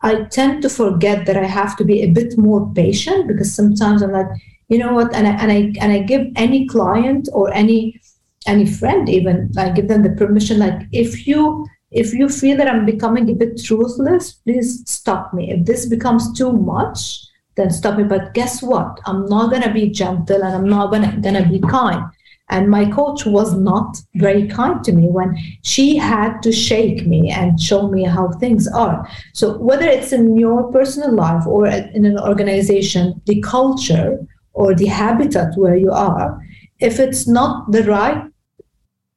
I 0.00 0.24
tend 0.24 0.62
to 0.62 0.68
forget 0.68 1.26
that 1.26 1.36
I 1.36 1.44
have 1.44 1.76
to 1.76 1.84
be 1.84 2.02
a 2.02 2.10
bit 2.10 2.36
more 2.36 2.72
patient 2.74 3.28
because 3.28 3.54
sometimes 3.54 4.02
I'm 4.02 4.12
like, 4.12 4.26
you 4.68 4.78
know 4.78 4.94
what, 4.94 5.14
and 5.14 5.26
I 5.28 5.32
and 5.32 5.52
I 5.52 5.72
and 5.80 5.92
I 5.92 5.98
give 5.98 6.26
any 6.34 6.66
client 6.66 7.28
or 7.32 7.52
any 7.52 8.00
any 8.46 8.66
friend 8.66 9.08
even, 9.08 9.52
I 9.56 9.70
give 9.70 9.88
them 9.88 10.02
the 10.02 10.10
permission, 10.10 10.58
like 10.58 10.80
if 10.92 11.26
you 11.26 11.66
if 11.90 12.14
you 12.14 12.28
feel 12.28 12.56
that 12.56 12.68
I'm 12.68 12.86
becoming 12.86 13.28
a 13.28 13.34
bit 13.34 13.56
truthless, 13.56 14.42
please 14.44 14.82
stop 14.90 15.34
me. 15.34 15.52
If 15.52 15.66
this 15.66 15.86
becomes 15.86 16.36
too 16.36 16.52
much, 16.52 17.20
then 17.56 17.70
stop 17.70 17.98
it. 17.98 18.08
But 18.08 18.34
guess 18.34 18.62
what? 18.62 19.00
I'm 19.06 19.26
not 19.26 19.50
gonna 19.50 19.72
be 19.72 19.90
gentle 19.90 20.42
and 20.42 20.54
I'm 20.54 20.68
not 20.68 20.90
gonna 20.92 21.16
gonna 21.20 21.48
be 21.48 21.60
kind. 21.60 22.04
And 22.48 22.68
my 22.68 22.84
coach 22.90 23.24
was 23.24 23.54
not 23.54 23.96
very 24.16 24.46
kind 24.46 24.84
to 24.84 24.92
me 24.92 25.08
when 25.08 25.36
she 25.62 25.96
had 25.96 26.42
to 26.42 26.52
shake 26.52 27.06
me 27.06 27.30
and 27.30 27.58
show 27.58 27.88
me 27.88 28.04
how 28.04 28.32
things 28.32 28.68
are. 28.68 29.08
So, 29.32 29.56
whether 29.58 29.86
it's 29.86 30.12
in 30.12 30.36
your 30.36 30.70
personal 30.70 31.14
life 31.14 31.46
or 31.46 31.66
in 31.66 32.04
an 32.04 32.18
organization, 32.18 33.22
the 33.26 33.40
culture 33.40 34.18
or 34.52 34.74
the 34.74 34.86
habitat 34.86 35.56
where 35.56 35.76
you 35.76 35.90
are, 35.90 36.38
if 36.78 36.98
it's 36.98 37.26
not 37.26 37.72
the 37.72 37.84
right 37.84 38.22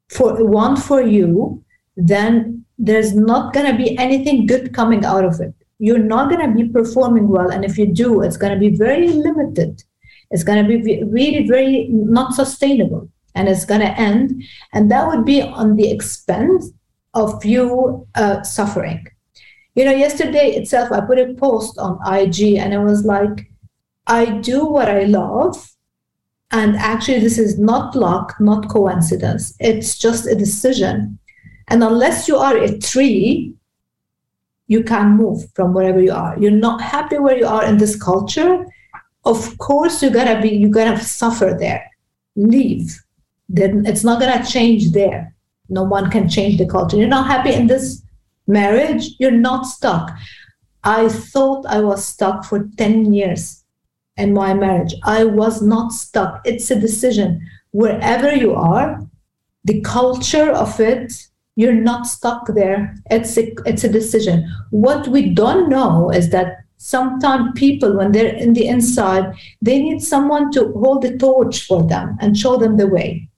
for 0.09 0.45
one 0.45 0.77
for 0.77 1.01
you, 1.01 1.63
then 1.97 2.63
there's 2.77 3.15
not 3.15 3.53
going 3.53 3.69
to 3.69 3.77
be 3.77 3.97
anything 3.97 4.45
good 4.45 4.73
coming 4.73 5.03
out 5.05 5.25
of 5.25 5.39
it. 5.39 5.53
You're 5.79 5.99
not 5.99 6.29
going 6.29 6.47
to 6.47 6.55
be 6.55 6.69
performing 6.69 7.27
well. 7.27 7.51
And 7.51 7.65
if 7.65 7.77
you 7.77 7.85
do, 7.85 8.21
it's 8.21 8.37
going 8.37 8.53
to 8.53 8.59
be 8.59 8.75
very 8.75 9.09
limited. 9.09 9.83
It's 10.31 10.43
going 10.43 10.63
to 10.63 10.67
be 10.67 11.03
really 11.03 11.47
very 11.47 11.87
not 11.89 12.33
sustainable 12.33 13.09
and 13.35 13.49
it's 13.49 13.65
going 13.65 13.81
to 13.81 13.99
end. 13.99 14.43
And 14.73 14.89
that 14.91 15.07
would 15.07 15.25
be 15.25 15.41
on 15.41 15.75
the 15.75 15.91
expense 15.91 16.71
of 17.13 17.43
you 17.45 18.07
uh, 18.15 18.41
suffering. 18.43 19.05
You 19.75 19.85
know, 19.85 19.91
yesterday 19.91 20.51
itself, 20.51 20.91
I 20.91 21.01
put 21.01 21.19
a 21.19 21.33
post 21.33 21.77
on 21.77 21.99
IG 22.07 22.55
and 22.55 22.73
I 22.73 22.77
was 22.77 23.03
like, 23.03 23.51
I 24.07 24.25
do 24.25 24.65
what 24.65 24.89
I 24.89 25.03
love. 25.03 25.71
And 26.51 26.77
actually, 26.77 27.19
this 27.19 27.37
is 27.37 27.59
not 27.59 27.95
luck, 27.95 28.35
not 28.39 28.69
coincidence. 28.69 29.53
It's 29.59 29.97
just 29.97 30.27
a 30.27 30.35
decision. 30.35 31.19
And 31.67 31.83
unless 31.83 32.27
you 32.27 32.37
are 32.37 32.55
a 32.55 32.77
tree, 32.77 33.53
you 34.67 34.83
can't 34.83 35.11
move 35.11 35.45
from 35.53 35.73
wherever 35.73 36.01
you 36.01 36.11
are. 36.11 36.37
You're 36.39 36.51
not 36.51 36.81
happy 36.81 37.19
where 37.19 37.37
you 37.37 37.47
are 37.47 37.65
in 37.65 37.77
this 37.77 37.95
culture. 38.01 38.65
Of 39.23 39.57
course, 39.57 40.01
you're 40.01 40.11
gonna 40.11 40.41
be, 40.41 40.49
you're 40.49 40.69
gonna 40.69 40.99
suffer 40.99 41.55
there. 41.59 41.89
Leave 42.35 42.99
then 43.49 43.85
it's 43.85 44.03
not 44.03 44.19
to 44.19 44.51
change 44.51 44.91
there. 44.91 45.33
No 45.69 45.83
one 45.83 46.09
can 46.09 46.29
change 46.29 46.57
the 46.57 46.65
culture. 46.65 46.97
You're 46.97 47.07
not 47.07 47.27
happy 47.27 47.53
in 47.53 47.67
this 47.67 48.01
marriage, 48.47 49.11
you're 49.19 49.31
not 49.31 49.65
stuck. 49.65 50.11
I 50.83 51.09
thought 51.09 51.65
I 51.65 51.79
was 51.79 52.05
stuck 52.05 52.45
for 52.45 52.69
10 52.77 53.13
years 53.13 53.63
in 54.17 54.33
my 54.33 54.53
marriage. 54.53 54.93
I 55.03 55.23
was 55.23 55.61
not 55.61 55.91
stuck. 55.91 56.41
It's 56.45 56.69
a 56.69 56.79
decision. 56.79 57.41
Wherever 57.71 58.33
you 58.33 58.53
are, 58.53 59.01
the 59.63 59.81
culture 59.81 60.51
of 60.51 60.79
it, 60.79 61.11
you're 61.55 61.73
not 61.73 62.07
stuck 62.07 62.47
there. 62.53 62.95
It's 63.09 63.37
a, 63.37 63.53
it's 63.65 63.83
a 63.83 63.89
decision. 63.89 64.49
What 64.71 65.07
we 65.07 65.33
don't 65.33 65.69
know 65.69 66.11
is 66.11 66.29
that 66.31 66.57
sometimes 66.77 67.51
people, 67.55 67.95
when 67.95 68.11
they're 68.11 68.35
in 68.35 68.53
the 68.53 68.67
inside, 68.67 69.33
they 69.61 69.81
need 69.81 70.01
someone 70.01 70.51
to 70.51 70.71
hold 70.73 71.01
the 71.01 71.17
torch 71.17 71.65
for 71.65 71.83
them 71.83 72.17
and 72.21 72.37
show 72.37 72.57
them 72.57 72.77
the 72.77 72.87
way 72.87 73.29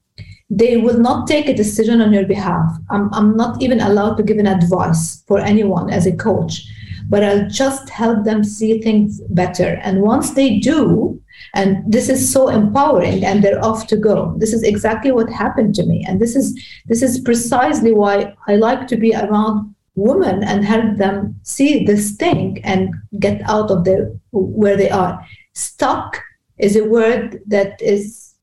they 0.49 0.77
will 0.77 0.97
not 0.97 1.27
take 1.27 1.47
a 1.47 1.53
decision 1.53 2.01
on 2.01 2.13
your 2.13 2.25
behalf. 2.25 2.71
I'm, 2.89 3.13
I'm 3.13 3.35
not 3.35 3.61
even 3.61 3.81
allowed 3.81 4.15
to 4.15 4.23
give 4.23 4.37
an 4.37 4.47
advice 4.47 5.23
for 5.27 5.39
anyone 5.39 5.89
as 5.89 6.07
a 6.07 6.15
coach, 6.15 6.65
but 7.09 7.23
I'll 7.23 7.47
just 7.49 7.89
help 7.89 8.23
them 8.23 8.43
see 8.43 8.81
things 8.81 9.21
better. 9.29 9.79
And 9.83 10.01
once 10.01 10.31
they 10.31 10.59
do, 10.59 11.21
and 11.53 11.83
this 11.91 12.09
is 12.09 12.31
so 12.31 12.49
empowering 12.49 13.25
and 13.25 13.43
they're 13.43 13.63
off 13.63 13.87
to 13.87 13.97
go 13.97 14.35
this 14.37 14.53
is 14.53 14.63
exactly 14.63 15.11
what 15.11 15.29
happened 15.29 15.73
to 15.75 15.85
me 15.85 16.05
and 16.07 16.19
this 16.19 16.35
is 16.35 16.53
this 16.87 17.01
is 17.01 17.19
precisely 17.19 17.93
why 17.93 18.33
i 18.47 18.55
like 18.55 18.87
to 18.87 18.97
be 18.97 19.13
around 19.15 19.73
women 19.95 20.43
and 20.43 20.63
help 20.63 20.97
them 20.97 21.35
see 21.43 21.83
this 21.83 22.11
thing 22.11 22.59
and 22.63 22.93
get 23.19 23.41
out 23.49 23.71
of 23.71 23.83
the 23.83 24.19
where 24.31 24.77
they 24.77 24.89
are 24.89 25.25
stuck 25.53 26.21
is 26.57 26.75
a 26.75 26.83
word 26.83 27.41
that 27.47 27.81
is 27.81 28.35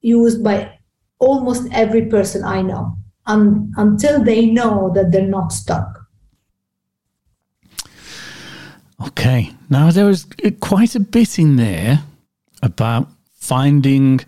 used 0.00 0.42
by 0.42 0.72
almost 1.18 1.68
every 1.72 2.06
person 2.06 2.44
I 2.44 2.62
know 2.62 2.96
un- 3.26 3.72
until 3.76 4.22
they 4.22 4.46
know 4.46 4.92
that 4.94 5.10
they're 5.10 5.26
not 5.26 5.52
stuck. 5.52 6.06
Okay. 9.00 9.52
Now, 9.68 9.90
there 9.90 10.06
was 10.06 10.26
quite 10.60 10.94
a 10.94 11.00
bit 11.00 11.38
in 11.38 11.56
there 11.56 12.02
about 12.62 13.08
finding 13.32 14.20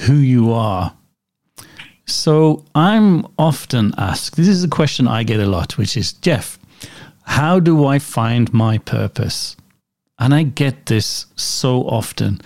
who 0.00 0.14
you 0.14 0.52
are. 0.52 0.96
So 2.06 2.64
I'm 2.74 3.26
often 3.38 3.92
asked 3.98 4.36
this 4.36 4.48
is 4.48 4.62
a 4.62 4.68
question 4.68 5.08
I 5.08 5.24
get 5.24 5.40
a 5.40 5.46
lot, 5.46 5.76
which 5.76 5.96
is 5.96 6.12
Jeff, 6.12 6.58
how 7.24 7.58
do 7.58 7.84
I 7.84 7.98
find 7.98 8.52
my 8.54 8.78
purpose? 8.78 9.56
And 10.18 10.32
I 10.32 10.44
get 10.44 10.86
this 10.86 11.26
so 11.34 11.82
often. 11.82 12.40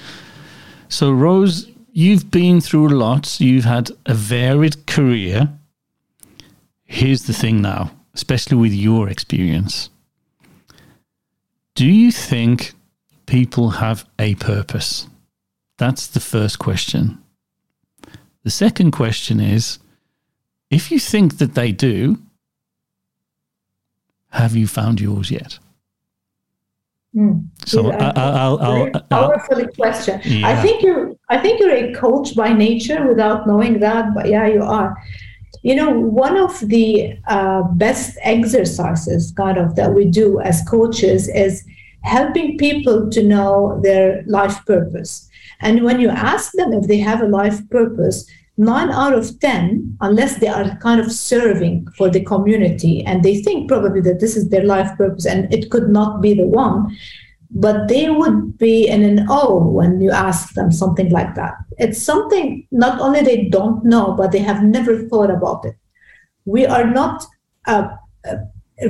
So, 0.89 1.13
Rose, 1.13 1.69
you've 1.93 2.31
been 2.31 2.61
through 2.61 2.89
a 2.89 2.97
lot, 2.97 3.41
you've 3.41 3.65
had 3.65 3.91
a 4.07 4.15
varied 4.15 4.87
career. 4.87 5.49
Here's 6.85 7.25
the 7.25 7.33
thing 7.33 7.63
now, 7.63 7.93
especially 8.15 8.57
with 8.57 8.73
your 8.73 9.09
experience. 9.09 9.91
Do 11.77 11.87
you 11.87 12.11
think 12.11 12.73
people 13.31 13.71
have 13.71 14.05
a 14.19 14.35
purpose? 14.35 15.07
That's 15.79 16.09
the 16.09 16.21
first 16.21 16.59
question. 16.59 17.23
The 18.43 18.51
second 18.51 18.91
question 18.91 19.39
is 19.39 19.79
if 20.69 20.91
you 20.91 20.99
think 20.99 21.39
that 21.39 21.55
they 21.55 21.71
do, 21.71 22.19
have 24.31 24.57
you 24.57 24.67
found 24.67 25.01
yours 25.01 25.31
yet? 25.31 25.61
Mm. 27.15 27.47
So 27.67 27.89
yeah, 27.89 28.13
I'll, 28.17 28.59
I'll, 28.59 28.91
I'll, 28.95 29.01
powerful 29.11 29.67
question. 29.69 30.21
Yeah. 30.25 30.49
I 30.49 30.63
think 30.63 30.83
you're. 30.83 31.13
I 31.29 31.39
think 31.39 31.61
you're 31.61 31.75
a 31.75 31.93
coach 31.95 32.37
by 32.37 32.53
nature 32.53 33.07
without 33.07 33.47
knowing 33.47 33.81
that. 33.81 34.15
But 34.15 34.27
yeah, 34.29 34.47
you 34.47 34.63
are. 34.63 34.97
You 35.63 35.75
know, 35.75 35.91
one 35.91 36.37
of 36.37 36.59
the 36.61 37.17
uh, 37.29 37.63
best 37.75 38.17
exercises, 38.23 39.33
kind 39.37 39.59
of, 39.59 39.77
that 39.77 39.93
we 39.93 40.05
do 40.05 40.41
as 40.41 40.63
coaches 40.69 41.29
is 41.29 41.65
helping 42.03 42.59
people 42.59 43.11
to 43.11 43.23
know 43.23 43.81
their 43.83 44.23
life 44.27 44.65
purpose. 44.67 45.29
And 45.61 45.85
when 45.85 46.01
you 46.01 46.09
ask 46.09 46.53
them 46.53 46.73
if 46.73 46.87
they 46.87 46.99
have 46.99 47.21
a 47.21 47.29
life 47.29 47.69
purpose, 47.71 48.27
nine 48.57 48.91
out 48.91 49.13
of 49.13 49.39
10, 49.41 49.97
unless 50.01 50.39
they 50.39 50.49
are 50.49 50.77
kind 50.79 51.01
of 51.01 51.13
serving 51.13 51.87
for 51.97 52.11
the 52.11 52.25
community 52.25 53.05
and 53.05 53.23
they 53.23 53.43
think 53.43 53.69
probably 53.69 54.01
that 54.03 54.21
this 54.21 54.37
is 54.37 54.49
their 54.49 54.65
life 54.65 54.97
purpose 54.97 55.27
and 55.27 55.53
it 55.53 55.71
could 55.71 55.89
not 55.89 56.21
be 56.21 56.35
the 56.35 56.47
one, 56.47 56.97
but 57.51 57.89
they 57.89 58.11
would 58.11 58.57
be 58.59 58.87
in 58.87 59.03
an 59.03 59.27
awe 59.29 59.59
when 59.59 60.01
you 60.01 60.11
ask 60.11 60.55
them 60.55 60.71
something 60.71 61.11
like 61.11 61.35
that. 61.35 61.55
It's 61.79 62.01
something 62.01 62.67
not 62.71 63.01
only 63.01 63.23
they 63.23 63.49
don't 63.49 63.85
know, 63.85 64.13
but 64.13 64.31
they 64.31 64.39
have 64.39 64.63
never 64.63 64.99
thought 65.09 65.31
about 65.31 65.65
it. 65.65 65.77
We 66.45 66.65
are 66.67 66.87
not 66.87 67.25
uh, 67.67 67.89
uh, 68.31 68.37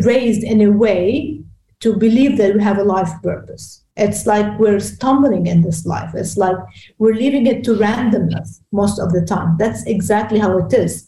raised 0.03 0.43
in 0.43 0.61
a 0.61 0.71
way 0.71 1.43
to 1.81 1.97
believe 1.97 2.37
that 2.37 2.55
we 2.55 2.63
have 2.63 2.79
a 2.79 2.85
life 2.85 3.11
purpose. 3.23 3.83
It's 3.97 4.27
like 4.27 4.59
we're 4.59 4.81
stumbling 4.81 5.47
in 5.47 5.63
this 5.63 5.85
life. 5.85 6.15
It's 6.15 6.37
like 6.37 6.57
we're 6.99 7.15
leaving 7.15 7.47
it 7.47 7.65
to 7.65 7.73
randomness 7.73 8.61
most 8.73 8.99
of 8.99 9.13
the 9.13 9.25
time. 9.25 9.57
That's 9.59 9.85
exactly 9.85 10.39
how 10.39 10.59
it 10.59 10.73
is. 10.73 11.07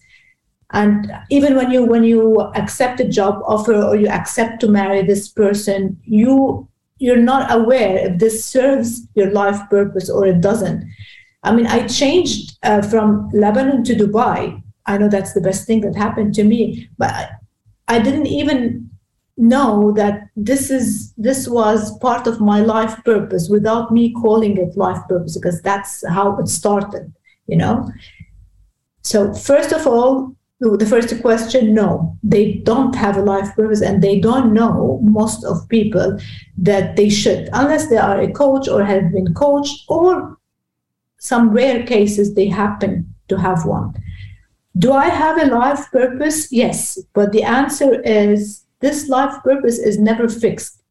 And 0.73 1.13
even 1.31 1.55
when 1.55 1.71
you 1.71 1.85
when 1.85 2.03
you 2.03 2.41
accept 2.55 3.01
a 3.01 3.09
job 3.09 3.43
offer 3.47 3.75
or 3.75 3.95
you 3.97 4.09
accept 4.09 4.61
to 4.61 4.69
marry 4.69 5.03
this 5.03 5.29
person, 5.29 5.99
you 6.05 6.69
you're 6.99 7.17
not 7.17 7.53
aware 7.53 7.99
if 8.07 8.19
this 8.19 8.45
serves 8.45 9.07
your 9.15 9.31
life 9.31 9.59
purpose 9.69 10.09
or 10.09 10.27
it 10.27 10.41
doesn't. 10.41 10.85
I 11.43 11.53
mean, 11.53 11.67
I 11.67 11.87
changed 11.89 12.57
uh, 12.63 12.81
from 12.83 13.29
Lebanon 13.33 13.85
to 13.85 13.95
Dubai. 13.95 14.63
I 14.87 14.99
know 14.99 15.09
that's 15.09 15.35
the 15.35 15.41
best 15.41 15.67
thing 15.67 15.81
that 15.81 15.97
happened 15.97 16.35
to 16.35 16.45
me, 16.45 16.89
but 16.99 17.11
I, 17.11 17.29
I 17.89 17.99
didn't 17.99 18.29
even 18.29 18.92
know 19.51 19.93
that 19.93 20.29
this 20.37 20.71
is 20.71 21.13
this 21.17 21.49
was 21.49 21.99
part 21.99 22.27
of 22.27 22.41
my 22.41 22.61
life 22.61 22.97
purpose 23.05 23.49
without 23.49 23.93
me 23.93 24.13
calling 24.13 24.57
it 24.57 24.77
life 24.77 25.03
purpose 25.09 25.37
because 25.37 25.61
that's 25.63 26.07
how 26.09 26.37
it 26.39 26.49
started 26.49 27.13
you 27.47 27.57
know? 27.57 27.91
So 29.03 29.35
first 29.35 29.73
of 29.73 29.87
all 29.87 30.35
the 30.61 30.87
first 30.87 31.21
question 31.21 31.75
no 31.75 32.17
they 32.23 32.53
don't 32.53 32.95
have 32.95 33.17
a 33.17 33.23
life 33.23 33.53
purpose 33.57 33.83
and 33.83 34.01
they 34.01 34.21
don't 34.21 34.55
know 34.55 35.01
most 35.03 35.45
of 35.45 35.69
people 35.69 36.17
that 36.57 36.95
they 36.95 37.09
should 37.09 37.49
unless 37.53 37.89
they 37.89 37.97
are 37.97 38.21
a 38.21 38.31
coach 38.31 38.69
or 38.69 38.85
have 38.85 39.11
been 39.11 39.35
coached 39.35 39.85
or 39.89 40.39
some 41.19 41.51
rare 41.51 41.85
cases 41.85 42.35
they 42.35 42.47
happen 42.47 43.13
to 43.27 43.37
have 43.37 43.65
one. 43.65 43.93
Do 44.79 44.93
i 44.93 45.09
have 45.09 45.37
a 45.43 45.47
life 45.47 45.91
purpose? 45.91 46.53
Yes 46.53 46.97
but 47.13 47.33
the 47.33 47.43
answer 47.43 48.01
is 48.03 48.65
this 48.83 49.09
life 49.09 49.35
purpose 49.43 49.79
is 49.79 49.99
never 49.99 50.29
fixed. 50.29 50.83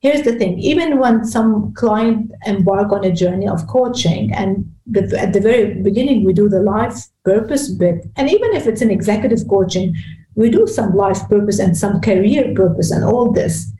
Here's 0.00 0.22
the 0.22 0.34
thing 0.34 0.58
even 0.58 0.98
when 0.98 1.24
some 1.24 1.72
client 1.74 2.32
embark 2.46 2.92
on 2.92 3.04
a 3.04 3.12
journey 3.12 3.48
of 3.48 3.66
coaching, 3.66 4.32
and 4.32 4.70
the, 4.86 5.18
at 5.18 5.32
the 5.32 5.40
very 5.40 5.74
beginning, 5.74 6.24
we 6.24 6.32
do 6.32 6.48
the 6.48 6.60
life 6.60 6.96
purpose 7.24 7.70
bit, 7.70 8.06
and 8.16 8.30
even 8.30 8.52
if 8.52 8.66
it's 8.66 8.82
an 8.82 8.90
executive 8.90 9.46
coaching, 9.48 9.94
we 10.34 10.50
do 10.50 10.66
some 10.66 10.94
life 10.94 11.28
purpose 11.28 11.58
and 11.58 11.76
some 11.76 12.00
career 12.00 12.52
purpose 12.54 12.90
and 12.90 13.04
all 13.04 13.32
this. 13.32 13.72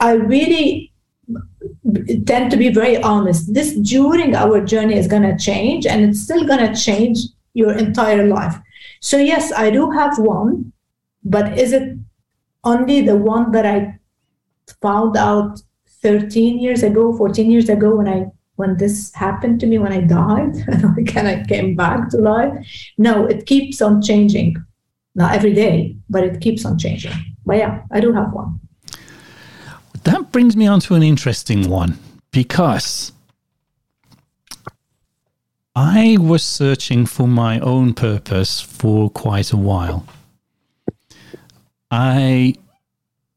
I 0.00 0.12
really 0.12 0.92
tend 2.26 2.50
to 2.50 2.56
be 2.56 2.70
very 2.70 2.96
honest. 3.02 3.54
This 3.54 3.74
during 3.74 4.34
our 4.34 4.64
journey 4.64 4.96
is 4.96 5.06
going 5.06 5.22
to 5.22 5.36
change 5.36 5.86
and 5.86 6.02
it's 6.02 6.20
still 6.20 6.44
going 6.46 6.66
to 6.66 6.74
change 6.74 7.18
your 7.54 7.72
entire 7.72 8.26
life. 8.26 8.56
So, 9.00 9.16
yes, 9.16 9.52
I 9.52 9.70
do 9.70 9.90
have 9.90 10.18
one, 10.18 10.72
but 11.24 11.58
is 11.58 11.72
it 11.72 11.96
only 12.64 13.00
the 13.00 13.16
one 13.16 13.52
that 13.52 13.66
I 13.66 13.98
found 14.80 15.16
out 15.16 15.60
13 16.02 16.58
years 16.58 16.82
ago, 16.82 17.16
14 17.16 17.50
years 17.50 17.68
ago 17.68 17.96
when 17.96 18.08
I 18.08 18.26
when 18.56 18.76
this 18.76 19.12
happened 19.14 19.58
to 19.58 19.66
me 19.66 19.78
when 19.78 19.92
I 19.92 20.02
died 20.02 20.54
and 21.16 21.28
I 21.28 21.42
came 21.44 21.74
back 21.74 22.10
to 22.10 22.18
life. 22.18 22.52
No, 22.98 23.24
it 23.24 23.46
keeps 23.46 23.80
on 23.80 24.02
changing. 24.02 24.56
Not 25.14 25.34
every 25.34 25.54
day, 25.54 25.96
but 26.10 26.24
it 26.24 26.40
keeps 26.40 26.64
on 26.64 26.78
changing. 26.78 27.12
But 27.46 27.56
yeah, 27.56 27.82
I 27.90 28.00
do 28.00 28.12
have 28.12 28.32
one. 28.32 28.60
That 30.04 30.30
brings 30.30 30.56
me 30.56 30.66
on 30.66 30.80
to 30.80 30.94
an 30.94 31.02
interesting 31.02 31.68
one 31.68 31.98
because 32.30 33.12
I 35.74 36.18
was 36.20 36.42
searching 36.44 37.06
for 37.06 37.26
my 37.26 37.58
own 37.60 37.94
purpose 37.94 38.60
for 38.60 39.08
quite 39.10 39.52
a 39.52 39.56
while. 39.56 40.06
I 41.90 42.54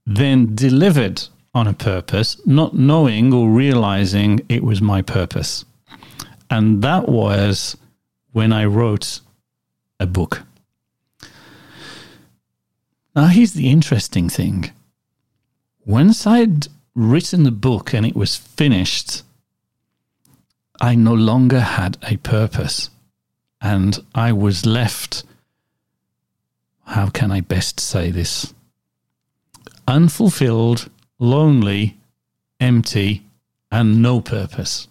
then 0.05 0.55
delivered 0.55 1.23
on 1.53 1.67
a 1.67 1.73
purpose, 1.73 2.39
not 2.45 2.73
knowing 2.73 3.33
or 3.33 3.49
realizing 3.49 4.41
it 4.49 4.63
was 4.63 4.81
my 4.81 5.01
purpose. 5.01 5.65
And 6.49 6.81
that 6.81 7.07
was 7.07 7.77
when 8.31 8.51
I 8.51 8.65
wrote 8.65 9.21
a 9.99 10.05
book. 10.05 10.43
Now, 13.15 13.27
here's 13.27 13.53
the 13.53 13.69
interesting 13.69 14.29
thing. 14.29 14.71
Once 15.85 16.25
I'd 16.25 16.67
written 16.95 17.43
the 17.43 17.51
book 17.51 17.93
and 17.93 18.05
it 18.05 18.15
was 18.15 18.35
finished, 18.35 19.23
I 20.81 20.95
no 20.95 21.13
longer 21.13 21.59
had 21.59 21.97
a 22.03 22.17
purpose. 22.17 22.89
And 23.61 23.99
I 24.13 24.31
was 24.33 24.65
left 24.65 25.23
how 26.85 27.07
can 27.07 27.31
I 27.31 27.41
best 27.41 27.79
say 27.79 28.11
this? 28.11 28.53
Unfulfilled, 29.87 30.89
lonely, 31.19 31.97
empty, 32.59 33.23
and 33.71 34.01
no 34.01 34.21
purpose. 34.21 34.87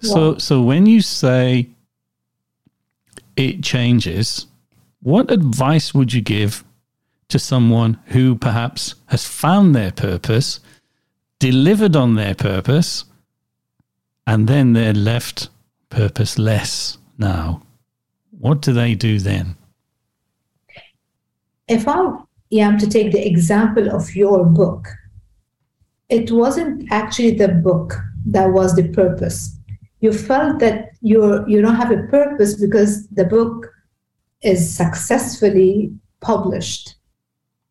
So, 0.00 0.38
so 0.38 0.62
when 0.62 0.86
you 0.86 1.00
say 1.00 1.68
it 3.36 3.62
changes, 3.62 4.46
what 5.02 5.30
advice 5.30 5.94
would 5.94 6.12
you 6.12 6.20
give 6.20 6.64
to 7.28 7.38
someone 7.38 7.98
who 8.06 8.36
perhaps 8.36 8.94
has 9.06 9.26
found 9.26 9.74
their 9.74 9.90
purpose, 9.90 10.60
delivered 11.38 11.96
on 11.96 12.14
their 12.14 12.34
purpose, 12.34 13.04
and 14.26 14.46
then 14.48 14.72
they're 14.72 14.92
left 14.92 15.48
purposeless 15.90 16.98
now? 17.18 17.62
What 18.38 18.60
do 18.60 18.72
they 18.72 18.94
do 18.94 19.18
then? 19.18 19.56
If 21.68 21.88
I 21.88 22.18
am 22.52 22.78
to 22.78 22.88
take 22.88 23.12
the 23.12 23.26
example 23.26 23.90
of 23.90 24.14
your 24.14 24.44
book, 24.44 24.88
it 26.08 26.30
wasn't 26.30 26.90
actually 26.90 27.32
the 27.32 27.48
book 27.48 27.94
that 28.26 28.52
was 28.52 28.74
the 28.76 28.88
purpose. 28.88 29.56
You 30.00 30.12
felt 30.12 30.60
that 30.60 30.90
you're 31.00 31.48
you 31.48 31.60
don't 31.60 31.76
have 31.76 31.90
a 31.90 32.06
purpose 32.08 32.60
because 32.60 33.08
the 33.08 33.24
book 33.24 33.72
is 34.42 34.76
successfully 34.76 35.92
published. 36.20 36.94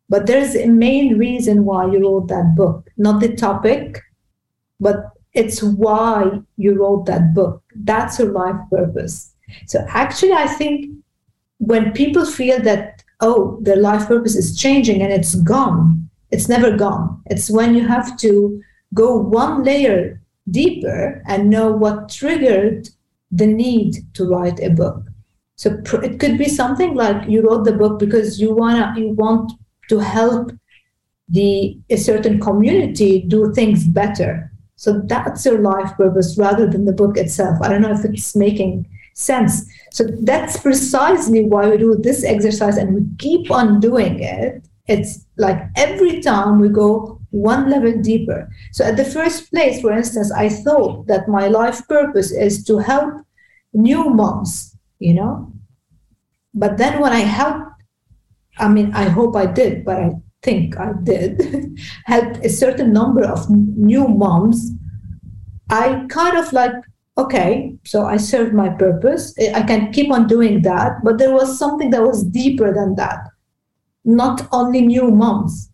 But 0.08 0.26
there's 0.26 0.54
a 0.54 0.68
main 0.68 1.18
reason 1.18 1.64
why 1.64 1.90
you 1.90 2.00
wrote 2.00 2.28
that 2.28 2.54
book, 2.54 2.88
not 2.96 3.20
the 3.20 3.34
topic, 3.34 4.02
but 4.78 5.10
it's 5.32 5.62
why 5.62 6.40
you 6.56 6.78
wrote 6.80 7.06
that 7.06 7.34
book. 7.34 7.62
That's 7.74 8.18
your 8.18 8.32
life 8.32 8.56
purpose. 8.70 9.32
So 9.66 9.84
actually, 9.88 10.32
I 10.32 10.46
think 10.46 10.90
when 11.58 11.92
people 11.92 12.24
feel 12.24 12.60
that 12.62 12.95
oh, 13.20 13.58
their 13.62 13.76
life 13.76 14.06
purpose 14.06 14.36
is 14.36 14.56
changing 14.56 15.02
and 15.02 15.12
it's 15.12 15.34
gone. 15.36 16.08
It's 16.30 16.48
never 16.48 16.76
gone. 16.76 17.22
It's 17.26 17.50
when 17.50 17.74
you 17.74 17.86
have 17.86 18.16
to 18.18 18.60
go 18.94 19.16
one 19.16 19.64
layer 19.64 20.20
deeper 20.50 21.22
and 21.26 21.50
know 21.50 21.72
what 21.72 22.08
triggered 22.08 22.88
the 23.30 23.46
need 23.46 23.96
to 24.14 24.24
write 24.24 24.60
a 24.60 24.70
book. 24.70 25.02
So 25.56 25.80
it 26.02 26.20
could 26.20 26.38
be 26.38 26.48
something 26.48 26.94
like 26.94 27.28
you 27.28 27.42
wrote 27.42 27.64
the 27.64 27.72
book 27.72 27.98
because 27.98 28.40
you 28.40 28.54
wanna 28.54 28.94
you 28.96 29.10
want 29.10 29.52
to 29.88 29.98
help 29.98 30.52
the 31.28 31.78
a 31.90 31.96
certain 31.96 32.38
community 32.38 33.22
do 33.22 33.52
things 33.52 33.86
better. 33.86 34.52
So 34.76 35.00
that's 35.06 35.46
your 35.46 35.58
life 35.60 35.96
purpose 35.96 36.36
rather 36.36 36.66
than 36.68 36.84
the 36.84 36.92
book 36.92 37.16
itself. 37.16 37.58
I 37.62 37.68
don't 37.68 37.80
know 37.80 37.92
if 37.92 38.04
it's 38.04 38.36
making 38.36 38.86
sense. 39.16 39.66
So 39.90 40.04
that's 40.04 40.58
precisely 40.58 41.44
why 41.44 41.68
we 41.70 41.78
do 41.78 41.96
this 41.96 42.22
exercise 42.22 42.76
and 42.76 42.94
we 42.94 43.02
keep 43.18 43.50
on 43.50 43.80
doing 43.80 44.20
it. 44.22 44.62
It's 44.86 45.26
like 45.36 45.58
every 45.74 46.20
time 46.20 46.60
we 46.60 46.68
go 46.68 47.20
one 47.30 47.68
level 47.70 48.00
deeper. 48.00 48.48
So 48.72 48.84
at 48.84 48.96
the 48.96 49.04
first 49.04 49.50
place, 49.50 49.80
for 49.80 49.92
instance, 49.92 50.30
I 50.30 50.48
thought 50.48 51.06
that 51.08 51.28
my 51.28 51.48
life 51.48 51.88
purpose 51.88 52.30
is 52.30 52.62
to 52.64 52.78
help 52.78 53.26
new 53.72 54.10
moms, 54.10 54.76
you 54.98 55.14
know. 55.14 55.52
But 56.54 56.76
then 56.76 57.00
when 57.00 57.12
I 57.12 57.20
helped, 57.20 57.82
I 58.58 58.68
mean, 58.68 58.92
I 58.94 59.08
hope 59.08 59.34
I 59.34 59.46
did, 59.46 59.84
but 59.84 59.96
I 59.96 60.12
think 60.42 60.78
I 60.78 60.92
did, 61.02 61.78
help 62.04 62.36
a 62.44 62.48
certain 62.48 62.92
number 62.92 63.24
of 63.24 63.50
new 63.50 64.06
moms, 64.06 64.72
I 65.68 66.06
kind 66.08 66.36
of 66.36 66.52
like 66.52 66.72
okay, 67.18 67.74
so 67.84 68.04
I 68.04 68.16
served 68.16 68.52
my 68.54 68.68
purpose. 68.68 69.34
I 69.54 69.62
can 69.62 69.92
keep 69.92 70.10
on 70.10 70.26
doing 70.26 70.62
that. 70.62 71.02
But 71.02 71.18
there 71.18 71.32
was 71.32 71.58
something 71.58 71.90
that 71.90 72.02
was 72.02 72.22
deeper 72.22 72.72
than 72.72 72.94
that. 72.96 73.28
Not 74.04 74.46
only 74.52 74.82
new 74.82 75.10
moms, 75.10 75.70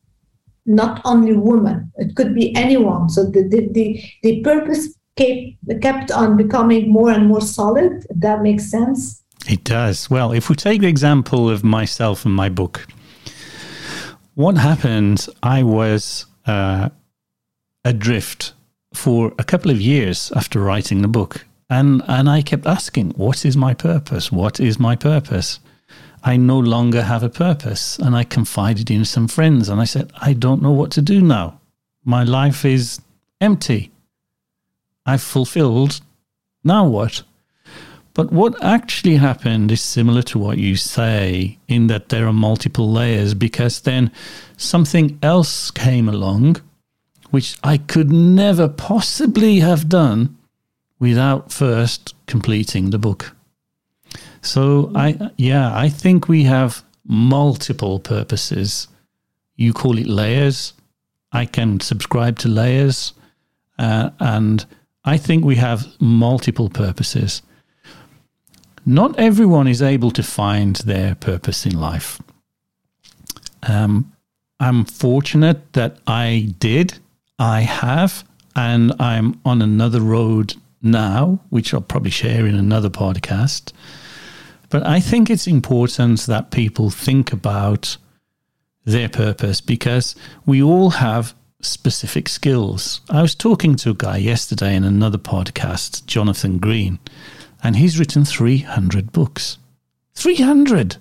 not 0.64 1.00
only 1.04 1.36
women, 1.36 1.92
it 1.96 2.14
could 2.16 2.34
be 2.34 2.54
anyone. 2.56 3.08
So 3.08 3.24
the, 3.24 3.42
the, 3.48 3.68
the, 3.72 4.02
the 4.22 4.40
purpose 4.42 4.96
kept, 5.16 5.82
kept 5.82 6.10
on 6.10 6.36
becoming 6.36 6.90
more 6.90 7.10
and 7.10 7.26
more 7.26 7.40
solid. 7.40 8.06
That 8.10 8.42
makes 8.42 8.70
sense. 8.70 9.22
It 9.48 9.64
does. 9.64 10.08
Well, 10.08 10.32
if 10.32 10.48
we 10.48 10.54
take 10.54 10.80
the 10.80 10.86
example 10.86 11.50
of 11.50 11.64
myself 11.64 12.24
and 12.24 12.34
my 12.34 12.48
book, 12.48 12.86
what 14.34 14.56
happened, 14.56 15.26
I 15.42 15.62
was 15.64 16.26
uh, 16.46 16.90
adrift 17.84 18.54
for 18.94 19.32
a 19.38 19.44
couple 19.44 19.70
of 19.70 19.80
years 19.80 20.32
after 20.36 20.60
writing 20.60 21.02
the 21.02 21.08
book. 21.08 21.44
And, 21.70 22.02
and 22.06 22.28
I 22.28 22.42
kept 22.42 22.66
asking, 22.66 23.10
what 23.12 23.44
is 23.44 23.56
my 23.56 23.74
purpose? 23.74 24.30
What 24.30 24.60
is 24.60 24.78
my 24.78 24.96
purpose? 24.96 25.58
I 26.22 26.36
no 26.36 26.58
longer 26.58 27.02
have 27.02 27.22
a 27.22 27.28
purpose. 27.28 27.98
And 27.98 28.14
I 28.14 28.24
confided 28.24 28.90
in 28.90 29.04
some 29.04 29.28
friends 29.28 29.68
and 29.68 29.80
I 29.80 29.84
said, 29.84 30.12
I 30.20 30.34
don't 30.34 30.62
know 30.62 30.72
what 30.72 30.90
to 30.92 31.02
do 31.02 31.20
now. 31.20 31.60
My 32.04 32.24
life 32.24 32.64
is 32.64 33.00
empty. 33.40 33.90
I've 35.06 35.22
fulfilled. 35.22 36.00
Now 36.62 36.86
what? 36.86 37.22
But 38.14 38.30
what 38.30 38.62
actually 38.62 39.16
happened 39.16 39.72
is 39.72 39.80
similar 39.80 40.22
to 40.22 40.38
what 40.38 40.58
you 40.58 40.76
say, 40.76 41.58
in 41.66 41.86
that 41.86 42.10
there 42.10 42.26
are 42.26 42.32
multiple 42.32 42.92
layers, 42.92 43.32
because 43.32 43.80
then 43.80 44.12
something 44.58 45.18
else 45.22 45.70
came 45.70 46.10
along, 46.10 46.60
which 47.32 47.58
I 47.64 47.78
could 47.78 48.12
never 48.12 48.68
possibly 48.68 49.58
have 49.58 49.88
done 49.88 50.36
without 51.00 51.52
first 51.52 52.14
completing 52.26 52.90
the 52.90 52.98
book. 52.98 53.34
So 54.40 54.92
I 54.94 55.30
yeah, 55.36 55.76
I 55.76 55.88
think 55.88 56.28
we 56.28 56.44
have 56.44 56.84
multiple 57.04 57.98
purposes. 57.98 58.86
You 59.56 59.72
call 59.72 59.98
it 59.98 60.06
layers. 60.06 60.74
I 61.32 61.46
can 61.46 61.80
subscribe 61.80 62.38
to 62.38 62.48
layers, 62.48 63.14
uh, 63.78 64.10
and 64.20 64.64
I 65.04 65.16
think 65.18 65.44
we 65.44 65.56
have 65.56 65.86
multiple 65.98 66.68
purposes 66.68 67.42
not 68.84 69.18
everyone 69.18 69.68
is 69.68 69.82
able 69.82 70.10
to 70.10 70.22
find 70.22 70.76
their 70.76 71.14
purpose 71.14 71.66
in 71.66 71.78
life. 71.78 72.20
Um, 73.62 74.12
I'm 74.58 74.84
fortunate 74.84 75.72
that 75.74 75.98
I 76.06 76.54
did, 76.58 76.98
I 77.38 77.60
have, 77.62 78.24
and 78.54 78.92
I'm 79.00 79.40
on 79.44 79.62
another 79.62 80.00
road 80.00 80.54
now, 80.82 81.40
which 81.50 81.72
I'll 81.72 81.80
probably 81.80 82.10
share 82.10 82.46
in 82.46 82.54
another 82.54 82.90
podcast. 82.90 83.72
But 84.68 84.86
I 84.86 85.00
think 85.00 85.28
it's 85.28 85.46
important 85.46 86.20
that 86.20 86.50
people 86.50 86.90
think 86.90 87.32
about 87.32 87.96
their 88.84 89.08
purpose 89.08 89.60
because 89.60 90.16
we 90.46 90.62
all 90.62 90.90
have 90.90 91.34
specific 91.60 92.28
skills. 92.28 93.00
I 93.08 93.22
was 93.22 93.34
talking 93.34 93.76
to 93.76 93.90
a 93.90 93.94
guy 93.94 94.16
yesterday 94.16 94.74
in 94.74 94.84
another 94.84 95.18
podcast, 95.18 96.04
Jonathan 96.06 96.58
Green, 96.58 96.98
and 97.62 97.76
he's 97.76 97.98
written 97.98 98.24
300 98.24 99.12
books. 99.12 99.58
300! 100.14 100.96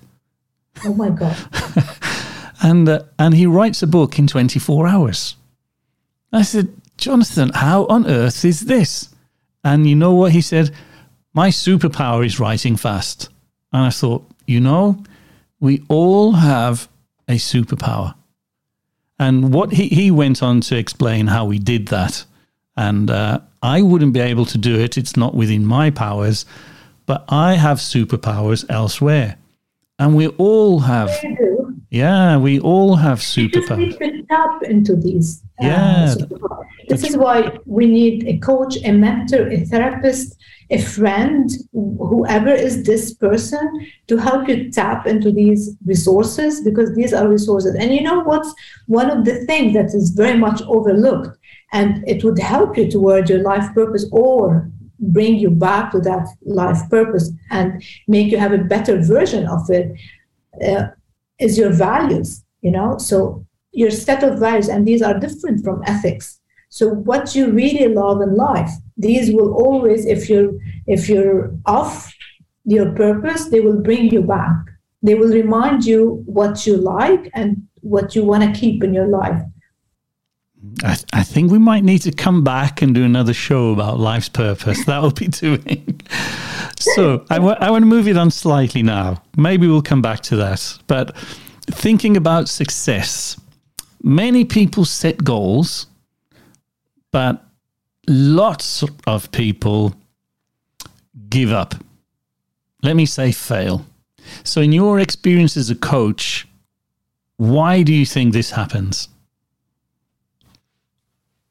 Oh 0.84 0.94
my 0.94 1.10
God. 1.10 1.36
and, 2.62 2.88
uh, 2.88 3.02
and 3.18 3.34
he 3.34 3.46
writes 3.46 3.82
a 3.82 3.86
book 3.86 4.18
in 4.18 4.26
24 4.26 4.86
hours. 4.86 5.36
I 6.32 6.42
said, 6.42 6.68
Jonathan, 6.96 7.50
how 7.54 7.86
on 7.86 8.06
earth 8.06 8.44
is 8.44 8.60
this? 8.60 9.08
And 9.64 9.88
you 9.88 9.94
know 9.94 10.12
what 10.12 10.32
he 10.32 10.40
said? 10.40 10.70
My 11.34 11.48
superpower 11.48 12.24
is 12.24 12.40
writing 12.40 12.76
fast. 12.76 13.28
And 13.72 13.84
I 13.84 13.90
thought, 13.90 14.26
you 14.46 14.60
know, 14.60 15.02
we 15.60 15.84
all 15.88 16.32
have 16.32 16.88
a 17.28 17.36
superpower. 17.36 18.14
And 19.18 19.52
what 19.52 19.72
he, 19.72 19.88
he 19.88 20.10
went 20.10 20.42
on 20.42 20.60
to 20.62 20.76
explain 20.76 21.28
how 21.28 21.44
we 21.44 21.58
did 21.58 21.88
that. 21.88 22.24
And 22.76 23.10
uh, 23.10 23.40
I 23.62 23.82
wouldn't 23.82 24.12
be 24.12 24.20
able 24.20 24.46
to 24.46 24.58
do 24.58 24.78
it. 24.78 24.98
It's 24.98 25.16
not 25.16 25.34
within 25.34 25.64
my 25.64 25.90
powers, 25.90 26.44
but 27.06 27.24
I 27.28 27.54
have 27.54 27.78
superpowers 27.78 28.64
elsewhere. 28.68 29.36
And 29.98 30.16
we 30.16 30.28
all 30.28 30.80
have. 30.80 31.10
Yeah, 31.92 32.38
we 32.38 32.58
all 32.58 32.96
have 32.96 33.18
superpowers. 33.18 34.00
We 34.00 34.22
tap 34.22 34.62
into 34.62 34.96
these. 34.96 35.42
Uh, 35.62 35.66
yeah. 35.66 36.14
this 36.88 37.04
is 37.04 37.18
why 37.18 37.58
we 37.66 37.84
need 37.84 38.26
a 38.26 38.38
coach, 38.38 38.78
a 38.82 38.92
mentor, 38.92 39.50
a 39.50 39.58
therapist, 39.66 40.34
a 40.70 40.80
friend, 40.80 41.50
whoever 41.74 42.48
is 42.48 42.84
this 42.84 43.12
person, 43.12 43.90
to 44.06 44.16
help 44.16 44.48
you 44.48 44.70
tap 44.70 45.06
into 45.06 45.30
these 45.30 45.76
resources 45.84 46.62
because 46.62 46.94
these 46.94 47.12
are 47.12 47.28
resources. 47.28 47.74
And 47.74 47.94
you 47.94 48.00
know 48.00 48.20
what's 48.20 48.54
one 48.86 49.10
of 49.10 49.26
the 49.26 49.44
things 49.44 49.74
that 49.74 49.94
is 49.94 50.12
very 50.16 50.38
much 50.38 50.62
overlooked 50.62 51.36
and 51.74 52.02
it 52.08 52.24
would 52.24 52.38
help 52.38 52.78
you 52.78 52.90
toward 52.90 53.28
your 53.28 53.42
life 53.42 53.68
purpose 53.74 54.06
or 54.12 54.70
bring 54.98 55.34
you 55.34 55.50
back 55.50 55.90
to 55.90 56.00
that 56.00 56.26
life 56.40 56.88
purpose 56.88 57.30
and 57.50 57.84
make 58.08 58.32
you 58.32 58.38
have 58.38 58.52
a 58.52 58.64
better 58.64 59.02
version 59.02 59.46
of 59.46 59.68
it 59.68 59.94
uh, 60.66 60.86
is 61.42 61.58
your 61.58 61.72
values 61.72 62.44
you 62.60 62.70
know 62.70 62.96
so 62.98 63.44
your 63.72 63.90
set 63.90 64.22
of 64.22 64.38
values 64.38 64.68
and 64.68 64.86
these 64.86 65.02
are 65.02 65.18
different 65.18 65.62
from 65.64 65.82
ethics 65.86 66.40
so 66.68 66.88
what 66.88 67.34
you 67.34 67.50
really 67.50 67.88
love 67.88 68.20
in 68.22 68.34
life 68.34 68.70
these 68.96 69.32
will 69.32 69.52
always 69.54 70.06
if 70.06 70.28
you're 70.28 70.52
if 70.86 71.08
you're 71.08 71.54
off 71.66 72.12
your 72.64 72.92
purpose 72.92 73.48
they 73.48 73.60
will 73.60 73.80
bring 73.80 74.10
you 74.10 74.22
back 74.22 74.56
they 75.02 75.14
will 75.14 75.32
remind 75.32 75.84
you 75.84 76.22
what 76.26 76.66
you 76.66 76.76
like 76.76 77.30
and 77.34 77.56
what 77.80 78.14
you 78.14 78.24
want 78.24 78.42
to 78.42 78.60
keep 78.60 78.84
in 78.84 78.94
your 78.94 79.08
life 79.08 79.42
I, 80.84 80.94
th- 80.94 81.06
I, 81.12 81.24
think 81.24 81.50
we 81.50 81.58
might 81.58 81.82
need 81.82 82.02
to 82.02 82.12
come 82.12 82.44
back 82.44 82.82
and 82.82 82.94
do 82.94 83.02
another 83.02 83.34
show 83.34 83.72
about 83.72 83.98
life's 83.98 84.28
purpose. 84.28 84.84
That 84.84 85.02
will 85.02 85.10
be 85.10 85.26
doing. 85.26 86.00
So 86.84 87.24
I, 87.30 87.36
w- 87.36 87.56
I 87.58 87.70
want 87.70 87.82
to 87.82 87.86
move 87.86 88.08
it 88.08 88.16
on 88.16 88.30
slightly 88.30 88.82
now. 88.82 89.22
Maybe 89.36 89.66
we'll 89.66 89.82
come 89.82 90.02
back 90.02 90.20
to 90.20 90.36
that. 90.36 90.78
But 90.86 91.16
thinking 91.70 92.16
about 92.16 92.48
success, 92.48 93.40
many 94.02 94.44
people 94.44 94.84
set 94.84 95.22
goals, 95.22 95.86
but 97.10 97.44
lots 98.08 98.84
of 99.06 99.30
people 99.32 99.94
give 101.28 101.52
up. 101.52 101.74
Let 102.82 102.96
me 102.96 103.06
say 103.06 103.32
fail. 103.32 103.86
So, 104.44 104.60
in 104.60 104.72
your 104.72 105.00
experience 105.00 105.56
as 105.56 105.70
a 105.70 105.74
coach, 105.74 106.46
why 107.36 107.82
do 107.82 107.92
you 107.92 108.06
think 108.06 108.32
this 108.32 108.50
happens? 108.50 109.08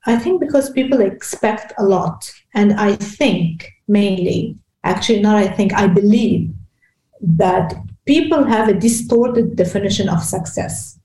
I 0.06 0.18
think 0.18 0.42
because 0.42 0.70
people 0.72 1.02
expect 1.02 1.74
a 1.78 1.84
lot. 1.84 2.32
And 2.54 2.74
I 2.74 2.96
think 2.96 3.72
mainly, 3.88 4.58
actually, 4.84 5.22
not 5.22 5.36
I 5.36 5.48
think, 5.48 5.74
I 5.74 5.88
believe 5.88 6.54
that 7.22 7.74
people 8.06 8.44
have 8.44 8.68
a 8.68 8.74
distorted 8.74 9.56
definition 9.56 10.10
of 10.10 10.24
success. 10.24 11.00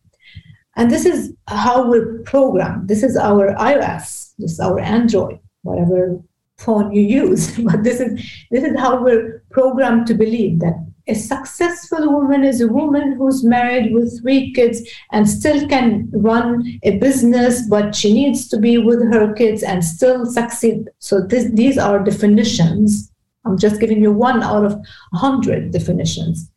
And 0.77 0.91
this 0.91 1.07
is 1.07 1.33
how 1.49 1.89
we're 1.89 2.18
programmed. 2.24 2.89
This 2.89 3.03
is 3.03 3.16
our 3.16 3.55
iOS, 3.55 4.35
this 4.39 4.53
is 4.53 4.61
our 4.61 4.79
Android, 4.79 5.39
whatever 5.62 6.20
phone 6.59 6.93
you 6.93 7.03
use. 7.03 7.59
but 7.64 7.83
this 7.83 8.01
is 8.01 8.12
this 8.51 8.64
is 8.64 8.79
how 8.79 9.03
we're 9.03 9.43
programmed 9.51 10.07
to 10.09 10.14
believe 10.14 10.61
that 10.61 10.74
a 11.09 11.14
successful 11.14 12.12
woman 12.12 12.43
is 12.43 12.61
a 12.61 12.66
woman 12.66 13.12
who's 13.12 13.45
married 13.45 13.95
with 13.95 14.20
three 14.20 14.53
kids 14.53 14.83
and 15.12 15.29
still 15.29 15.68
can 15.68 16.11
run 16.12 16.81
a 16.83 16.99
business, 16.99 17.68
but 17.68 17.95
she 17.95 18.12
needs 18.12 18.49
to 18.49 18.59
be 18.59 18.77
with 18.79 19.01
her 19.12 19.33
kids 19.33 19.62
and 19.62 19.85
still 19.85 20.27
succeed. 20.27 20.89
So 20.99 21.20
this, 21.20 21.49
these 21.53 21.79
are 21.79 22.03
definitions. 22.03 23.12
I'm 23.47 23.59
just 23.59 23.80
giving 23.80 24.03
you 24.03 24.12
one 24.12 24.42
out 24.42 24.64
of 24.64 24.72
a 24.72 25.16
hundred 25.16 25.70
definitions. 25.70 26.51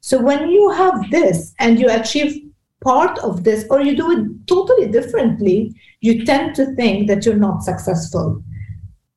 So 0.00 0.20
when 0.20 0.48
you 0.48 0.70
have 0.70 1.10
this 1.10 1.54
and 1.58 1.78
you 1.80 1.90
achieve 1.90 2.42
part 2.82 3.18
of 3.18 3.44
this, 3.44 3.66
or 3.70 3.80
you 3.80 3.96
do 3.96 4.12
it 4.12 4.46
totally 4.46 4.88
differently, 4.88 5.74
you 6.00 6.24
tend 6.24 6.54
to 6.56 6.74
think 6.76 7.08
that 7.08 7.26
you're 7.26 7.34
not 7.34 7.64
successful 7.64 8.42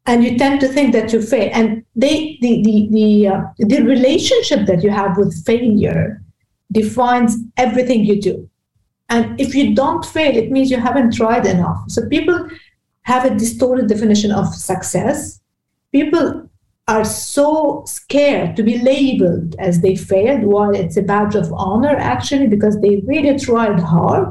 and 0.05 0.23
you 0.23 0.37
tend 0.37 0.59
to 0.61 0.67
think 0.67 0.91
that 0.93 1.13
you 1.13 1.21
fail. 1.21 1.51
And 1.53 1.85
they, 1.95 2.39
the 2.41 2.63
the 2.63 2.87
the, 2.91 3.27
uh, 3.27 3.41
the 3.59 3.81
relationship 3.83 4.65
that 4.65 4.83
you 4.83 4.89
have 4.89 5.17
with 5.17 5.45
failure 5.45 6.23
defines 6.71 7.37
everything 7.57 8.05
you 8.05 8.19
do. 8.19 8.49
And 9.09 9.39
if 9.39 9.53
you 9.53 9.75
don't 9.75 10.03
fail, 10.03 10.35
it 10.35 10.51
means 10.51 10.71
you 10.71 10.79
haven't 10.79 11.13
tried 11.13 11.45
enough. 11.45 11.79
So 11.89 12.07
people 12.07 12.47
have 13.03 13.25
a 13.25 13.35
distorted 13.35 13.87
definition 13.87 14.31
of 14.31 14.53
success. 14.53 15.41
People 15.91 16.48
are 16.93 17.05
so 17.05 17.83
scared 17.85 18.55
to 18.55 18.63
be 18.63 18.75
labeled 18.91 19.55
as 19.67 19.81
they 19.81 19.95
failed, 19.95 20.43
while 20.53 20.73
it's 20.81 20.97
a 20.97 21.07
badge 21.11 21.35
of 21.35 21.53
honor 21.53 21.95
actually, 22.13 22.47
because 22.47 22.75
they 22.79 23.03
really 23.11 23.37
tried 23.37 23.79
hard. 23.79 24.27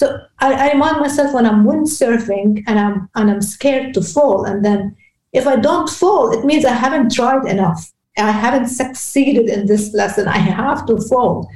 So 0.00 0.06
I, 0.38 0.48
I 0.64 0.72
remind 0.74 1.00
myself 1.00 1.34
when 1.34 1.46
I'm 1.46 1.64
windsurfing 1.64 2.64
and 2.66 2.78
I'm 2.84 3.08
and 3.14 3.30
I'm 3.30 3.42
scared 3.42 3.94
to 3.94 4.02
fall, 4.02 4.44
and 4.44 4.64
then 4.66 4.94
if 5.32 5.46
I 5.46 5.56
don't 5.56 5.90
fall, 6.00 6.32
it 6.36 6.44
means 6.44 6.64
I 6.64 6.76
haven't 6.86 7.14
tried 7.18 7.44
enough. 7.54 7.80
I 8.16 8.30
haven't 8.30 8.68
succeeded 8.68 9.48
in 9.48 9.66
this 9.66 9.92
lesson. 9.92 10.28
I 10.28 10.38
have 10.38 10.86
to 10.86 10.96
fall. 11.10 11.48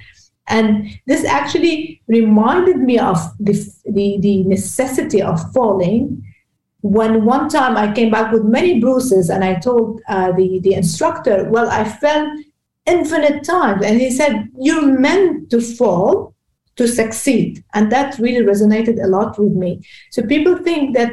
And 0.48 0.66
this 1.06 1.24
actually 1.24 2.00
reminded 2.08 2.78
me 2.78 2.98
of 2.98 3.18
the, 3.38 3.52
the, 3.84 4.16
the 4.20 4.42
necessity 4.44 5.20
of 5.22 5.52
falling 5.52 6.24
when 6.80 7.24
one 7.24 7.48
time 7.48 7.76
I 7.76 7.92
came 7.92 8.10
back 8.10 8.32
with 8.32 8.44
many 8.44 8.78
bruises 8.80 9.30
and 9.30 9.44
I 9.44 9.56
told 9.56 10.00
uh, 10.08 10.32
the, 10.32 10.60
the 10.60 10.74
instructor, 10.74 11.48
well, 11.50 11.68
I 11.70 11.84
fell 11.84 12.30
infinite 12.86 13.44
times. 13.44 13.84
And 13.84 14.00
he 14.00 14.10
said, 14.10 14.48
you're 14.58 14.86
meant 14.86 15.50
to 15.50 15.60
fall 15.60 16.34
to 16.76 16.86
succeed. 16.86 17.64
And 17.74 17.90
that 17.90 18.18
really 18.18 18.44
resonated 18.44 19.02
a 19.02 19.08
lot 19.08 19.38
with 19.38 19.52
me. 19.52 19.82
So 20.12 20.22
people 20.22 20.56
think 20.58 20.94
that 20.94 21.12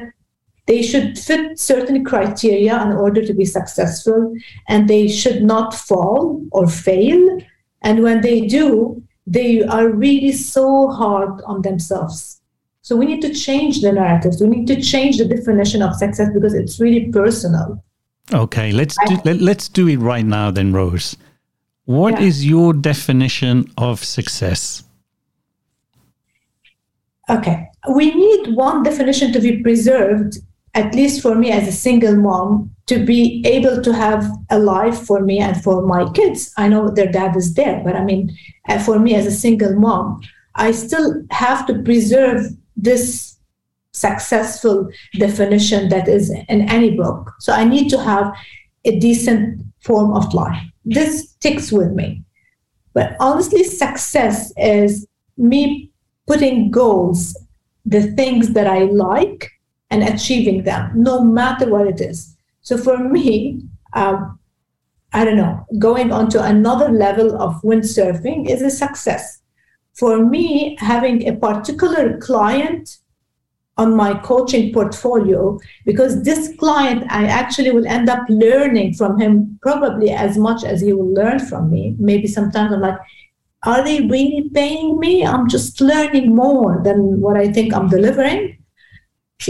they 0.67 0.81
should 0.81 1.17
fit 1.17 1.59
certain 1.59 2.03
criteria 2.03 2.81
in 2.83 2.91
order 2.93 3.23
to 3.23 3.33
be 3.33 3.45
successful, 3.45 4.35
and 4.67 4.87
they 4.87 5.07
should 5.07 5.43
not 5.43 5.75
fall 5.75 6.43
or 6.51 6.67
fail. 6.67 7.39
And 7.83 8.01
when 8.01 8.21
they 8.21 8.41
do, 8.41 9.03
they 9.27 9.63
are 9.63 9.89
really 9.89 10.31
so 10.31 10.87
hard 10.87 11.41
on 11.45 11.61
themselves. 11.61 12.41
So 12.85 12.95
we 12.95 13.07
need 13.07 13.21
to 13.23 13.33
change 13.33 13.81
the 13.81 13.91
narratives. 13.91 14.39
We 14.39 14.47
need 14.47 14.67
to 14.67 14.79
change 14.79 15.17
the 15.17 15.25
definition 15.25 15.81
of 15.81 15.95
success 15.95 16.29
because 16.31 16.53
it's 16.53 16.79
really 16.79 17.11
personal. 17.11 17.83
Okay, 18.31 18.71
let's 18.71 18.95
do, 19.07 19.17
let, 19.25 19.57
us 19.57 19.69
do 19.69 19.87
it 19.87 19.97
right 19.97 20.23
now 20.23 20.51
then, 20.51 20.71
Rose. 20.71 21.17
What 21.85 22.19
yeah. 22.19 22.27
is 22.27 22.45
your 22.45 22.73
definition 22.73 23.65
of 23.79 24.03
success? 24.03 24.83
Okay, 27.27 27.67
we 27.95 28.13
need 28.13 28.55
one 28.55 28.83
definition 28.83 29.33
to 29.33 29.39
be 29.39 29.63
preserved, 29.63 30.37
at 30.75 30.93
least 30.93 31.23
for 31.23 31.33
me 31.33 31.49
as 31.49 31.67
a 31.67 31.71
single 31.71 32.15
mom, 32.15 32.69
to 32.85 33.03
be 33.03 33.41
able 33.47 33.81
to 33.81 33.93
have 33.95 34.29
a 34.51 34.59
life 34.59 34.99
for 35.07 35.21
me 35.21 35.39
and 35.39 35.59
for 35.63 35.81
my 35.81 36.07
kids. 36.11 36.53
I 36.55 36.67
know 36.67 36.91
their 36.91 37.11
dad 37.11 37.35
is 37.35 37.55
there, 37.55 37.81
but 37.83 37.95
I 37.95 38.03
mean, 38.03 38.37
uh, 38.69 38.77
for 38.77 38.99
me 38.99 39.15
as 39.15 39.25
a 39.25 39.31
single 39.31 39.73
mom, 39.73 40.21
I 40.53 40.69
still 40.69 41.23
have 41.31 41.65
to 41.65 41.81
preserve 41.81 42.55
this 42.75 43.37
successful 43.91 44.89
definition 45.17 45.89
that 45.89 46.07
is 46.07 46.29
in 46.29 46.69
any 46.69 46.91
book. 46.91 47.33
So 47.39 47.53
I 47.53 47.63
need 47.63 47.89
to 47.89 48.01
have 48.01 48.33
a 48.83 48.99
decent 48.99 49.61
form 49.79 50.13
of 50.13 50.33
life. 50.33 50.61
This 50.83 51.29
sticks 51.31 51.71
with 51.71 51.91
me. 51.91 52.23
But 52.93 53.15
honestly, 53.19 53.63
success 53.63 54.53
is 54.57 55.07
me 55.37 55.91
putting 56.27 56.71
goals, 56.71 57.37
the 57.85 58.11
things 58.13 58.53
that 58.53 58.67
I 58.67 58.83
like, 58.83 59.51
and 59.89 60.03
achieving 60.03 60.63
them, 60.63 60.91
no 60.95 61.21
matter 61.23 61.69
what 61.69 61.87
it 61.87 62.01
is. 62.01 62.35
So 62.61 62.77
for 62.77 62.97
me, 62.97 63.61
um, 63.93 64.39
I 65.13 65.23
don't 65.23 65.37
know, 65.37 65.65
going 65.79 66.11
on 66.11 66.29
to 66.31 66.43
another 66.43 66.89
level 66.89 67.41
of 67.41 67.61
windsurfing 67.61 68.49
is 68.49 68.61
a 68.61 68.69
success. 68.69 69.41
For 69.97 70.25
me, 70.25 70.75
having 70.79 71.27
a 71.27 71.35
particular 71.35 72.17
client 72.17 72.97
on 73.77 73.95
my 73.95 74.13
coaching 74.19 74.73
portfolio, 74.73 75.59
because 75.85 76.23
this 76.23 76.53
client, 76.57 77.03
I 77.09 77.25
actually 77.25 77.71
will 77.71 77.87
end 77.87 78.09
up 78.09 78.23
learning 78.29 78.93
from 78.93 79.19
him 79.19 79.59
probably 79.61 80.11
as 80.11 80.37
much 80.37 80.63
as 80.63 80.81
he 80.81 80.93
will 80.93 81.13
learn 81.13 81.39
from 81.39 81.69
me. 81.69 81.95
Maybe 81.99 82.27
sometimes 82.27 82.73
I'm 82.73 82.81
like, 82.81 82.97
are 83.63 83.83
they 83.83 84.01
really 84.01 84.49
paying 84.53 84.99
me? 84.99 85.25
I'm 85.25 85.49
just 85.49 85.81
learning 85.81 86.35
more 86.35 86.81
than 86.83 87.19
what 87.19 87.35
I 87.35 87.51
think 87.51 87.73
I'm 87.73 87.89
delivering. 87.89 88.57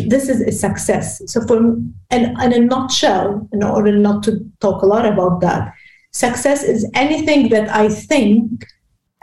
This 0.08 0.30
is 0.30 0.42
a 0.42 0.52
success. 0.52 1.22
So, 1.32 1.46
for 1.46 1.58
in, 1.58 1.92
in 2.12 2.54
a 2.54 2.60
nutshell, 2.60 3.48
in 3.52 3.64
order 3.64 3.96
not 3.96 4.24
to 4.24 4.40
talk 4.60 4.82
a 4.82 4.86
lot 4.88 5.06
about 5.06 5.42
that, 5.42 5.74
success 6.12 6.64
is 6.64 6.90
anything 6.96 7.50
that 7.50 7.70
I 7.70 7.90
think 7.90 8.66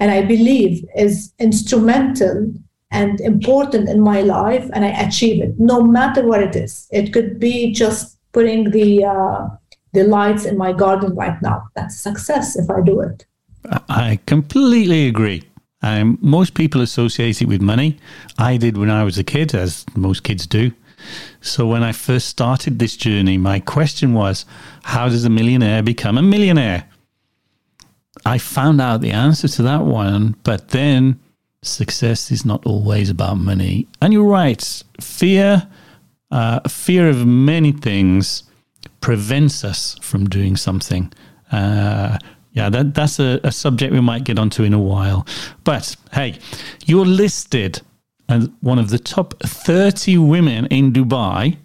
and 0.02 0.10
I 0.10 0.20
believe 0.20 0.84
is 0.96 1.32
instrumental 1.38 2.52
and 2.90 3.20
important 3.20 3.88
in 3.88 4.00
my 4.00 4.20
life, 4.20 4.68
and 4.72 4.84
I 4.84 4.88
achieve 4.88 5.40
it, 5.40 5.54
no 5.60 5.80
matter 5.80 6.26
what 6.26 6.42
it 6.42 6.56
is. 6.56 6.88
It 6.90 7.12
could 7.12 7.38
be 7.38 7.72
just 7.72 8.18
putting 8.32 8.70
the 8.70 9.04
uh, 9.04 9.48
the 9.92 10.02
lights 10.02 10.44
in 10.44 10.58
my 10.58 10.72
garden 10.72 11.14
right 11.14 11.40
now. 11.40 11.58
That's 11.76 11.96
success 12.08 12.56
if 12.56 12.68
I 12.68 12.80
do 12.80 13.00
it. 13.00 13.24
I 13.88 14.18
completely 14.26 15.06
agree. 15.06 15.44
Um, 15.82 16.18
most 16.20 16.54
people 16.54 16.80
associate 16.80 17.40
it 17.40 17.46
with 17.46 17.62
money. 17.62 17.96
I 18.38 18.56
did 18.56 18.76
when 18.76 18.90
I 18.90 19.04
was 19.04 19.18
a 19.18 19.24
kid, 19.24 19.54
as 19.54 19.84
most 19.94 20.24
kids 20.24 20.48
do. 20.48 20.72
So 21.40 21.66
when 21.68 21.84
I 21.84 21.92
first 21.92 22.26
started 22.26 22.78
this 22.78 22.96
journey, 22.96 23.38
my 23.38 23.60
question 23.60 24.14
was, 24.14 24.46
how 24.82 25.08
does 25.08 25.24
a 25.24 25.30
millionaire 25.30 25.82
become 25.82 26.18
a 26.18 26.22
millionaire? 26.22 26.88
I 28.24 28.38
found 28.38 28.80
out 28.80 29.00
the 29.00 29.10
answer 29.10 29.48
to 29.48 29.62
that 29.62 29.82
one, 29.84 30.36
but 30.44 30.68
then 30.68 31.18
success 31.62 32.30
is 32.30 32.44
not 32.44 32.64
always 32.66 33.08
about 33.08 33.38
money. 33.38 33.86
And 34.00 34.12
you're 34.12 34.24
right, 34.24 34.82
fear, 35.00 35.68
uh, 36.30 36.60
fear 36.68 37.08
of 37.08 37.26
many 37.26 37.72
things 37.72 38.44
prevents 39.00 39.64
us 39.64 39.96
from 40.02 40.28
doing 40.28 40.56
something. 40.56 41.12
Uh, 41.50 42.18
yeah, 42.52 42.68
that, 42.68 42.94
that's 42.94 43.18
a, 43.18 43.40
a, 43.44 43.52
subject 43.52 43.92
we 43.92 44.00
might 44.00 44.24
get 44.24 44.38
onto 44.38 44.62
in 44.62 44.74
a 44.74 44.78
while. 44.78 45.26
But 45.64 45.96
hey, 46.12 46.38
you're 46.84 47.06
listed 47.06 47.80
as 48.28 48.48
one 48.60 48.78
of 48.78 48.90
the 48.90 48.98
top 48.98 49.34
30 49.42 50.18
women 50.18 50.66
in 50.66 50.92
Dubai 50.92 51.56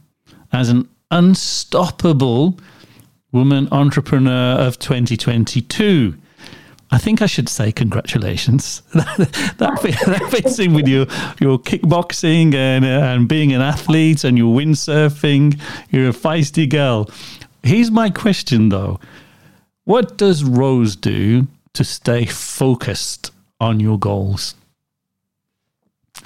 as 0.51 0.69
an 0.69 0.87
unstoppable 1.11 2.57
woman 3.31 3.67
entrepreneur 3.71 4.55
of 4.59 4.79
2022. 4.79 6.15
I 6.89 6.97
think 6.97 7.21
I 7.21 7.25
should 7.25 7.49
say 7.49 7.71
congratulations. 7.71 8.81
that, 8.93 9.55
that, 9.57 10.27
fits 10.31 10.57
in 10.59 10.73
with 10.73 10.87
your, 10.87 11.05
your 11.39 11.59
kickboxing 11.59 12.53
and, 12.53 12.85
uh, 12.85 12.87
and 12.87 13.27
being 13.27 13.51
an 13.53 13.61
athlete 13.61 14.23
and 14.23 14.37
your 14.37 14.57
windsurfing. 14.57 15.59
You're 15.91 16.09
a 16.09 16.13
feisty 16.13 16.69
girl. 16.69 17.09
Here's 17.63 17.91
my 17.91 18.09
question 18.09 18.69
though 18.69 18.99
what 19.83 20.17
does 20.17 20.43
Rose 20.43 20.95
do 20.95 21.47
to 21.73 21.83
stay 21.83 22.25
focused 22.25 23.31
on 23.59 23.79
your 23.79 23.97
goals? 23.97 24.55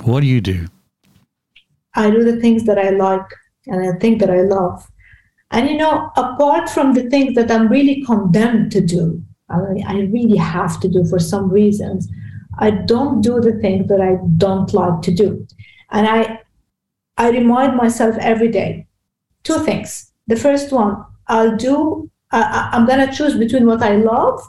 What 0.03 0.21
do 0.21 0.27
you 0.27 0.41
do? 0.41 0.67
I 1.95 2.09
do 2.09 2.23
the 2.23 2.39
things 2.39 2.65
that 2.65 2.79
I 2.79 2.89
like 2.89 3.27
and 3.67 3.87
I 3.87 3.97
think 3.99 4.19
that 4.19 4.29
I 4.29 4.41
love. 4.41 4.87
And 5.51 5.69
you 5.69 5.77
know, 5.77 6.11
apart 6.15 6.69
from 6.69 6.93
the 6.93 7.09
things 7.09 7.35
that 7.35 7.51
I'm 7.51 7.67
really 7.67 8.03
condemned 8.03 8.71
to 8.71 8.81
do, 8.81 9.21
I, 9.87 10.01
really 10.01 10.37
have 10.37 10.79
to 10.81 10.87
do 10.87 11.05
for 11.05 11.19
some 11.19 11.49
reasons, 11.49 12.07
I 12.59 12.71
don't 12.71 13.21
do 13.21 13.39
the 13.39 13.53
things 13.53 13.87
that 13.87 14.01
I 14.01 14.17
don't 14.37 14.73
like 14.73 15.01
to 15.03 15.11
do. 15.11 15.47
And 15.91 16.07
I 16.07 16.39
I 17.17 17.29
remind 17.29 17.75
myself 17.75 18.15
every 18.19 18.49
day 18.49 18.87
two 19.43 19.59
things. 19.59 20.11
The 20.27 20.35
first 20.35 20.71
one, 20.71 21.03
I'll 21.27 21.55
do 21.55 22.09
I, 22.31 22.69
I'm 22.71 22.85
going 22.85 23.05
to 23.05 23.13
choose 23.13 23.35
between 23.37 23.65
what 23.65 23.81
I 23.81 23.97
love 23.97 24.39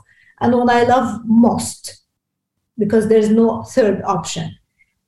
and 0.40 0.55
what 0.55 0.70
I 0.70 0.84
love 0.84 1.20
most 1.24 2.03
because 2.78 3.09
there's 3.09 3.30
no 3.30 3.62
third 3.62 4.03
option. 4.05 4.57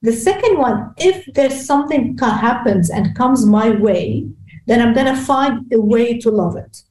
The 0.02 0.12
second 0.12 0.58
one, 0.58 0.92
if 0.98 1.24
there's 1.34 1.64
something 1.64 2.18
happens 2.18 2.90
and 2.90 3.16
comes 3.16 3.46
my 3.46 3.70
way, 3.70 4.28
then 4.66 4.80
I'm 4.80 4.94
going 4.94 5.06
to 5.14 5.20
find 5.20 5.72
a 5.72 5.80
way 5.80 6.18
to 6.18 6.30
love 6.30 6.56
it. 6.56 6.82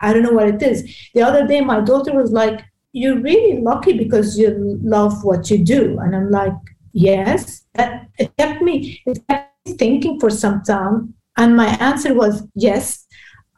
I 0.00 0.12
don't 0.12 0.22
know 0.22 0.32
what 0.32 0.48
it 0.48 0.62
is. 0.62 0.84
The 1.14 1.22
other 1.22 1.46
day, 1.46 1.60
my 1.60 1.80
daughter 1.80 2.12
was 2.12 2.32
like, 2.32 2.64
You're 2.92 3.20
really 3.20 3.60
lucky 3.60 3.96
because 3.96 4.38
you 4.38 4.78
love 4.82 5.24
what 5.24 5.50
you 5.50 5.58
do. 5.64 5.98
And 5.98 6.14
I'm 6.14 6.30
like, 6.30 6.54
Yes. 6.92 7.64
That 7.74 8.08
it 8.18 8.36
kept 8.36 8.62
me, 8.62 9.02
it 9.06 9.20
kept 9.28 9.54
me 9.66 9.74
thinking 9.74 10.18
for 10.18 10.30
some 10.30 10.62
time. 10.62 11.14
And 11.36 11.56
my 11.56 11.68
answer 11.76 12.14
was, 12.14 12.46
Yes. 12.54 13.06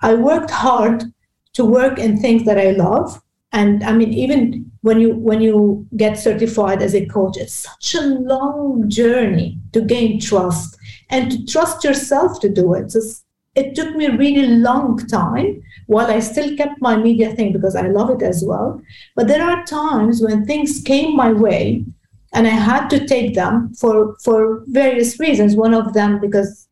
I 0.01 0.15
worked 0.15 0.51
hard 0.51 1.05
to 1.55 1.65
work 1.65 1.99
in 1.99 2.21
things 2.21 2.45
that 2.45 2.59
I 2.59 2.73
love. 2.73 3.21
And 3.53 3.85
I 3.85 3.93
mean, 3.93 4.13
even 4.15 4.71
when 4.81 4.99
you 5.01 5.15
when 5.15 5.41
you 5.41 5.87
get 5.97 6.19
certified 6.19 6.83
as 6.83 6.95
a 6.95 7.07
coach, 7.07 7.37
it's 7.37 7.53
such 7.69 7.95
a 7.95 8.07
long 8.07 8.89
journey 8.89 9.59
to 9.73 9.83
gain 9.83 10.19
trust 10.21 10.77
and 11.11 11.31
to 11.31 11.47
trust 11.47 11.85
yourself 11.85 12.41
to 12.41 12.49
do 12.49 12.75
it. 12.75 12.91
It 13.55 13.75
took 13.75 13.95
me 13.95 14.07
a 14.07 14.17
really 14.17 14.47
long 14.47 14.99
time 15.07 15.63
while 15.87 16.11
I 16.11 16.21
still 16.21 16.57
kept 16.57 16.81
my 16.81 16.97
media 16.97 17.35
thing 17.35 17.53
because 17.53 17.77
I 17.77 17.89
love 17.89 18.11
it 18.11 18.23
as 18.23 18.43
well. 18.45 18.81
But 19.15 19.29
there 19.29 19.43
are 19.43 19.65
times 19.65 20.23
when 20.23 20.45
things 20.45 20.83
came 20.83 21.15
my 21.15 21.33
way 21.33 21.85
and 22.33 22.47
I 22.47 22.51
had 22.51 22.89
to 22.89 23.07
take 23.07 23.35
them 23.35 23.75
for 23.75 24.17
for 24.25 24.65
various 24.69 25.21
reasons. 25.21 25.55
One 25.55 25.75
of 25.75 25.93
them 25.93 26.21
because 26.21 26.69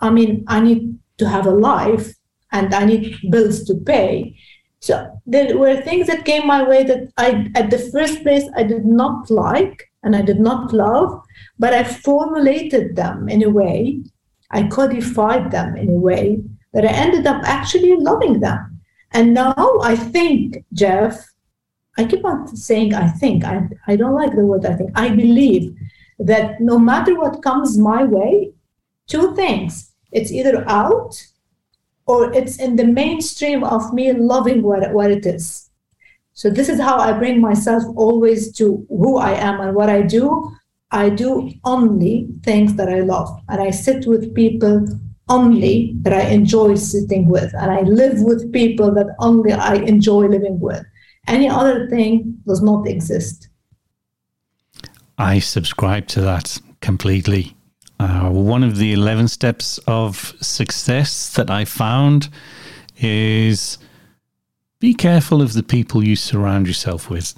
I 0.00 0.10
mean 0.10 0.44
I 0.48 0.60
need 0.60 0.98
to 1.18 1.28
have 1.28 1.46
a 1.46 1.50
life 1.50 2.14
and 2.52 2.74
I 2.74 2.84
need 2.84 3.16
bills 3.30 3.64
to 3.64 3.74
pay. 3.74 4.36
So 4.80 5.20
there 5.26 5.56
were 5.56 5.80
things 5.80 6.06
that 6.08 6.24
came 6.24 6.46
my 6.46 6.62
way 6.62 6.82
that 6.84 7.12
I, 7.16 7.50
at 7.54 7.70
the 7.70 7.78
first 7.78 8.22
place, 8.22 8.44
I 8.56 8.64
did 8.64 8.84
not 8.84 9.30
like 9.30 9.90
and 10.02 10.16
I 10.16 10.22
did 10.22 10.40
not 10.40 10.72
love, 10.72 11.22
but 11.58 11.72
I 11.72 11.84
formulated 11.84 12.96
them 12.96 13.28
in 13.28 13.44
a 13.44 13.48
way, 13.48 14.02
I 14.52 14.64
codified 14.64 15.50
them 15.50 15.76
in 15.76 15.88
a 15.88 15.92
way 16.08 16.42
that 16.72 16.84
I 16.84 16.88
ended 16.88 17.26
up 17.26 17.42
actually 17.44 17.96
loving 17.96 18.40
them. 18.40 18.80
And 19.12 19.34
now 19.34 19.54
I 19.82 19.96
think, 19.96 20.64
Jeff, 20.72 21.32
I 21.98 22.04
keep 22.04 22.24
on 22.24 22.56
saying 22.56 22.94
I 22.94 23.08
think, 23.08 23.44
I, 23.44 23.68
I 23.86 23.96
don't 23.96 24.14
like 24.14 24.34
the 24.34 24.46
word 24.46 24.64
I 24.64 24.74
think, 24.74 24.90
I 24.94 25.10
believe 25.10 25.74
that 26.18 26.60
no 26.60 26.78
matter 26.78 27.18
what 27.18 27.42
comes 27.42 27.78
my 27.78 28.04
way, 28.04 28.52
two 29.06 29.34
things 29.34 29.92
it's 30.12 30.30
either 30.30 30.68
out 30.68 31.14
or 32.06 32.32
it's 32.32 32.58
in 32.58 32.76
the 32.76 32.84
mainstream 32.84 33.64
of 33.64 33.92
me 33.94 34.12
loving 34.12 34.62
what, 34.62 34.92
what 34.92 35.10
it 35.10 35.24
is. 35.24 35.70
So 36.34 36.50
this 36.50 36.68
is 36.68 36.80
how 36.80 36.98
I 36.98 37.12
bring 37.12 37.40
myself 37.40 37.82
always 37.96 38.52
to 38.54 38.86
who 38.88 39.18
I 39.18 39.32
am 39.32 39.60
and 39.60 39.74
what 39.74 39.88
I 39.88 40.02
do. 40.02 40.54
I 40.92 41.08
do 41.08 41.50
only 41.64 42.28
things 42.42 42.74
that 42.74 42.88
I 42.88 43.00
love, 43.00 43.28
and 43.48 43.60
I 43.60 43.70
sit 43.70 44.06
with 44.06 44.34
people 44.34 44.86
only 45.28 45.94
that 46.02 46.12
I 46.12 46.28
enjoy 46.28 46.74
sitting 46.74 47.28
with, 47.28 47.52
and 47.54 47.70
I 47.70 47.80
live 47.80 48.20
with 48.20 48.52
people 48.52 48.92
that 48.94 49.06
only 49.18 49.52
I 49.52 49.74
enjoy 49.74 50.26
living 50.26 50.60
with. 50.60 50.84
Any 51.26 51.48
other 51.48 51.88
thing 51.88 52.38
does 52.46 52.62
not 52.62 52.86
exist. 52.86 53.48
I 55.16 55.38
subscribe 55.38 56.08
to 56.08 56.20
that 56.20 56.58
completely. 56.80 57.56
Uh, 57.98 58.30
one 58.30 58.64
of 58.64 58.76
the 58.76 58.92
11 58.92 59.28
steps 59.28 59.78
of 59.86 60.34
success 60.40 61.32
that 61.34 61.50
I 61.50 61.64
found 61.64 62.28
is 62.98 63.78
be 64.80 64.92
careful 64.92 65.40
of 65.40 65.52
the 65.52 65.62
people 65.62 66.04
you 66.04 66.16
surround 66.16 66.66
yourself 66.66 67.08
with. 67.08 67.34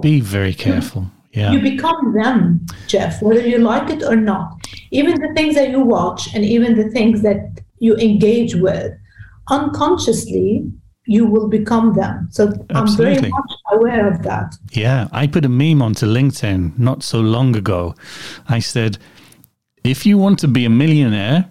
Be 0.00 0.20
very 0.20 0.54
careful. 0.54 1.10
Yeah. 1.32 1.52
You 1.52 1.60
become 1.60 2.12
them, 2.12 2.66
Jeff, 2.88 3.22
whether 3.22 3.46
you 3.46 3.58
like 3.58 3.88
it 3.88 4.02
or 4.02 4.16
not. 4.16 4.66
Even 4.90 5.20
the 5.20 5.32
things 5.34 5.54
that 5.54 5.70
you 5.70 5.80
watch 5.80 6.34
and 6.34 6.44
even 6.44 6.76
the 6.76 6.90
things 6.90 7.22
that 7.22 7.60
you 7.78 7.96
engage 7.96 8.56
with, 8.56 8.92
unconsciously, 9.48 10.70
you 11.06 11.26
will 11.26 11.48
become 11.48 11.94
them. 11.94 12.28
So 12.30 12.52
Absolutely. 12.70 13.16
I'm 13.16 13.20
very 13.20 13.30
much 13.30 13.52
aware 13.72 14.12
of 14.12 14.22
that. 14.24 14.56
Yeah. 14.72 15.08
I 15.12 15.26
put 15.26 15.44
a 15.44 15.48
meme 15.48 15.82
onto 15.82 16.06
LinkedIn 16.06 16.78
not 16.78 17.02
so 17.02 17.20
long 17.20 17.54
ago. 17.56 17.94
I 18.48 18.58
said, 18.58 18.98
if 19.84 20.04
you 20.04 20.18
want 20.18 20.38
to 20.40 20.48
be 20.48 20.64
a 20.64 20.70
millionaire, 20.70 21.48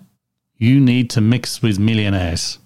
you 0.57 0.79
need 0.79 1.09
to 1.11 1.21
mix 1.21 1.61
with 1.61 1.79
millionaires. 1.79 2.59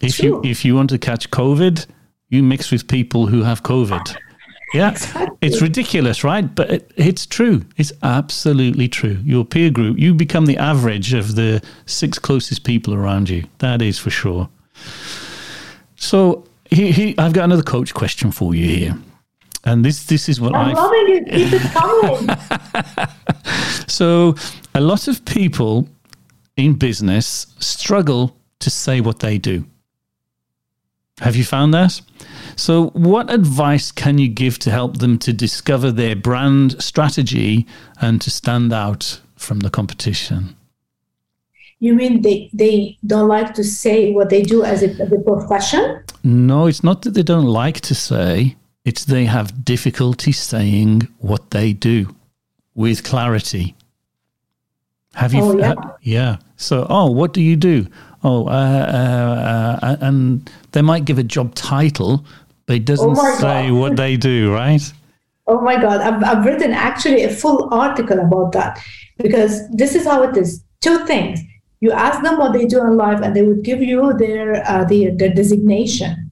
If 0.00 0.16
True. 0.16 0.42
you 0.44 0.50
if 0.50 0.64
you 0.64 0.74
want 0.74 0.90
to 0.90 0.98
catch 0.98 1.30
COVID, 1.30 1.86
you 2.28 2.42
mix 2.42 2.70
with 2.70 2.86
people 2.86 3.26
who 3.26 3.42
have 3.42 3.62
COVID. 3.62 4.16
Yeah, 4.74 4.90
exactly. 4.90 5.36
it's 5.40 5.62
ridiculous, 5.62 6.24
right? 6.24 6.54
But 6.54 6.70
it, 6.70 6.92
it's 6.96 7.26
true. 7.26 7.64
It's 7.76 7.92
absolutely 8.02 8.88
true. 8.88 9.18
Your 9.24 9.44
peer 9.44 9.70
group, 9.70 9.98
you 9.98 10.14
become 10.14 10.46
the 10.46 10.58
average 10.58 11.14
of 11.14 11.36
the 11.36 11.62
six 11.86 12.18
closest 12.18 12.64
people 12.64 12.94
around 12.94 13.30
you. 13.30 13.44
That 13.58 13.80
is 13.80 13.98
for 13.98 14.10
sure. 14.10 14.48
So 15.96 16.44
he, 16.70 16.92
he, 16.92 17.18
I've 17.18 17.32
got 17.32 17.44
another 17.44 17.62
coach 17.62 17.94
question 17.94 18.30
for 18.30 18.54
you 18.54 18.68
here. 18.68 18.98
And 19.64 19.84
this 19.84 20.04
this 20.04 20.28
is 20.28 20.40
what 20.40 20.54
I'm 20.54 20.70
I've... 20.70 20.76
loving 20.76 21.06
it. 21.08 21.28
Keep 21.30 21.52
it 21.52 21.72
coming. 21.72 22.36
so 23.88 24.34
a 24.74 24.80
lot 24.80 25.08
of 25.08 25.24
people 25.24 25.88
in 26.56 26.74
business 26.74 27.46
struggle 27.58 28.36
to 28.60 28.70
say 28.70 29.00
what 29.00 29.18
they 29.18 29.38
do. 29.38 29.64
Have 31.20 31.36
you 31.36 31.44
found 31.44 31.74
that? 31.74 32.00
So, 32.56 32.88
what 32.90 33.30
advice 33.30 33.90
can 33.92 34.18
you 34.18 34.28
give 34.28 34.58
to 34.60 34.70
help 34.70 34.98
them 34.98 35.18
to 35.18 35.32
discover 35.32 35.90
their 35.90 36.16
brand 36.16 36.82
strategy 36.82 37.66
and 38.00 38.20
to 38.20 38.30
stand 38.30 38.72
out 38.72 39.20
from 39.36 39.60
the 39.60 39.70
competition? 39.70 40.56
You 41.80 41.94
mean 41.94 42.22
they, 42.22 42.50
they 42.52 42.98
don't 43.06 43.28
like 43.28 43.54
to 43.54 43.64
say 43.64 44.12
what 44.12 44.30
they 44.30 44.42
do 44.42 44.64
as 44.64 44.82
a, 44.82 44.90
as 45.00 45.12
a 45.12 45.18
profession? 45.18 46.02
No, 46.24 46.66
it's 46.66 46.82
not 46.82 47.02
that 47.02 47.14
they 47.14 47.22
don't 47.22 47.46
like 47.46 47.80
to 47.82 47.94
say, 47.94 48.56
it's 48.84 49.04
they 49.04 49.26
have 49.26 49.64
difficulty 49.64 50.32
saying 50.32 51.06
what 51.18 51.50
they 51.50 51.72
do 51.72 52.14
with 52.74 53.04
clarity. 53.04 53.76
Have 55.14 55.34
you? 55.34 55.42
Oh, 55.42 55.56
yeah. 55.56 55.72
Uh, 55.72 55.96
yeah. 56.02 56.36
So, 56.56 56.86
oh, 56.88 57.10
what 57.10 57.32
do 57.32 57.42
you 57.42 57.56
do? 57.56 57.86
Oh, 58.24 58.48
uh, 58.48 58.50
uh, 58.50 59.86
uh 59.86 59.96
and 60.00 60.50
they 60.72 60.82
might 60.82 61.04
give 61.04 61.18
a 61.18 61.22
job 61.22 61.54
title, 61.54 62.24
but 62.66 62.76
it 62.76 62.84
doesn't 62.84 63.10
oh 63.10 63.36
say 63.36 63.68
God. 63.68 63.78
what 63.78 63.96
they 63.96 64.16
do, 64.16 64.52
right? 64.52 64.82
Oh 65.46 65.60
my 65.60 65.80
God. 65.80 66.00
I've, 66.00 66.22
I've 66.22 66.44
written 66.44 66.72
actually 66.72 67.24
a 67.24 67.30
full 67.30 67.72
article 67.72 68.18
about 68.18 68.52
that 68.52 68.78
because 69.16 69.68
this 69.70 69.94
is 69.94 70.04
how 70.04 70.22
it 70.22 70.36
is. 70.36 70.62
Two 70.80 71.04
things. 71.06 71.40
You 71.80 71.92
ask 71.92 72.22
them 72.22 72.38
what 72.38 72.52
they 72.52 72.66
do 72.66 72.80
in 72.80 72.96
life, 72.96 73.20
and 73.22 73.34
they 73.34 73.42
would 73.42 73.62
give 73.62 73.82
you 73.82 74.12
their 74.14 74.68
uh, 74.68 74.84
their, 74.84 75.12
their 75.12 75.32
designation. 75.32 76.30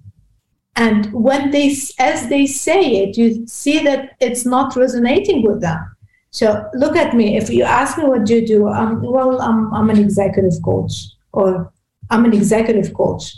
And 0.77 1.11
when 1.13 1.51
they, 1.53 1.75
as 1.99 2.29
they 2.29 2.47
say 2.47 3.05
it, 3.05 3.17
you 3.17 3.47
see 3.47 3.83
that 3.85 4.17
it's 4.21 4.45
not 4.45 4.77
resonating 4.77 5.43
with 5.43 5.63
them. 5.63 5.79
So 6.31 6.69
look 6.75 6.97
at 6.97 7.15
me. 7.15 7.39
If 7.39 7.49
you 7.49 7.63
ask 7.63 7.97
me 7.97 8.05
what 8.05 8.27
do 8.27 8.35
you 8.35 8.47
do, 8.47 8.69
um, 8.69 9.01
well, 9.01 9.41
I'm, 9.41 9.73
I'm 9.73 9.89
an 9.89 9.99
executive 9.99 10.63
coach 10.63 10.93
or 11.33 11.73
I'm 12.11 12.27
an 12.27 12.35
executive 12.35 12.93
coach. 12.93 13.35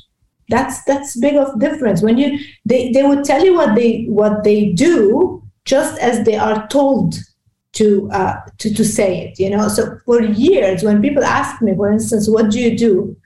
That's 0.48 0.82
that's 0.84 1.16
big 1.16 1.36
of 1.36 1.58
difference. 1.60 2.02
When 2.02 2.18
you 2.18 2.38
they, 2.64 2.90
they 2.92 3.02
would 3.02 3.24
tell 3.24 3.44
you 3.44 3.54
what 3.54 3.74
they 3.74 4.04
what 4.04 4.44
they 4.44 4.72
do 4.72 5.42
just 5.64 5.98
as 6.00 6.24
they 6.24 6.36
are 6.36 6.66
told 6.68 7.16
to 7.72 8.10
uh, 8.12 8.40
to 8.58 8.74
to 8.74 8.84
say 8.84 9.28
it. 9.28 9.38
You 9.38 9.50
know. 9.50 9.68
So 9.68 9.98
for 10.04 10.22
years, 10.22 10.82
when 10.82 11.02
people 11.02 11.24
ask 11.24 11.60
me, 11.60 11.74
for 11.74 11.90
instance, 11.90 12.28
what 12.28 12.50
do 12.50 12.58
you 12.60 12.76
do? 12.76 13.16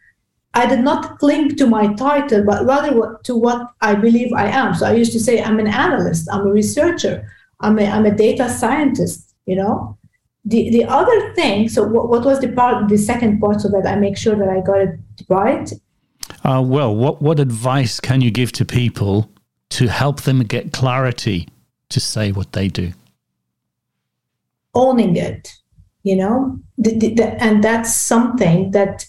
I 0.54 0.66
did 0.66 0.80
not 0.80 1.18
cling 1.18 1.56
to 1.56 1.66
my 1.66 1.94
title, 1.94 2.44
but 2.44 2.66
rather 2.66 3.18
to 3.24 3.36
what 3.36 3.68
I 3.80 3.94
believe 3.94 4.32
I 4.34 4.48
am. 4.48 4.74
So 4.74 4.86
I 4.86 4.92
used 4.92 5.12
to 5.12 5.20
say, 5.20 5.42
I'm 5.42 5.58
an 5.58 5.66
analyst, 5.66 6.28
I'm 6.30 6.46
a 6.46 6.52
researcher, 6.52 7.26
I'm 7.60 7.78
a, 7.78 7.86
I'm 7.86 8.04
a 8.04 8.14
data 8.14 8.50
scientist 8.50 9.32
you 9.46 9.56
know 9.56 9.96
the 10.44 10.70
the 10.70 10.84
other 10.84 11.34
thing 11.34 11.68
so 11.68 11.82
what, 11.82 12.08
what 12.08 12.24
was 12.24 12.40
the 12.40 12.48
part 12.52 12.88
the 12.88 12.98
second 12.98 13.40
part 13.40 13.60
so 13.60 13.68
that 13.68 13.86
i 13.86 13.94
make 13.94 14.16
sure 14.16 14.36
that 14.36 14.48
i 14.48 14.60
got 14.60 14.80
it 14.80 14.98
right 15.28 15.72
uh, 16.44 16.62
well 16.64 16.94
what 16.94 17.22
what 17.22 17.38
advice 17.38 18.00
can 18.00 18.20
you 18.20 18.30
give 18.30 18.52
to 18.52 18.64
people 18.64 19.30
to 19.70 19.88
help 19.88 20.22
them 20.22 20.42
get 20.42 20.72
clarity 20.72 21.48
to 21.88 22.00
say 22.00 22.32
what 22.32 22.52
they 22.52 22.68
do 22.68 22.92
owning 24.74 25.16
it 25.16 25.52
you 26.02 26.16
know 26.16 26.58
the, 26.78 26.98
the, 26.98 27.14
the, 27.14 27.42
and 27.42 27.62
that's 27.62 27.94
something 27.94 28.70
that 28.72 29.06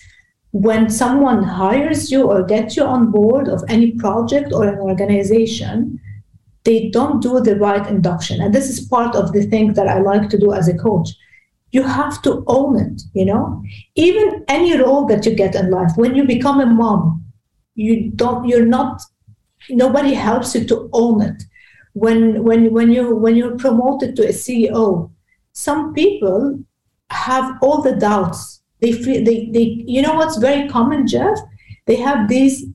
when 0.51 0.89
someone 0.89 1.41
hires 1.41 2.11
you 2.11 2.29
or 2.29 2.43
gets 2.43 2.77
you 2.77 2.83
on 2.83 3.09
board 3.09 3.47
of 3.47 3.63
any 3.67 3.91
project 3.91 4.53
or 4.53 4.67
an 4.67 4.77
organization 4.79 5.99
they 6.63 6.89
don't 6.89 7.21
do 7.21 7.39
the 7.41 7.57
right 7.57 7.85
induction. 7.87 8.41
And 8.41 8.53
this 8.53 8.69
is 8.69 8.85
part 8.87 9.15
of 9.15 9.33
the 9.33 9.43
thing 9.43 9.73
that 9.73 9.87
I 9.87 9.99
like 9.99 10.29
to 10.29 10.37
do 10.37 10.53
as 10.53 10.67
a 10.67 10.77
coach. 10.77 11.09
You 11.73 11.83
have 11.83 12.21
to 12.21 12.43
own 12.47 12.79
it, 12.79 13.01
you 13.13 13.25
know? 13.25 13.63
Even 13.95 14.45
any 14.47 14.77
role 14.77 15.05
that 15.07 15.25
you 15.25 15.35
get 15.35 15.55
in 15.55 15.71
life, 15.71 15.91
when 15.95 16.15
you 16.15 16.23
become 16.23 16.61
a 16.61 16.65
mom, 16.65 17.25
you 17.75 18.11
don't 18.11 18.47
you're 18.47 18.65
not 18.65 19.01
nobody 19.69 20.13
helps 20.13 20.53
you 20.55 20.65
to 20.65 20.89
own 20.93 21.21
it. 21.21 21.43
When 21.93 22.43
when 22.43 22.71
when 22.71 22.91
you 22.91 23.15
when 23.15 23.35
you're 23.35 23.57
promoted 23.57 24.15
to 24.15 24.23
a 24.23 24.33
CEO, 24.43 25.11
some 25.53 25.93
people 25.93 26.59
have 27.09 27.57
all 27.61 27.81
the 27.81 27.95
doubts. 27.95 28.61
They 28.81 28.91
feel 28.91 29.23
they 29.23 29.49
they 29.51 29.83
you 29.87 30.01
know 30.01 30.13
what's 30.13 30.37
very 30.37 30.69
common, 30.69 31.07
Jeff? 31.07 31.37
They 31.87 31.95
have 31.95 32.29
these 32.29 32.65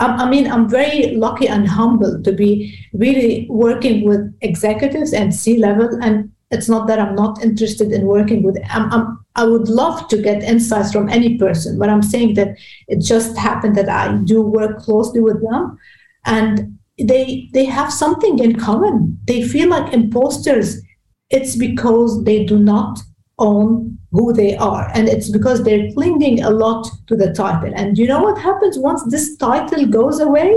I 0.00 0.28
mean, 0.30 0.50
I'm 0.50 0.66
very 0.66 1.14
lucky 1.14 1.46
and 1.46 1.68
humble 1.68 2.22
to 2.22 2.32
be 2.32 2.74
really 2.94 3.46
working 3.50 4.06
with 4.06 4.34
executives 4.40 5.12
and 5.12 5.34
C 5.34 5.58
level. 5.58 5.90
And 6.00 6.32
it's 6.50 6.68
not 6.68 6.86
that 6.88 6.98
I'm 6.98 7.14
not 7.14 7.42
interested 7.42 7.92
in 7.92 8.06
working 8.06 8.42
with. 8.42 8.58
I'm, 8.70 8.92
I'm, 8.92 9.24
I 9.36 9.44
would 9.44 9.68
love 9.68 10.08
to 10.08 10.20
get 10.20 10.42
insights 10.42 10.92
from 10.92 11.08
any 11.08 11.38
person, 11.38 11.78
but 11.78 11.88
I'm 11.88 12.02
saying 12.02 12.34
that 12.34 12.56
it 12.88 13.00
just 13.00 13.36
happened 13.36 13.76
that 13.76 13.88
I 13.88 14.16
do 14.24 14.42
work 14.42 14.78
closely 14.80 15.20
with 15.20 15.40
them, 15.42 15.78
and 16.26 16.78
they 16.98 17.48
they 17.52 17.64
have 17.64 17.92
something 17.92 18.38
in 18.38 18.56
common. 18.56 19.18
They 19.26 19.46
feel 19.46 19.68
like 19.68 19.92
imposters. 19.92 20.82
It's 21.30 21.54
because 21.54 22.24
they 22.24 22.44
do 22.44 22.58
not 22.58 22.98
own 23.40 23.98
who 24.12 24.32
they 24.32 24.56
are. 24.56 24.90
And 24.94 25.08
it's 25.08 25.30
because 25.30 25.62
they're 25.62 25.90
clinging 25.92 26.42
a 26.42 26.50
lot 26.50 26.86
to 27.06 27.16
the 27.16 27.32
title. 27.32 27.72
And 27.74 27.98
you 27.98 28.06
know 28.06 28.22
what 28.22 28.40
happens 28.40 28.78
once 28.78 29.02
this 29.04 29.36
title 29.36 29.86
goes 29.86 30.20
away? 30.20 30.54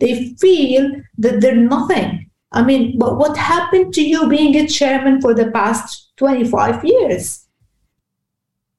They 0.00 0.34
feel 0.40 0.90
that 1.18 1.40
they're 1.40 1.56
nothing. 1.56 2.25
I 2.56 2.62
mean, 2.62 2.98
but 2.98 3.18
what 3.18 3.36
happened 3.36 3.92
to 3.94 4.02
you 4.02 4.28
being 4.28 4.56
a 4.56 4.66
chairman 4.66 5.20
for 5.20 5.34
the 5.34 5.50
past 5.50 6.12
25 6.16 6.84
years? 6.84 7.46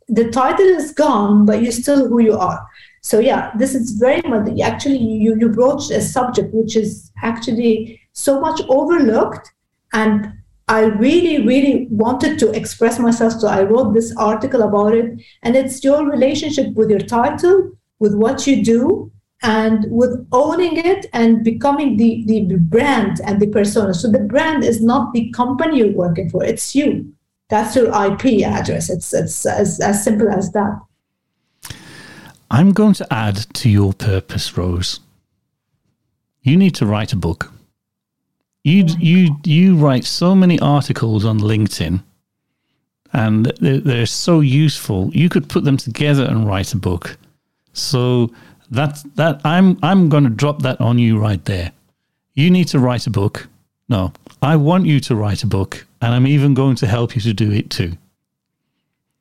The 0.07 0.31
title 0.31 0.65
is 0.65 0.91
gone, 0.93 1.45
but 1.45 1.61
you're 1.61 1.71
still 1.71 2.07
who 2.07 2.19
you 2.19 2.33
are. 2.33 2.65
So 3.01 3.19
yeah, 3.19 3.51
this 3.55 3.75
is 3.75 3.91
very 3.91 4.21
much 4.23 4.59
actually 4.59 4.97
you 4.97 5.37
you 5.39 5.49
broached 5.49 5.91
a 5.91 6.01
subject 6.01 6.53
which 6.53 6.75
is 6.75 7.11
actually 7.23 8.01
so 8.13 8.39
much 8.41 8.59
overlooked 8.67 9.53
and 9.93 10.33
I 10.67 10.85
really, 10.85 11.45
really 11.47 11.87
wanted 11.89 12.37
to 12.39 12.51
express 12.51 12.99
myself. 12.99 13.33
So 13.33 13.47
I 13.47 13.63
wrote 13.63 13.93
this 13.93 14.13
article 14.17 14.63
about 14.63 14.93
it. 14.93 15.21
And 15.43 15.55
it's 15.55 15.81
your 15.81 16.05
relationship 16.05 16.73
with 16.73 16.89
your 16.89 16.99
title, 16.99 17.71
with 17.99 18.13
what 18.13 18.45
you 18.45 18.63
do, 18.63 19.11
and 19.43 19.85
with 19.89 20.27
owning 20.31 20.77
it 20.77 21.05
and 21.13 21.43
becoming 21.43 21.97
the, 21.97 22.23
the 22.25 22.55
brand 22.57 23.21
and 23.23 23.39
the 23.39 23.47
persona. 23.47 23.93
So 23.93 24.09
the 24.09 24.19
brand 24.19 24.63
is 24.63 24.81
not 24.81 25.13
the 25.13 25.29
company 25.31 25.79
you're 25.79 25.91
working 25.91 26.29
for, 26.29 26.43
it's 26.43 26.75
you. 26.75 27.13
That's 27.49 27.75
your 27.75 27.87
IP 27.87 28.43
address. 28.45 28.89
It's, 28.89 29.13
it's 29.13 29.45
as, 29.45 29.79
as 29.79 30.03
simple 30.03 30.27
as 30.29 30.51
that. 30.51 30.81
I'm 32.49 32.71
going 32.71 32.93
to 32.95 33.13
add 33.13 33.45
to 33.55 33.69
your 33.69 33.93
purpose, 33.93 34.57
Rose. 34.57 34.99
You 36.41 36.57
need 36.57 36.75
to 36.75 36.85
write 36.85 37.13
a 37.13 37.17
book. 37.17 37.51
You 38.63 38.85
you 38.99 39.35
you 39.45 39.77
write 39.77 40.03
so 40.03 40.35
many 40.35 40.59
articles 40.59 41.23
on 41.23 41.39
LinkedIn, 41.39 42.03
and 43.13 43.45
they're, 43.61 43.79
they're 43.79 44.05
so 44.05 44.39
useful. 44.41 45.09
You 45.13 45.29
could 45.29 45.47
put 45.47 45.63
them 45.63 45.77
together 45.77 46.25
and 46.25 46.47
write 46.47 46.73
a 46.73 46.77
book. 46.77 47.17
So 47.73 48.31
that 48.71 49.03
that 49.15 49.41
I'm 49.45 49.77
I'm 49.83 50.09
going 50.09 50.23
to 50.23 50.29
drop 50.29 50.61
that 50.63 50.79
on 50.81 50.99
you 50.99 51.19
right 51.19 51.43
there. 51.45 51.71
You 52.33 52.49
need 52.51 52.67
to 52.69 52.79
write 52.79 53.07
a 53.07 53.09
book. 53.09 53.47
No, 53.89 54.11
I 54.41 54.55
want 54.57 54.85
you 54.85 54.99
to 55.01 55.15
write 55.15 55.43
a 55.43 55.47
book 55.47 55.85
and 56.01 56.13
I'm 56.13 56.27
even 56.27 56.53
going 56.53 56.75
to 56.77 56.87
help 56.87 57.15
you 57.15 57.21
to 57.21 57.33
do 57.33 57.51
it 57.51 57.69
too. 57.69 57.93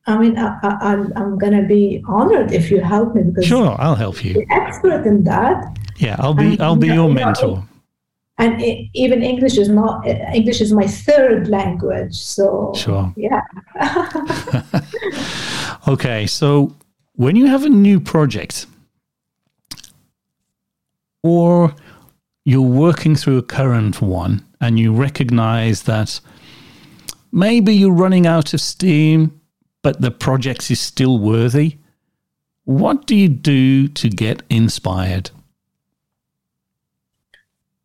I 0.09 0.18
mean, 0.18 0.39
I, 0.39 0.59
I, 0.62 0.77
I'm, 0.93 1.12
I'm 1.16 1.39
going 1.39 1.52
to 1.60 1.66
be 1.66 2.02
honored 2.06 2.52
if 2.52 2.70
you 2.70 2.81
help 2.81 3.14
me 3.14 3.23
because 3.24 3.44
Sure, 3.47 3.74
I'll 3.78 3.94
help 3.97 4.24
you. 4.24 4.44
expert 4.51 5.05
in 5.06 5.24
that. 5.24 5.77
Yeah, 5.97 6.16
I'll 6.20 6.35
be 6.35 6.44
And, 6.52 6.62
I'll 6.62 6.77
be 6.77 6.89
you 6.89 6.94
your 6.94 7.12
mentor. 7.12 7.64
And 8.39 8.60
e- 8.62 8.90
even 8.94 9.23
English 9.23 9.56
is 9.59 9.68
not, 9.68 10.06
English 10.06 10.60
is 10.60 10.73
my 10.73 10.86
third 10.86 11.48
language. 11.48 12.14
So, 12.14 12.73
Sure. 12.77 13.12
yeah. 13.16 13.40
Okay, 15.89 16.27
so 16.27 16.74
when 17.14 17.36
you 17.36 17.47
have 17.47 17.64
a 17.64 17.68
new 17.68 18.01
project 18.01 18.66
or 21.23 21.75
you're 22.45 22.61
working 22.61 23.17
through 23.17 23.39
a 23.39 23.43
current 23.43 24.01
one 24.01 24.45
and 24.61 24.79
you 24.79 24.93
recognize 24.93 25.83
that 25.83 26.21
maybe 27.33 27.75
you're 27.75 27.93
running 27.93 28.27
out 28.27 28.55
of 28.55 28.61
steam, 28.61 29.41
but 29.83 30.01
the 30.01 30.11
project 30.11 30.71
is 30.71 30.81
still 30.81 31.19
worthy, 31.19 31.79
what 32.65 33.07
do 33.07 33.15
you 33.15 33.29
do 33.29 33.89
to 33.89 34.09
get 34.09 34.43
inspired? 34.51 35.31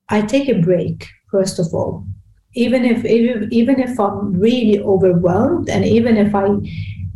I 0.09 0.21
take 0.21 0.49
a 0.49 0.59
break 0.59 1.07
first 1.31 1.57
of 1.59 1.73
all. 1.73 2.05
Even 2.53 2.83
if 2.83 3.05
even, 3.05 3.79
if 3.79 3.97
I'm 3.97 4.37
really 4.37 4.81
overwhelmed 4.81 5.69
and 5.69 5.85
even 5.85 6.17
if 6.17 6.35
I 6.35 6.47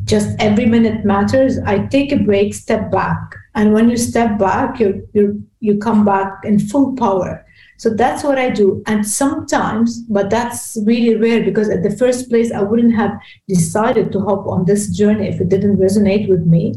just 0.05 0.29
every 0.39 0.65
minute 0.65 1.03
matters, 1.03 1.59
I 1.65 1.79
take 1.87 2.13
a 2.13 2.17
break, 2.17 2.53
step 2.53 2.89
back. 2.89 3.35
And 3.55 3.73
when 3.73 3.89
you 3.89 3.97
step 3.97 4.37
back, 4.37 4.79
you 4.79 5.07
you 5.13 5.43
you 5.59 5.77
come 5.77 6.05
back 6.05 6.43
in 6.43 6.59
full 6.59 6.95
power. 6.95 7.45
So 7.77 7.89
that's 7.89 8.23
what 8.23 8.37
I 8.37 8.49
do. 8.49 8.83
And 8.87 9.05
sometimes, 9.05 9.99
but 10.03 10.29
that's 10.29 10.77
really 10.85 11.15
rare 11.15 11.43
because 11.43 11.69
at 11.69 11.83
the 11.83 11.95
first 11.95 12.29
place 12.29 12.51
I 12.51 12.61
wouldn't 12.61 12.95
have 12.95 13.11
decided 13.47 14.11
to 14.11 14.19
hop 14.21 14.47
on 14.47 14.65
this 14.65 14.89
journey 14.89 15.27
if 15.27 15.41
it 15.41 15.49
didn't 15.49 15.77
resonate 15.77 16.29
with 16.29 16.45
me. 16.45 16.73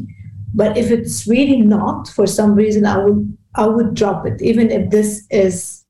But 0.54 0.76
if 0.76 0.90
it's 0.90 1.26
really 1.26 1.60
not, 1.60 2.08
for 2.08 2.26
some 2.26 2.54
reason 2.54 2.86
I 2.86 2.98
would 2.98 3.36
I 3.54 3.66
would 3.66 3.94
drop 3.94 4.26
it, 4.26 4.40
even 4.40 4.70
if 4.70 4.90
this 4.90 5.26
is 5.30 5.84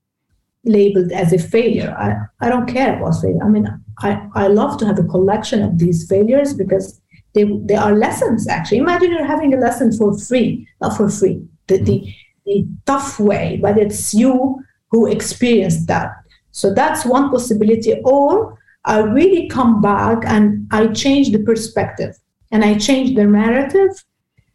labeled 0.64 1.12
as 1.12 1.32
a 1.32 1.38
failure. 1.38 1.94
I, 1.98 2.46
I 2.46 2.48
don't 2.48 2.66
care 2.66 2.96
about 2.96 3.20
failure. 3.20 3.42
I 3.42 3.48
mean, 3.48 3.66
I, 3.98 4.26
I 4.34 4.46
love 4.48 4.78
to 4.78 4.86
have 4.86 4.98
a 4.98 5.04
collection 5.04 5.62
of 5.62 5.78
these 5.78 6.08
failures 6.08 6.54
because 6.54 7.00
they, 7.34 7.44
they 7.64 7.74
are 7.74 7.94
lessons, 7.94 8.48
actually. 8.48 8.78
Imagine 8.78 9.10
you're 9.10 9.24
having 9.24 9.54
a 9.54 9.58
lesson 9.58 9.92
for 9.92 10.18
free, 10.18 10.66
not 10.80 10.96
for 10.96 11.08
free, 11.08 11.42
the, 11.66 11.78
the, 11.78 12.14
the 12.46 12.66
tough 12.86 13.20
way, 13.20 13.58
but 13.62 13.78
it's 13.78 14.14
you 14.14 14.62
who 14.90 15.06
experienced 15.06 15.86
that. 15.86 16.12
So 16.50 16.72
that's 16.72 17.04
one 17.04 17.30
possibility. 17.30 18.00
Or 18.04 18.58
I 18.84 19.00
really 19.00 19.48
come 19.48 19.80
back 19.80 20.22
and 20.24 20.66
I 20.70 20.88
change 20.88 21.30
the 21.30 21.40
perspective 21.40 22.16
and 22.50 22.64
I 22.64 22.78
change 22.78 23.14
the 23.14 23.24
narrative 23.24 23.90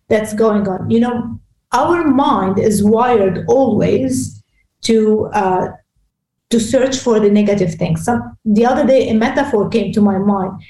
that's 0.07 0.33
going 0.33 0.67
on. 0.67 0.89
You 0.89 1.01
know, 1.01 1.39
our 1.71 2.03
mind 2.05 2.59
is 2.59 2.83
wired 2.83 3.45
always 3.47 4.43
to 4.81 5.27
uh, 5.33 5.67
to 6.49 6.59
search 6.59 6.97
for 6.97 7.19
the 7.19 7.29
negative 7.29 7.73
things. 7.75 8.05
Some, 8.05 8.37
the 8.45 8.65
other 8.65 8.85
day, 8.85 9.09
a 9.09 9.15
metaphor 9.15 9.69
came 9.69 9.91
to 9.93 10.01
my 10.01 10.19
mind. 10.19 10.61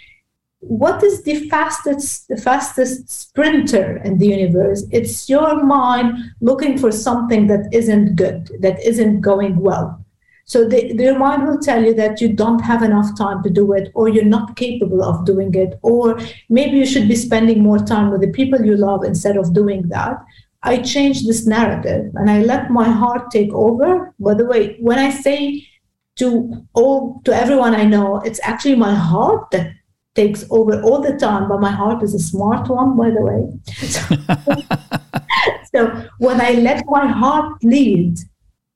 What 0.68 1.04
is 1.04 1.24
the 1.24 1.50
fastest, 1.50 2.28
the 2.30 2.38
fastest 2.38 3.10
sprinter 3.10 3.98
in 3.98 4.18
the 4.18 4.28
universe? 4.28 4.86
It's 4.92 5.30
your 5.30 5.64
mind 5.64 6.18
looking 6.42 6.78
for 6.78 6.92
something 6.92 7.48
that 7.48 7.68
isn't 7.72 8.16
good, 8.16 8.50
that 8.60 8.82
isn't 8.82 9.22
going 9.22 9.58
well. 9.58 10.04
So 10.46 10.68
the, 10.68 10.94
your 10.96 11.18
mind 11.18 11.48
will 11.48 11.60
tell 11.60 11.84
you 11.84 11.94
that 11.96 12.22
you 12.22 12.32
don't 12.34 12.60
have 12.60 12.84
enough 12.84 13.18
time 13.18 13.44
to 13.44 13.50
do 13.50 13.74
it, 13.74 13.92
or 13.94 14.10
you're 14.10 14.26
not 14.26 14.56
capable 14.56 15.04
of 15.04 15.26
doing 15.26 15.54
it, 15.56 15.80
or 15.82 16.20
maybe 16.50 16.78
you 16.78 16.86
should 16.86 17.08
be 17.08 17.16
spending 17.16 17.62
more 17.62 17.80
time 17.80 18.12
with 18.12 18.22
the 18.22 18.32
people 18.32 18.66
you 18.66 18.76
love 18.76 19.04
instead 19.04 19.38
of 19.38 19.54
doing 19.54 19.88
that. 19.90 20.18
I 20.64 20.78
change 20.78 21.26
this 21.26 21.46
narrative 21.46 22.12
and 22.16 22.30
I 22.30 22.42
let 22.42 22.72
my 22.72 22.90
heart 22.90 23.32
take 23.32 23.54
over. 23.54 24.14
By 24.20 24.34
the 24.34 24.46
way, 24.46 24.78
when 24.80 24.98
I 24.98 25.10
say 25.10 25.68
to 26.16 26.66
all 26.74 27.22
to 27.26 27.36
everyone 27.36 27.76
I 27.76 27.84
know, 27.84 28.20
it's 28.20 28.40
actually 28.44 28.76
my 28.76 28.94
heart 28.94 29.52
that 29.52 29.72
takes 30.16 30.46
over 30.50 30.82
all 30.82 31.02
the 31.02 31.18
time. 31.18 31.48
But 31.50 31.62
my 31.62 31.72
heart 31.72 32.04
is 32.04 32.14
a 32.14 32.20
smart 32.20 32.70
one, 32.70 32.96
by 32.96 33.10
the 33.10 33.22
way. 33.22 33.42
So, 33.74 34.16
so 35.74 36.10
when 36.20 36.42
I 36.42 36.52
let 36.52 36.84
my 36.88 37.08
heart 37.08 37.64
lead, 37.64 38.18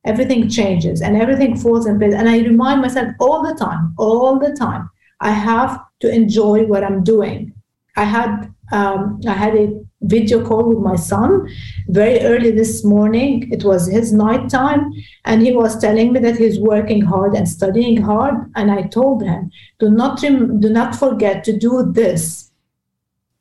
everything 0.05 0.49
changes 0.49 1.01
and 1.01 1.17
everything 1.17 1.57
falls 1.57 1.85
in 1.85 1.99
place. 1.99 2.13
And 2.13 2.29
I 2.29 2.39
remind 2.39 2.81
myself 2.81 3.09
all 3.19 3.43
the 3.43 3.55
time, 3.55 3.93
all 3.97 4.39
the 4.39 4.53
time, 4.53 4.89
I 5.19 5.31
have 5.31 5.79
to 6.01 6.09
enjoy 6.09 6.65
what 6.65 6.83
I'm 6.83 7.03
doing. 7.03 7.53
I 7.95 8.03
had 8.03 8.53
um, 8.71 9.19
I 9.27 9.33
had 9.33 9.55
a 9.55 9.86
video 10.01 10.45
call 10.45 10.69
with 10.69 10.79
my 10.79 10.95
son 10.95 11.47
very 11.87 12.19
early 12.21 12.51
this 12.51 12.83
morning. 12.83 13.51
It 13.51 13.63
was 13.63 13.87
his 13.87 14.13
night 14.13 14.49
time, 14.49 14.91
and 15.25 15.41
he 15.41 15.51
was 15.51 15.79
telling 15.79 16.13
me 16.13 16.19
that 16.19 16.37
he's 16.37 16.59
working 16.59 17.01
hard 17.01 17.33
and 17.33 17.47
studying 17.47 18.01
hard. 18.01 18.35
And 18.55 18.71
I 18.71 18.83
told 18.83 19.23
him, 19.23 19.51
do 19.79 19.89
not 19.89 20.21
rem- 20.21 20.59
do 20.59 20.69
not 20.69 20.95
forget 20.95 21.43
to 21.45 21.57
do 21.57 21.91
this 21.91 22.51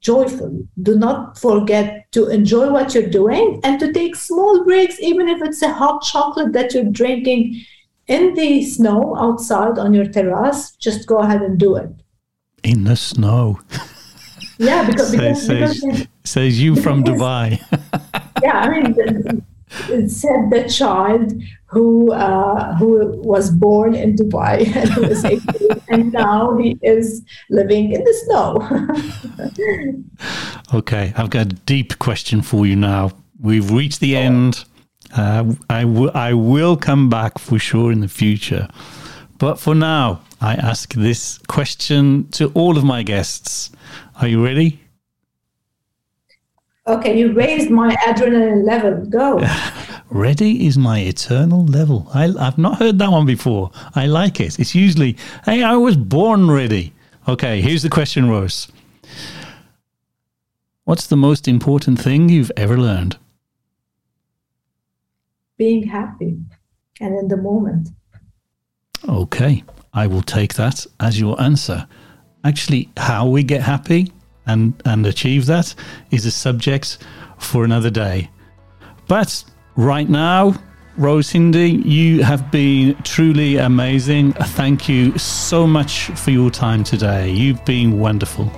joyfully. 0.01 0.67
Do 0.83 0.97
not 0.97 1.39
forget 1.39 2.11
to 2.13 2.29
enjoy 2.29 2.71
what 2.71 2.95
you're 2.95 3.11
doing 3.11 3.61
and 3.65 3.81
to 3.81 3.93
take 3.93 4.15
small 4.15 4.65
breaks, 4.65 5.01
even 5.01 5.29
if 5.29 5.43
it's 5.43 5.63
a 5.63 5.73
hot 5.73 6.03
chocolate 6.03 6.53
that 6.53 6.73
you're 6.73 6.85
drinking 6.85 7.63
in 8.07 8.35
the 8.35 8.63
snow 8.63 9.17
outside 9.19 9.79
on 9.79 9.93
your 9.93 10.07
terrace. 10.07 10.77
Just 10.77 11.07
go 11.07 11.19
ahead 11.19 11.43
and 11.43 11.59
do 11.59 11.77
it. 11.77 11.91
In 12.63 12.85
the 12.85 12.97
snow. 12.97 13.61
Yeah, 14.59 14.87
because, 14.87 15.11
says, 15.11 15.19
because, 15.19 15.47
says, 15.47 15.85
because 15.85 16.09
says 16.25 16.61
you 16.61 16.77
from 16.77 17.05
Dubai. 17.05 17.61
yeah, 18.43 18.61
I 18.61 18.69
mean, 18.71 19.45
it 19.89 20.11
said 20.11 20.51
the 20.51 20.69
child 20.69 21.33
who 21.67 22.13
uh, 22.13 22.75
who 22.77 23.21
was 23.23 23.51
born 23.51 23.95
in 23.95 24.17
Dubai 24.17 24.67
and 24.77 24.89
who 24.91 25.05
is 25.05 25.25
18, 25.25 25.43
and 25.89 26.13
now 26.13 26.57
he 26.57 26.79
is 26.83 27.23
living 27.51 27.93
in 27.93 28.03
the 28.05 28.15
snow. 28.25 30.03
Okay, 30.75 31.13
I've 31.17 31.31
got 31.31 31.43
a 31.43 31.55
deep 31.67 31.99
question 32.01 32.43
for 32.43 32.67
you 32.67 32.75
now. 32.75 33.13
We've 33.41 33.71
reached 33.71 34.01
the 34.01 34.17
end. 34.17 34.65
Uh, 35.17 35.55
I, 35.71 35.83
w- 35.83 36.11
I 36.13 36.35
will 36.35 36.77
come 36.77 37.09
back 37.09 37.39
for 37.39 37.59
sure 37.59 37.93
in 37.93 38.01
the 38.01 38.09
future. 38.09 38.67
But 39.39 39.61
for 39.61 39.75
now, 39.75 40.23
I 40.41 40.55
ask 40.55 40.93
this 40.95 41.39
question 41.47 42.29
to 42.33 42.49
all 42.55 42.77
of 42.77 42.85
my 42.85 43.03
guests. 43.05 43.71
Are 44.21 44.29
you 44.29 44.45
ready? 44.45 44.81
okay, 46.87 47.19
you 47.19 47.33
raised 47.33 47.71
my 47.71 47.95
adrenaline 47.97 48.65
level. 48.65 49.05
Go. 49.07 49.41
Ready 50.11 50.67
is 50.67 50.79
my 50.79 51.01
eternal 51.01 51.67
level. 51.67 52.09
I, 52.15 52.33
I've 52.39 52.59
not 52.59 52.79
heard 52.79 52.99
that 53.01 53.11
one 53.11 53.27
before. 53.27 53.73
I 53.95 54.07
like 54.07 54.41
it. 54.41 54.59
It's 54.61 54.75
usually, 54.75 55.17
hey, 55.45 55.65
I 55.65 55.75
was 55.75 55.97
born 55.97 56.49
ready. 56.49 56.95
Okay, 57.27 57.61
here's 57.61 57.83
the 57.83 57.91
question, 57.91 58.31
Rose. 58.31 58.69
What's 60.85 61.09
the 61.09 61.17
most 61.17 61.49
important 61.49 62.01
thing 62.01 62.29
you've 62.29 62.53
ever 62.57 62.79
learned? 62.79 63.17
Being 65.59 65.89
happy 65.89 66.39
and 67.01 67.19
in 67.19 67.27
the 67.27 67.37
moment. 67.37 67.89
Okay, 69.09 69.65
I 69.93 70.07
will 70.07 70.23
take 70.23 70.55
that 70.55 70.87
as 71.01 71.19
your 71.19 71.41
answer. 71.41 71.89
Actually, 72.47 72.89
how 72.97 73.27
we 73.27 73.43
get 73.43 73.61
happy 73.61 74.13
and, 74.47 74.81
and 74.85 75.05
achieve 75.05 75.47
that 75.47 75.75
is 76.13 76.25
a 76.27 76.31
subject 76.31 76.99
for 77.39 77.65
another 77.65 77.91
day. 77.91 78.31
But 79.09 79.43
right 79.75 80.09
now, 80.09 80.55
Rose 80.97 81.29
Hindy, 81.29 81.71
you 81.71 82.23
have 82.23 82.53
been 82.53 82.95
truly 83.03 83.57
amazing. 83.57 84.33
Thank 84.33 84.89
you 84.89 85.19
so 85.19 85.67
much 85.67 86.05
for 86.11 86.31
your 86.31 86.53
time 86.53 86.85
today. 86.85 87.31
You've 87.31 87.65
been 87.65 87.99
wonderful. 87.99 88.49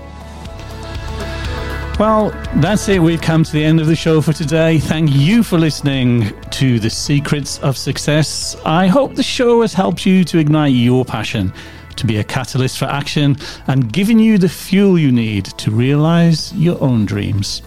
Well, 1.98 2.30
that's 2.56 2.88
it. 2.90 3.00
We've 3.00 3.22
come 3.22 3.42
to 3.42 3.52
the 3.52 3.64
end 3.64 3.80
of 3.80 3.86
the 3.86 3.96
show 3.96 4.20
for 4.20 4.34
today. 4.34 4.78
Thank 4.78 5.10
you 5.12 5.42
for 5.42 5.58
listening 5.58 6.32
to 6.50 6.78
The 6.78 6.90
Secrets 6.90 7.58
of 7.60 7.78
Success. 7.78 8.54
I 8.66 8.86
hope 8.86 9.14
the 9.14 9.22
show 9.22 9.62
has 9.62 9.72
helped 9.72 10.04
you 10.04 10.24
to 10.24 10.38
ignite 10.38 10.74
your 10.74 11.06
passion, 11.06 11.54
to 11.98 12.06
be 12.06 12.18
a 12.18 12.24
catalyst 12.24 12.78
for 12.78 12.86
action, 12.86 13.36
and 13.66 13.92
giving 13.92 14.18
you 14.18 14.38
the 14.38 14.48
fuel 14.48 14.98
you 14.98 15.12
need 15.12 15.44
to 15.58 15.70
realize 15.70 16.52
your 16.54 16.82
own 16.82 17.04
dreams. 17.04 17.62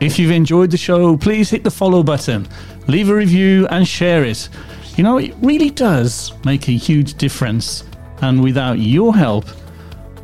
If 0.00 0.18
you've 0.18 0.30
enjoyed 0.30 0.70
the 0.70 0.76
show, 0.76 1.16
please 1.16 1.50
hit 1.50 1.64
the 1.64 1.70
follow 1.70 2.02
button, 2.02 2.46
leave 2.86 3.08
a 3.08 3.14
review, 3.14 3.66
and 3.68 3.88
share 3.88 4.24
it. 4.24 4.48
You 4.96 5.04
know, 5.04 5.18
it 5.18 5.34
really 5.40 5.70
does 5.70 6.32
make 6.44 6.68
a 6.68 6.72
huge 6.72 7.14
difference. 7.14 7.84
And 8.22 8.42
without 8.42 8.78
your 8.78 9.14
help, 9.14 9.46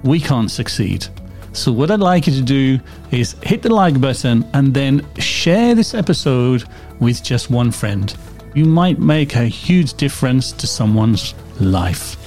we 0.02 0.20
can't 0.20 0.50
succeed. 0.50 1.06
So, 1.52 1.70
what 1.70 1.90
I'd 1.90 2.00
like 2.00 2.26
you 2.26 2.32
to 2.34 2.42
do 2.42 2.80
is 3.10 3.36
hit 3.42 3.60
the 3.62 3.74
like 3.74 4.00
button 4.00 4.48
and 4.54 4.72
then 4.72 5.06
share 5.18 5.74
this 5.74 5.92
episode 5.94 6.64
with 7.00 7.22
just 7.22 7.50
one 7.50 7.70
friend. 7.70 8.14
You 8.54 8.64
might 8.64 8.98
make 8.98 9.36
a 9.36 9.44
huge 9.44 9.94
difference 9.94 10.52
to 10.52 10.66
someone's 10.66 11.34
life. 11.60 12.21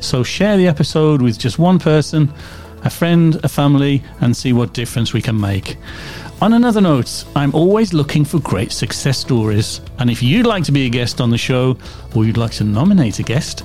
So 0.00 0.22
share 0.22 0.56
the 0.56 0.66
episode 0.66 1.22
with 1.22 1.38
just 1.38 1.58
one 1.58 1.78
person, 1.78 2.32
a 2.84 2.90
friend, 2.90 3.38
a 3.44 3.48
family, 3.48 4.02
and 4.20 4.36
see 4.36 4.52
what 4.52 4.72
difference 4.72 5.12
we 5.12 5.22
can 5.22 5.40
make. 5.40 5.76
On 6.40 6.54
another 6.54 6.80
note, 6.80 7.24
I'm 7.36 7.54
always 7.54 7.92
looking 7.92 8.24
for 8.24 8.40
great 8.40 8.72
success 8.72 9.18
stories. 9.18 9.82
And 9.98 10.08
if 10.08 10.22
you'd 10.22 10.46
like 10.46 10.64
to 10.64 10.72
be 10.72 10.86
a 10.86 10.88
guest 10.88 11.20
on 11.20 11.28
the 11.28 11.36
show 11.36 11.76
or 12.14 12.24
you'd 12.24 12.38
like 12.38 12.52
to 12.52 12.64
nominate 12.64 13.18
a 13.18 13.22
guest, 13.22 13.62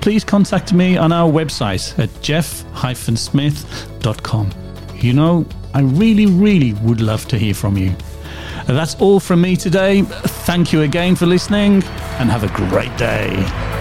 please 0.00 0.24
contact 0.24 0.72
me 0.72 0.96
on 0.96 1.12
our 1.12 1.30
website 1.30 1.98
at 1.98 2.08
jeff-smith.com. 2.22 4.50
You 4.94 5.12
know, 5.12 5.44
I 5.74 5.82
really, 5.82 6.24
really 6.26 6.72
would 6.74 7.02
love 7.02 7.28
to 7.28 7.38
hear 7.38 7.52
from 7.52 7.76
you. 7.76 7.94
That's 8.66 8.94
all 8.96 9.20
from 9.20 9.42
me 9.42 9.56
today. 9.56 10.02
Thank 10.02 10.72
you 10.72 10.82
again 10.82 11.14
for 11.14 11.26
listening 11.26 11.84
and 12.18 12.30
have 12.30 12.42
a 12.42 12.48
great 12.68 12.96
day. 12.96 13.77